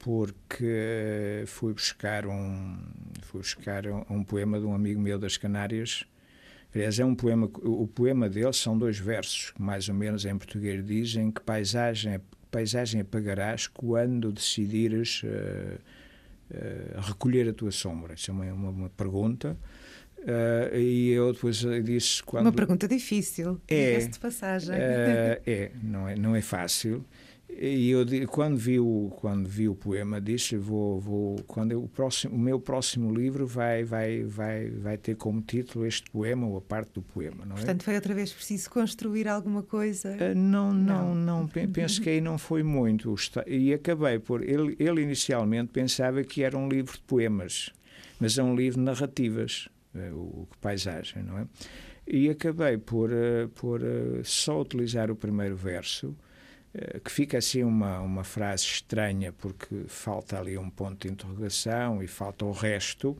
porque 0.00 1.44
fui 1.46 1.74
buscar 1.74 2.26
um 2.26 2.78
fui 3.22 3.40
buscar 3.40 3.86
um, 3.86 4.02
um, 4.10 4.24
poema 4.24 4.58
de 4.58 4.66
um 4.66 4.74
amigo 4.74 5.00
meu 5.00 5.18
das 5.18 5.36
Canárias. 5.36 6.04
Aliás, 6.74 6.98
é 6.98 7.04
um 7.04 7.14
poema, 7.14 7.50
o 7.62 7.86
poema 7.86 8.28
dele 8.28 8.52
são 8.52 8.78
dois 8.78 8.98
versos, 8.98 9.50
que 9.50 9.60
mais 9.60 9.88
ou 9.88 9.94
menos 9.94 10.24
em 10.24 10.36
português 10.36 10.84
dizem 10.84 11.30
que 11.30 11.40
paisagem, 11.40 12.20
paisagem 12.50 13.00
apagarás 13.00 13.66
quando 13.66 14.32
decidires 14.32 15.22
uh, 15.24 15.26
uh, 15.26 17.00
recolher 17.00 17.48
a 17.48 17.52
tua 17.52 17.72
sombra. 17.72 18.14
Isso 18.14 18.30
é 18.30 18.34
uma, 18.34 18.44
uma, 18.52 18.70
uma 18.70 18.90
pergunta. 18.90 19.56
Uh, 20.18 20.76
e 20.76 21.10
eu 21.10 21.32
depois 21.32 21.64
disse 21.84 22.22
quando 22.22 22.46
uma 22.46 22.52
pergunta 22.52 22.86
difícil 22.86 23.58
é 23.66 23.96
de 23.96 24.18
passagem 24.18 24.74
é 24.76 25.72
não 25.82 26.06
é 26.06 26.14
não 26.14 26.36
é 26.36 26.42
fácil 26.42 27.02
e 27.58 27.90
eu 27.90 28.06
quando 28.28 28.56
vi 28.56 28.80
o 28.80 29.12
quando 29.20 29.46
vi 29.46 29.68
o 29.68 29.74
poema 29.74 30.20
disse 30.20 30.56
vou 30.56 30.98
vou 30.98 31.36
quando 31.46 31.72
eu, 31.72 31.82
o 31.82 31.88
próximo 31.88 32.34
o 32.34 32.38
meu 32.38 32.58
próximo 32.58 33.14
livro 33.14 33.46
vai 33.46 33.84
vai 33.84 34.22
vai 34.22 34.70
vai 34.70 34.96
ter 34.96 35.16
como 35.16 35.42
título 35.42 35.86
este 35.86 36.10
poema 36.10 36.46
ou 36.46 36.56
a 36.56 36.60
parte 36.60 36.92
do 36.94 37.02
poema 37.02 37.44
não 37.44 37.56
é? 37.56 37.58
Portanto 37.58 37.82
foi 37.82 37.94
outra 37.94 38.14
vez 38.14 38.32
preciso 38.32 38.70
construir 38.70 39.28
alguma 39.28 39.62
coisa? 39.62 40.10
Uh, 40.12 40.34
não, 40.34 40.72
não 40.72 41.14
não. 41.14 41.42
não. 41.42 41.48
Penso 41.48 42.00
que 42.00 42.08
aí 42.08 42.20
não 42.20 42.38
foi 42.38 42.62
muito. 42.62 43.14
E 43.46 43.74
acabei 43.74 44.18
por 44.18 44.42
ele 44.42 44.76
ele 44.78 45.02
inicialmente 45.02 45.70
pensava 45.72 46.22
que 46.24 46.42
era 46.42 46.56
um 46.56 46.68
livro 46.68 46.94
de 46.94 47.02
poemas 47.02 47.70
mas 48.18 48.38
é 48.38 48.42
um 48.42 48.54
livro 48.54 48.78
de 48.78 48.84
narrativas 48.84 49.68
uh, 49.94 50.14
o, 50.14 50.42
o 50.42 50.48
paisagem 50.60 51.22
não 51.22 51.38
é? 51.38 51.46
E 52.06 52.28
acabei 52.30 52.78
por 52.78 53.10
uh, 53.10 53.48
por 53.54 53.82
só 54.24 54.62
utilizar 54.62 55.10
o 55.10 55.16
primeiro 55.16 55.56
verso 55.56 56.16
eh, 56.16 56.29
que 57.04 57.10
fica 57.10 57.38
assim 57.38 57.64
uma, 57.64 58.00
uma 58.00 58.22
frase 58.22 58.64
estranha, 58.64 59.32
porque 59.32 59.84
falta 59.88 60.38
ali 60.38 60.56
um 60.56 60.70
ponto 60.70 61.06
de 61.06 61.12
interrogação 61.12 62.02
e 62.02 62.06
falta 62.06 62.44
o 62.44 62.52
resto, 62.52 63.16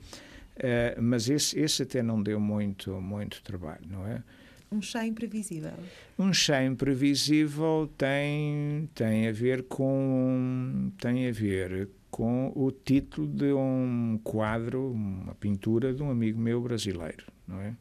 eh, 0.57 0.97
mas 1.01 1.29
esse, 1.29 1.59
esse 1.59 1.83
até 1.83 2.03
não 2.03 2.23
deu 2.23 2.39
muito, 2.39 3.01
muito 3.01 3.43
trabalho, 3.43 3.87
não 3.89 4.07
é? 4.07 4.23
Um 4.71 4.81
chá 4.81 5.05
imprevisível. 5.05 5.73
Um 6.19 6.33
chá 6.33 6.63
imprevisível 6.63 7.91
tem, 7.99 8.89
tem 8.95 9.27
a 9.27 9.33
ver 9.33 9.65
com 9.65 10.93
tem 10.99 11.29
a 11.29 11.33
ver 11.33 11.89
com 12.11 12.53
o 12.55 12.71
título 12.71 13.27
de 13.27 13.53
um 13.53 14.21
quadro, 14.23 14.93
uma 14.93 15.35
pintura 15.35 15.93
de 15.93 16.03
um 16.03 16.11
amigo 16.11 16.39
meu 16.39 16.61
brasileiro, 16.61 17.27
não 17.49 17.61
é? 17.61 17.75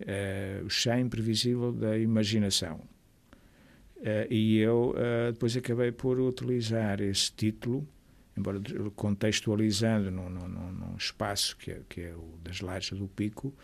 Uh, 0.00 0.66
o 0.66 0.70
chá 0.70 0.98
imprevisível 0.98 1.72
da 1.72 1.98
imaginação. 1.98 2.80
Uh, 4.02 4.26
e 4.28 4.58
eu 4.58 4.96
uh, 4.96 5.32
depois 5.32 5.56
acabei 5.56 5.92
por 5.92 6.18
utilizar 6.18 7.00
esse 7.00 7.30
título, 7.32 7.86
embora 8.36 8.60
contextualizando 8.96 10.10
num, 10.10 10.28
num, 10.28 10.48
num 10.48 10.96
espaço 10.96 11.56
que 11.56 11.70
é, 11.70 11.80
que 11.88 12.00
é 12.00 12.12
o 12.12 12.36
das 12.42 12.60
Lajes 12.60 12.98
do 12.98 13.08
Pico, 13.08 13.54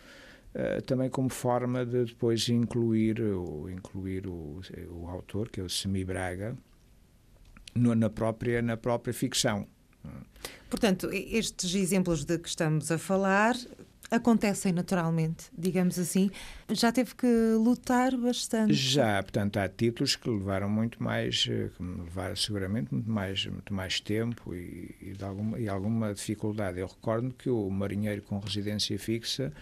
Uh, 0.51 0.81
também 0.81 1.11
como 1.11 1.29
forma 1.29 1.85
de 1.85 2.05
depois 2.05 2.49
incluir, 2.49 3.17
incluir 3.71 4.25
o, 4.25 4.59
o 4.89 5.07
autor, 5.07 5.47
que 5.47 5.59
é 5.59 5.63
o 5.63 5.69
Semi 5.69 6.03
Braga, 6.03 6.57
no, 7.75 7.93
na, 7.93 8.09
própria, 8.09 8.59
na 8.59 8.75
própria 8.75 9.13
ficção. 9.13 9.67
Portanto, 10.69 11.09
estes 11.13 11.75
exemplos 11.75 12.25
de 12.25 12.37
que 12.39 12.49
estamos 12.49 12.91
a 12.91 12.97
falar 12.97 13.55
acontecem 14.11 14.71
naturalmente, 14.71 15.45
digamos 15.57 15.97
assim. 15.99 16.29
Já 16.69 16.91
teve 16.91 17.15
que 17.15 17.27
lutar 17.57 18.15
bastante. 18.17 18.73
Já, 18.73 19.21
portanto, 19.21 19.57
há 19.57 19.67
títulos 19.67 20.15
que 20.15 20.29
levaram 20.29 20.69
muito 20.69 21.01
mais, 21.01 21.47
eh, 21.49 21.69
que 21.75 21.83
me 21.83 22.01
levaram 22.03 22.35
seguramente 22.35 22.93
muito 22.93 23.09
mais, 23.09 23.45
muito 23.45 23.73
mais 23.73 23.99
tempo 23.99 24.53
e, 24.53 24.95
e, 25.01 25.23
alguma, 25.23 25.59
e 25.59 25.69
alguma 25.69 26.13
dificuldade. 26.13 26.79
Eu 26.79 26.87
recordo 26.87 27.33
que 27.33 27.49
o 27.49 27.69
Marinheiro 27.69 28.21
com 28.21 28.39
Residência 28.39 28.97
Fixa 28.97 29.53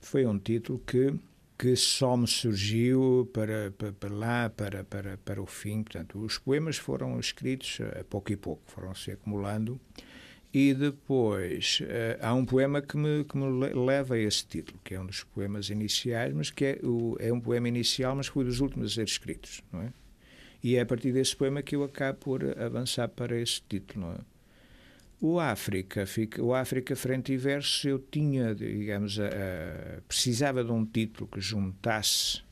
foi 0.00 0.26
um 0.26 0.38
título 0.38 0.78
que 0.86 1.14
que 1.58 1.76
só 1.76 2.16
me 2.16 2.26
surgiu 2.26 3.28
para, 3.34 3.70
para, 3.72 3.92
para, 3.92 4.14
lá, 4.14 4.48
para, 4.48 4.82
para, 4.82 5.18
para 5.18 5.42
o 5.42 5.44
fim. 5.44 5.82
Portanto, 5.82 6.18
os 6.18 6.38
poemas 6.38 6.78
foram 6.78 7.20
escritos 7.20 7.80
a 8.00 8.02
pouco 8.02 8.32
e 8.32 8.36
pouco, 8.36 8.62
foram 8.66 8.94
se 8.94 9.10
acumulando. 9.10 9.78
E 10.52 10.74
depois 10.74 11.80
uh, 11.82 12.18
há 12.20 12.34
um 12.34 12.44
poema 12.44 12.82
que 12.82 12.96
me, 12.96 13.24
que 13.24 13.36
me 13.36 13.72
leva 13.72 14.14
a 14.14 14.18
esse 14.18 14.44
título, 14.44 14.80
que 14.82 14.94
é 14.94 15.00
um 15.00 15.06
dos 15.06 15.22
poemas 15.22 15.70
iniciais, 15.70 16.34
mas 16.34 16.50
que 16.50 16.64
é, 16.64 16.80
o, 16.82 17.16
é 17.20 17.32
um 17.32 17.40
poema 17.40 17.68
inicial, 17.68 18.16
mas 18.16 18.26
foi 18.26 18.44
dos 18.44 18.60
últimos 18.60 18.92
a 18.92 18.94
ser 18.96 19.04
escritos, 19.04 19.62
não 19.72 19.82
é? 19.82 19.92
E 20.62 20.76
é 20.76 20.80
a 20.80 20.86
partir 20.86 21.12
desse 21.12 21.36
poema 21.36 21.62
que 21.62 21.76
eu 21.76 21.84
acabo 21.84 22.18
por 22.18 22.58
avançar 22.58 23.08
para 23.08 23.38
esse 23.38 23.62
título, 23.62 24.06
não 24.06 24.12
é? 24.12 24.18
O 25.22 25.38
África, 25.38 26.04
o 26.40 26.54
África 26.54 26.96
frente 26.96 27.32
e 27.32 27.36
verso, 27.36 27.86
eu 27.86 27.98
tinha, 27.98 28.54
digamos, 28.54 29.20
a, 29.20 29.26
a, 29.26 30.00
precisava 30.08 30.64
de 30.64 30.72
um 30.72 30.84
título 30.84 31.28
que 31.28 31.40
juntasse, 31.40 32.42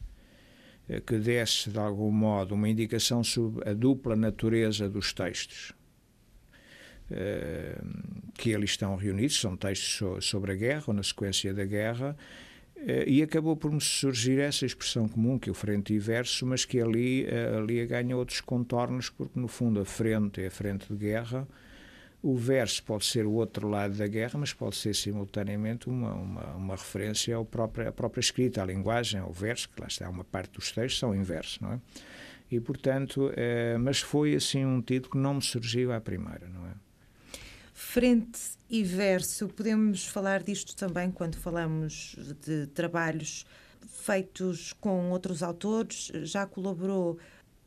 eh, 0.86 1.00
que 1.00 1.16
desse 1.16 1.70
de 1.70 1.78
algum 1.78 2.10
modo 2.10 2.54
uma 2.54 2.68
indicação 2.68 3.24
sobre 3.24 3.66
a 3.68 3.72
dupla 3.72 4.14
natureza 4.14 4.86
dos 4.86 5.14
textos 5.14 5.72
eh, 5.72 5.77
que 8.36 8.54
ali 8.54 8.64
estão 8.64 8.94
reunidos, 8.96 9.40
são 9.40 9.56
textos 9.56 10.26
sobre 10.26 10.52
a 10.52 10.54
guerra 10.54 10.84
ou 10.88 10.94
na 10.94 11.02
sequência 11.02 11.52
da 11.54 11.64
guerra, 11.64 12.16
eh, 12.76 13.04
e 13.06 13.22
acabou 13.22 13.56
por 13.56 13.72
me 13.72 13.80
surgir 13.80 14.38
essa 14.38 14.64
expressão 14.64 15.08
comum, 15.08 15.38
que 15.38 15.48
é 15.48 15.52
o 15.52 15.54
frente 15.54 15.92
e 15.92 15.98
verso, 15.98 16.46
mas 16.46 16.64
que 16.64 16.80
ali, 16.80 17.26
ali 17.56 17.84
ganha 17.86 18.16
outros 18.16 18.40
contornos, 18.40 19.10
porque 19.10 19.38
no 19.38 19.48
fundo 19.48 19.80
a 19.80 19.84
frente 19.84 20.40
é 20.42 20.46
a 20.46 20.50
frente 20.50 20.86
de 20.88 20.96
guerra 20.96 21.48
o 22.22 22.34
verso 22.34 22.82
pode 22.82 23.04
ser 23.04 23.26
o 23.26 23.32
outro 23.32 23.68
lado 23.68 23.96
da 23.96 24.06
guerra, 24.06 24.38
mas 24.38 24.52
pode 24.52 24.76
ser 24.76 24.94
simultaneamente 24.94 25.88
uma, 25.88 26.12
uma, 26.14 26.54
uma 26.54 26.74
referência 26.74 27.36
ao 27.36 27.44
próprio, 27.44 27.88
à 27.88 27.92
própria 27.92 28.20
escrita, 28.20 28.62
à 28.62 28.66
linguagem, 28.66 29.20
ao 29.20 29.32
verso, 29.32 29.68
que 29.68 29.80
lá 29.80 29.86
está, 29.86 30.08
uma 30.08 30.24
parte 30.24 30.52
dos 30.52 30.72
textos 30.72 30.98
são 30.98 31.14
em 31.14 31.22
verso, 31.22 31.62
não 31.62 31.74
é? 31.74 31.80
E, 32.50 32.58
portanto, 32.58 33.30
mas 33.78 34.00
foi 34.00 34.34
assim 34.34 34.64
um 34.64 34.80
título 34.80 35.12
que 35.12 35.18
não 35.18 35.34
me 35.34 35.42
surgiu 35.42 35.92
à 35.92 36.00
primeira, 36.00 36.48
não 36.48 36.66
é? 36.66 36.72
Frente 37.98 38.38
e 38.70 38.84
verso, 38.84 39.48
podemos 39.48 40.06
falar 40.06 40.44
disto 40.44 40.76
também 40.76 41.10
quando 41.10 41.34
falamos 41.34 42.14
de 42.46 42.68
trabalhos 42.68 43.44
feitos 43.88 44.72
com 44.72 45.10
outros 45.10 45.42
autores, 45.42 46.12
já 46.22 46.46
colaborou 46.46 47.18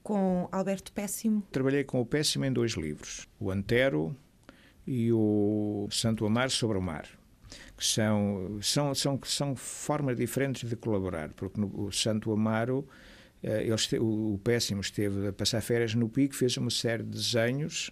com 0.01 0.47
Alberto 0.49 0.93
Péssimo? 0.93 1.43
Trabalhei 1.51 1.83
com 1.83 1.99
o 1.99 2.05
Péssimo 2.05 2.45
em 2.45 2.53
dois 2.53 2.75
livros, 2.75 3.27
o 3.37 3.51
Antero 3.51 4.15
e 4.87 5.11
o 5.11 5.89
Santo 5.91 6.25
Amar 6.25 6.49
sobre 6.49 6.77
o 6.77 6.81
Mar 6.81 7.09
que 7.75 7.85
são, 7.85 8.57
são, 8.61 8.95
são, 8.95 9.19
são 9.25 9.53
formas 9.53 10.15
diferentes 10.15 10.69
de 10.69 10.77
colaborar, 10.77 11.33
porque 11.33 11.59
no, 11.59 11.87
o 11.87 11.91
Santo 11.91 12.31
Amaro, 12.31 12.87
eh, 13.43 13.63
ele 13.63 13.99
o, 13.99 14.39
Péssimo 14.41 14.79
esteve 14.79 15.27
a 15.27 15.33
passar 15.33 15.59
férias 15.59 15.93
no 15.93 16.07
Pico, 16.07 16.35
fez 16.35 16.55
uma 16.55 16.69
série 16.69 17.03
de 17.03 17.09
desenhos 17.09 17.91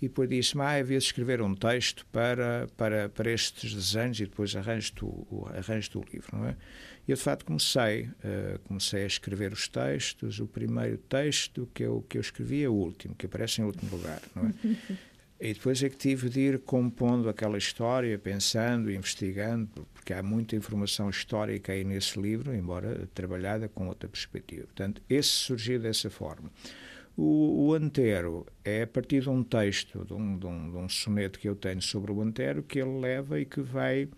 e 0.00 0.08
depois 0.08 0.28
disse-me, 0.28 0.62
ah, 0.62 0.72
havia 0.72 0.98
de 0.98 1.04
escrever 1.04 1.40
um 1.40 1.54
texto 1.54 2.06
para, 2.12 2.68
para, 2.76 3.08
para 3.08 3.30
estes 3.30 3.74
desenhos 3.74 4.20
e 4.20 4.24
depois 4.24 4.54
arranjo-te 4.54 5.04
o, 5.04 5.48
arranjo 5.56 6.00
o 6.00 6.04
livro, 6.12 6.36
não 6.36 6.46
é? 6.46 6.56
E 7.06 7.10
eu, 7.10 7.16
de 7.16 7.22
facto, 7.22 7.44
comecei, 7.44 8.04
uh, 8.04 8.58
comecei 8.64 9.04
a 9.04 9.06
escrever 9.06 9.52
os 9.52 9.68
textos, 9.68 10.40
o 10.40 10.46
primeiro 10.46 10.96
texto 10.96 11.68
que 11.74 11.82
eu, 11.82 12.04
que 12.08 12.16
eu 12.16 12.20
escrevi 12.20 12.64
é 12.64 12.68
o 12.68 12.72
último, 12.72 13.14
que 13.14 13.26
aparece 13.26 13.60
em 13.60 13.64
último 13.64 13.90
lugar, 13.90 14.20
não 14.34 14.46
é? 14.46 14.54
E 15.40 15.52
depois 15.52 15.82
é 15.82 15.90
que 15.90 15.96
tive 15.96 16.30
de 16.30 16.40
ir 16.40 16.58
compondo 16.60 17.28
aquela 17.28 17.58
história, 17.58 18.16
pensando, 18.18 18.90
investigando, 18.90 19.86
porque 19.92 20.14
há 20.14 20.22
muita 20.22 20.54
informação 20.56 21.10
histórica 21.10 21.72
aí 21.72 21.84
nesse 21.84 22.18
livro, 22.18 22.54
embora 22.54 23.06
trabalhada 23.12 23.68
com 23.68 23.88
outra 23.88 24.08
perspectiva. 24.08 24.64
Portanto, 24.64 25.02
esse 25.10 25.28
surgiu 25.28 25.80
dessa 25.80 26.08
forma. 26.08 26.50
O, 27.16 27.68
o 27.68 27.74
Antero 27.74 28.46
é 28.64 28.82
a 28.82 28.86
partir 28.86 29.22
de 29.22 29.30
um 29.30 29.42
texto, 29.42 30.04
de 30.04 30.12
um, 30.12 30.36
de, 30.36 30.46
um, 30.46 30.70
de 30.70 30.76
um 30.76 30.88
soneto 30.88 31.38
que 31.38 31.48
eu 31.48 31.54
tenho 31.54 31.80
sobre 31.80 32.10
o 32.10 32.20
Antero, 32.20 32.62
que 32.62 32.80
ele 32.80 32.98
leva 32.98 33.38
e 33.38 33.44
que 33.44 33.60
vai, 33.60 34.08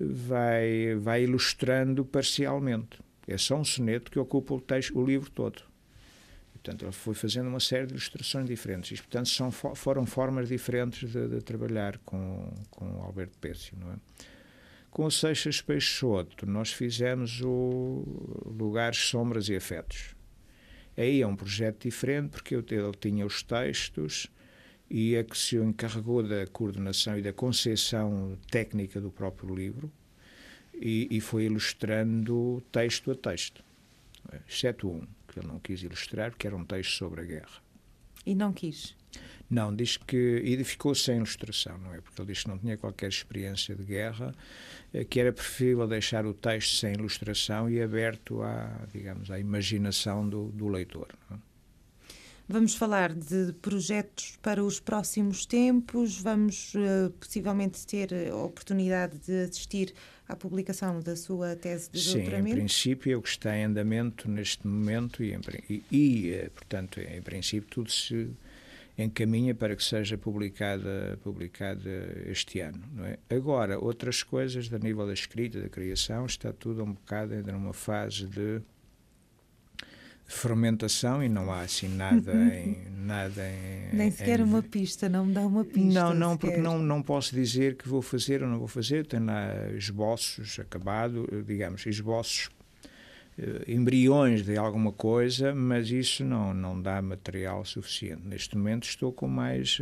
vai, 0.00 0.94
vai 0.96 1.24
ilustrando 1.24 2.04
parcialmente. 2.04 3.00
É 3.26 3.36
só 3.36 3.56
um 3.56 3.64
soneto 3.64 4.10
que 4.10 4.18
ocupa 4.18 4.54
o, 4.54 4.60
texto, 4.60 4.98
o 4.98 5.04
livro 5.04 5.30
todo. 5.30 5.62
Portanto, 6.52 6.84
ele 6.84 6.92
foi 6.92 7.12
fazendo 7.12 7.48
uma 7.48 7.60
série 7.60 7.86
de 7.86 7.92
ilustrações 7.92 8.46
diferentes. 8.46 8.98
E, 8.98 9.02
portanto, 9.02 9.28
são, 9.28 9.50
foram 9.50 10.06
formas 10.06 10.48
diferentes 10.48 11.10
de, 11.10 11.28
de 11.28 11.40
trabalhar 11.42 11.98
com, 11.98 12.50
com 12.70 13.02
Alberto 13.02 13.36
Pécio, 13.38 13.76
não 13.78 13.92
é? 13.92 13.96
Com 14.90 15.06
o 15.06 15.10
Seixas 15.10 15.60
Peixoto, 15.60 16.46
nós 16.46 16.70
fizemos 16.70 17.40
o 17.40 18.04
Lugares, 18.44 18.98
Sombras 18.98 19.48
e 19.48 19.56
Afetos. 19.56 20.14
Aí 20.96 21.22
é 21.22 21.26
um 21.26 21.36
projeto 21.36 21.82
diferente, 21.82 22.30
porque 22.30 22.54
ele 22.54 22.92
tinha 23.00 23.24
os 23.24 23.42
textos 23.42 24.28
e 24.90 25.14
é 25.14 25.24
que 25.24 25.36
se 25.36 25.56
encarregou 25.56 26.22
da 26.22 26.46
coordenação 26.46 27.18
e 27.18 27.22
da 27.22 27.32
concepção 27.32 28.38
técnica 28.50 29.00
do 29.00 29.10
próprio 29.10 29.54
livro 29.54 29.90
e, 30.74 31.08
e 31.10 31.20
foi 31.20 31.44
ilustrando 31.44 32.62
texto 32.70 33.10
a 33.10 33.14
texto, 33.14 33.64
exceto 34.46 34.88
um 34.88 35.06
que 35.28 35.38
ele 35.38 35.46
não 35.46 35.58
quis 35.58 35.82
ilustrar, 35.82 36.30
porque 36.30 36.46
era 36.46 36.56
um 36.56 36.64
texto 36.64 36.90
sobre 36.90 37.22
a 37.22 37.24
guerra. 37.24 37.62
E 38.26 38.34
não 38.34 38.52
quis? 38.52 38.94
Não, 39.52 39.74
diz 39.74 39.98
que. 39.98 40.40
E 40.42 40.64
ficou 40.64 40.94
sem 40.94 41.16
ilustração, 41.16 41.76
não 41.76 41.92
é? 41.92 42.00
Porque 42.00 42.20
ele 42.20 42.32
disse 42.32 42.44
que 42.44 42.48
não 42.48 42.58
tinha 42.58 42.78
qualquer 42.78 43.08
experiência 43.08 43.74
de 43.74 43.84
guerra, 43.84 44.34
eh, 44.94 45.04
que 45.04 45.20
era 45.20 45.30
preferível 45.30 45.86
deixar 45.86 46.24
o 46.24 46.32
texto 46.32 46.76
sem 46.76 46.94
ilustração 46.94 47.68
e 47.68 47.82
aberto 47.82 48.42
à, 48.42 48.86
digamos, 48.90 49.30
à 49.30 49.38
imaginação 49.38 50.26
do, 50.26 50.48
do 50.52 50.68
leitor. 50.68 51.08
É? 51.30 51.34
Vamos 52.48 52.74
falar 52.74 53.14
de 53.14 53.52
projetos 53.62 54.38
para 54.42 54.64
os 54.64 54.80
próximos 54.80 55.46
tempos, 55.46 56.20
vamos 56.20 56.74
uh, 56.74 57.10
possivelmente 57.12 57.86
ter 57.86 58.08
a 58.30 58.36
oportunidade 58.36 59.18
de 59.18 59.44
assistir 59.44 59.94
à 60.28 60.34
publicação 60.34 61.00
da 61.00 61.14
sua 61.14 61.54
tese 61.56 61.90
de 61.90 62.00
Sim, 62.00 62.14
doutoramento? 62.14 62.48
Sim, 62.48 62.52
em 62.52 62.56
princípio 62.56 63.12
é 63.12 63.16
o 63.16 63.22
que 63.22 63.28
está 63.28 63.56
em 63.56 63.64
andamento 63.64 64.28
neste 64.28 64.66
momento 64.66 65.22
e, 65.22 65.38
e, 65.68 65.84
e, 65.90 66.30
eh, 66.32 66.50
portanto, 66.54 67.00
em 67.00 67.22
princípio 67.22 67.68
tudo 67.70 67.90
se 67.90 68.30
encaminha 69.02 69.54
para 69.54 69.74
que 69.76 69.82
seja 69.82 70.16
publicada, 70.16 71.18
publicada 71.22 71.90
este 72.26 72.60
ano. 72.60 72.82
É? 73.04 73.18
Agora, 73.34 73.78
outras 73.78 74.22
coisas, 74.22 74.72
a 74.72 74.78
nível 74.78 75.06
da 75.06 75.12
escrita, 75.12 75.60
da 75.60 75.68
criação, 75.68 76.26
está 76.26 76.52
tudo 76.52 76.82
um 76.82 76.92
bocado 76.92 77.34
ainda 77.34 77.52
numa 77.52 77.72
fase 77.72 78.26
de 78.26 78.62
fermentação 80.24 81.22
e 81.22 81.28
não 81.28 81.52
há 81.52 81.60
assim 81.60 81.88
nada 81.88 82.32
uhum. 82.32 82.48
em 82.48 82.76
nada 83.04 83.42
em, 83.46 83.94
nem 83.94 84.10
sequer 84.10 84.40
em... 84.40 84.44
uma 84.44 84.62
pista 84.62 85.06
não 85.08 85.26
me 85.26 85.34
dá 85.34 85.42
uma 85.42 85.64
pista 85.64 86.00
não 86.00 86.14
não 86.14 86.32
sequer. 86.32 86.46
porque 86.46 86.60
não 86.60 86.78
não 86.78 87.02
posso 87.02 87.34
dizer 87.34 87.76
que 87.76 87.86
vou 87.86 88.00
fazer 88.00 88.42
ou 88.42 88.48
não 88.48 88.58
vou 88.58 88.68
fazer 88.68 89.04
tenho 89.04 89.26
lá 89.26 89.50
esboços 89.76 90.58
acabado 90.58 91.28
digamos 91.46 91.84
esboços 91.84 92.48
embriões 93.66 94.44
de 94.44 94.56
alguma 94.56 94.92
coisa, 94.92 95.54
mas 95.54 95.90
isso 95.90 96.24
não, 96.24 96.52
não 96.52 96.80
dá 96.80 97.00
material 97.00 97.64
suficiente. 97.64 98.22
Neste 98.26 98.56
momento 98.56 98.84
estou 98.84 99.12
com 99.12 99.26
mais. 99.26 99.78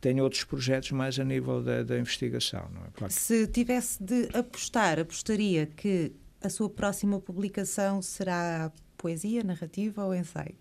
tenho 0.00 0.24
outros 0.24 0.44
projetos 0.44 0.90
mais 0.92 1.18
a 1.18 1.24
nível 1.24 1.62
da, 1.62 1.82
da 1.82 1.98
investigação. 1.98 2.68
Não 2.72 2.82
é? 2.82 2.88
Claro. 2.94 3.12
Se 3.12 3.46
tivesse 3.46 4.02
de 4.02 4.28
apostar, 4.32 4.98
apostaria 4.98 5.66
que 5.66 6.12
a 6.40 6.48
sua 6.48 6.68
próxima 6.68 7.20
publicação 7.20 8.02
será 8.02 8.72
poesia, 8.96 9.42
narrativa 9.42 10.04
ou 10.04 10.14
ensaio? 10.14 10.54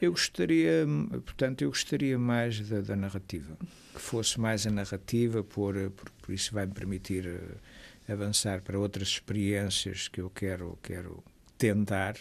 Eu 0.00 0.10
gostaria, 0.10 0.86
portanto, 1.24 1.62
eu 1.62 1.70
gostaria 1.70 2.18
mais 2.18 2.60
da, 2.68 2.82
da 2.82 2.94
narrativa, 2.94 3.56
que 3.94 4.00
fosse 4.00 4.38
mais 4.38 4.66
a 4.66 4.70
narrativa, 4.70 5.42
por, 5.42 5.74
por, 5.92 6.10
por 6.10 6.34
isso 6.34 6.52
vai 6.52 6.66
me 6.66 6.74
permitir 6.74 7.26
uh, 7.26 7.56
avançar 8.08 8.62
para 8.62 8.78
outras 8.78 9.08
experiências 9.08 10.08
que 10.08 10.20
eu 10.20 10.30
quero, 10.30 10.78
quero 10.82 11.22
tentar. 11.58 12.16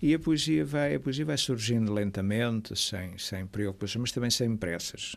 E 0.00 0.14
a 0.14 0.18
poesia 0.18 0.64
vai, 0.64 0.94
a 0.94 1.00
poesia 1.00 1.24
vai 1.24 1.36
surgindo 1.36 1.92
lentamente, 1.92 2.76
sem, 2.76 3.18
sem 3.18 3.46
preocupação, 3.46 4.00
mas 4.00 4.12
também 4.12 4.30
sem 4.30 4.56
pressas. 4.56 5.16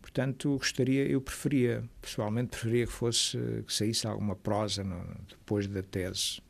Portanto, 0.00 0.56
gostaria, 0.56 1.04
eu 1.06 1.20
preferia, 1.20 1.84
pessoalmente 2.00 2.50
preferia 2.50 2.86
que 2.86 2.92
fosse 2.92 3.36
que 3.66 3.72
saísse 3.72 4.06
alguma 4.06 4.36
prosa 4.36 4.84
no, 4.84 5.04
depois 5.28 5.66
da 5.66 5.82
tese. 5.82 6.40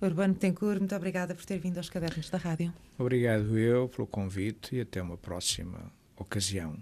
Urbano 0.00 0.34
Tencourt, 0.34 0.78
muito 0.78 0.94
obrigada 0.94 1.34
por 1.34 1.44
ter 1.46 1.58
vindo 1.58 1.78
aos 1.78 1.88
Cadernos 1.88 2.28
da 2.28 2.36
Rádio. 2.36 2.72
Obrigado 2.98 3.58
eu 3.58 3.88
pelo 3.88 4.06
convite 4.06 4.76
e 4.76 4.80
até 4.82 5.00
uma 5.00 5.16
próxima 5.16 5.90
ocasião. 6.16 6.76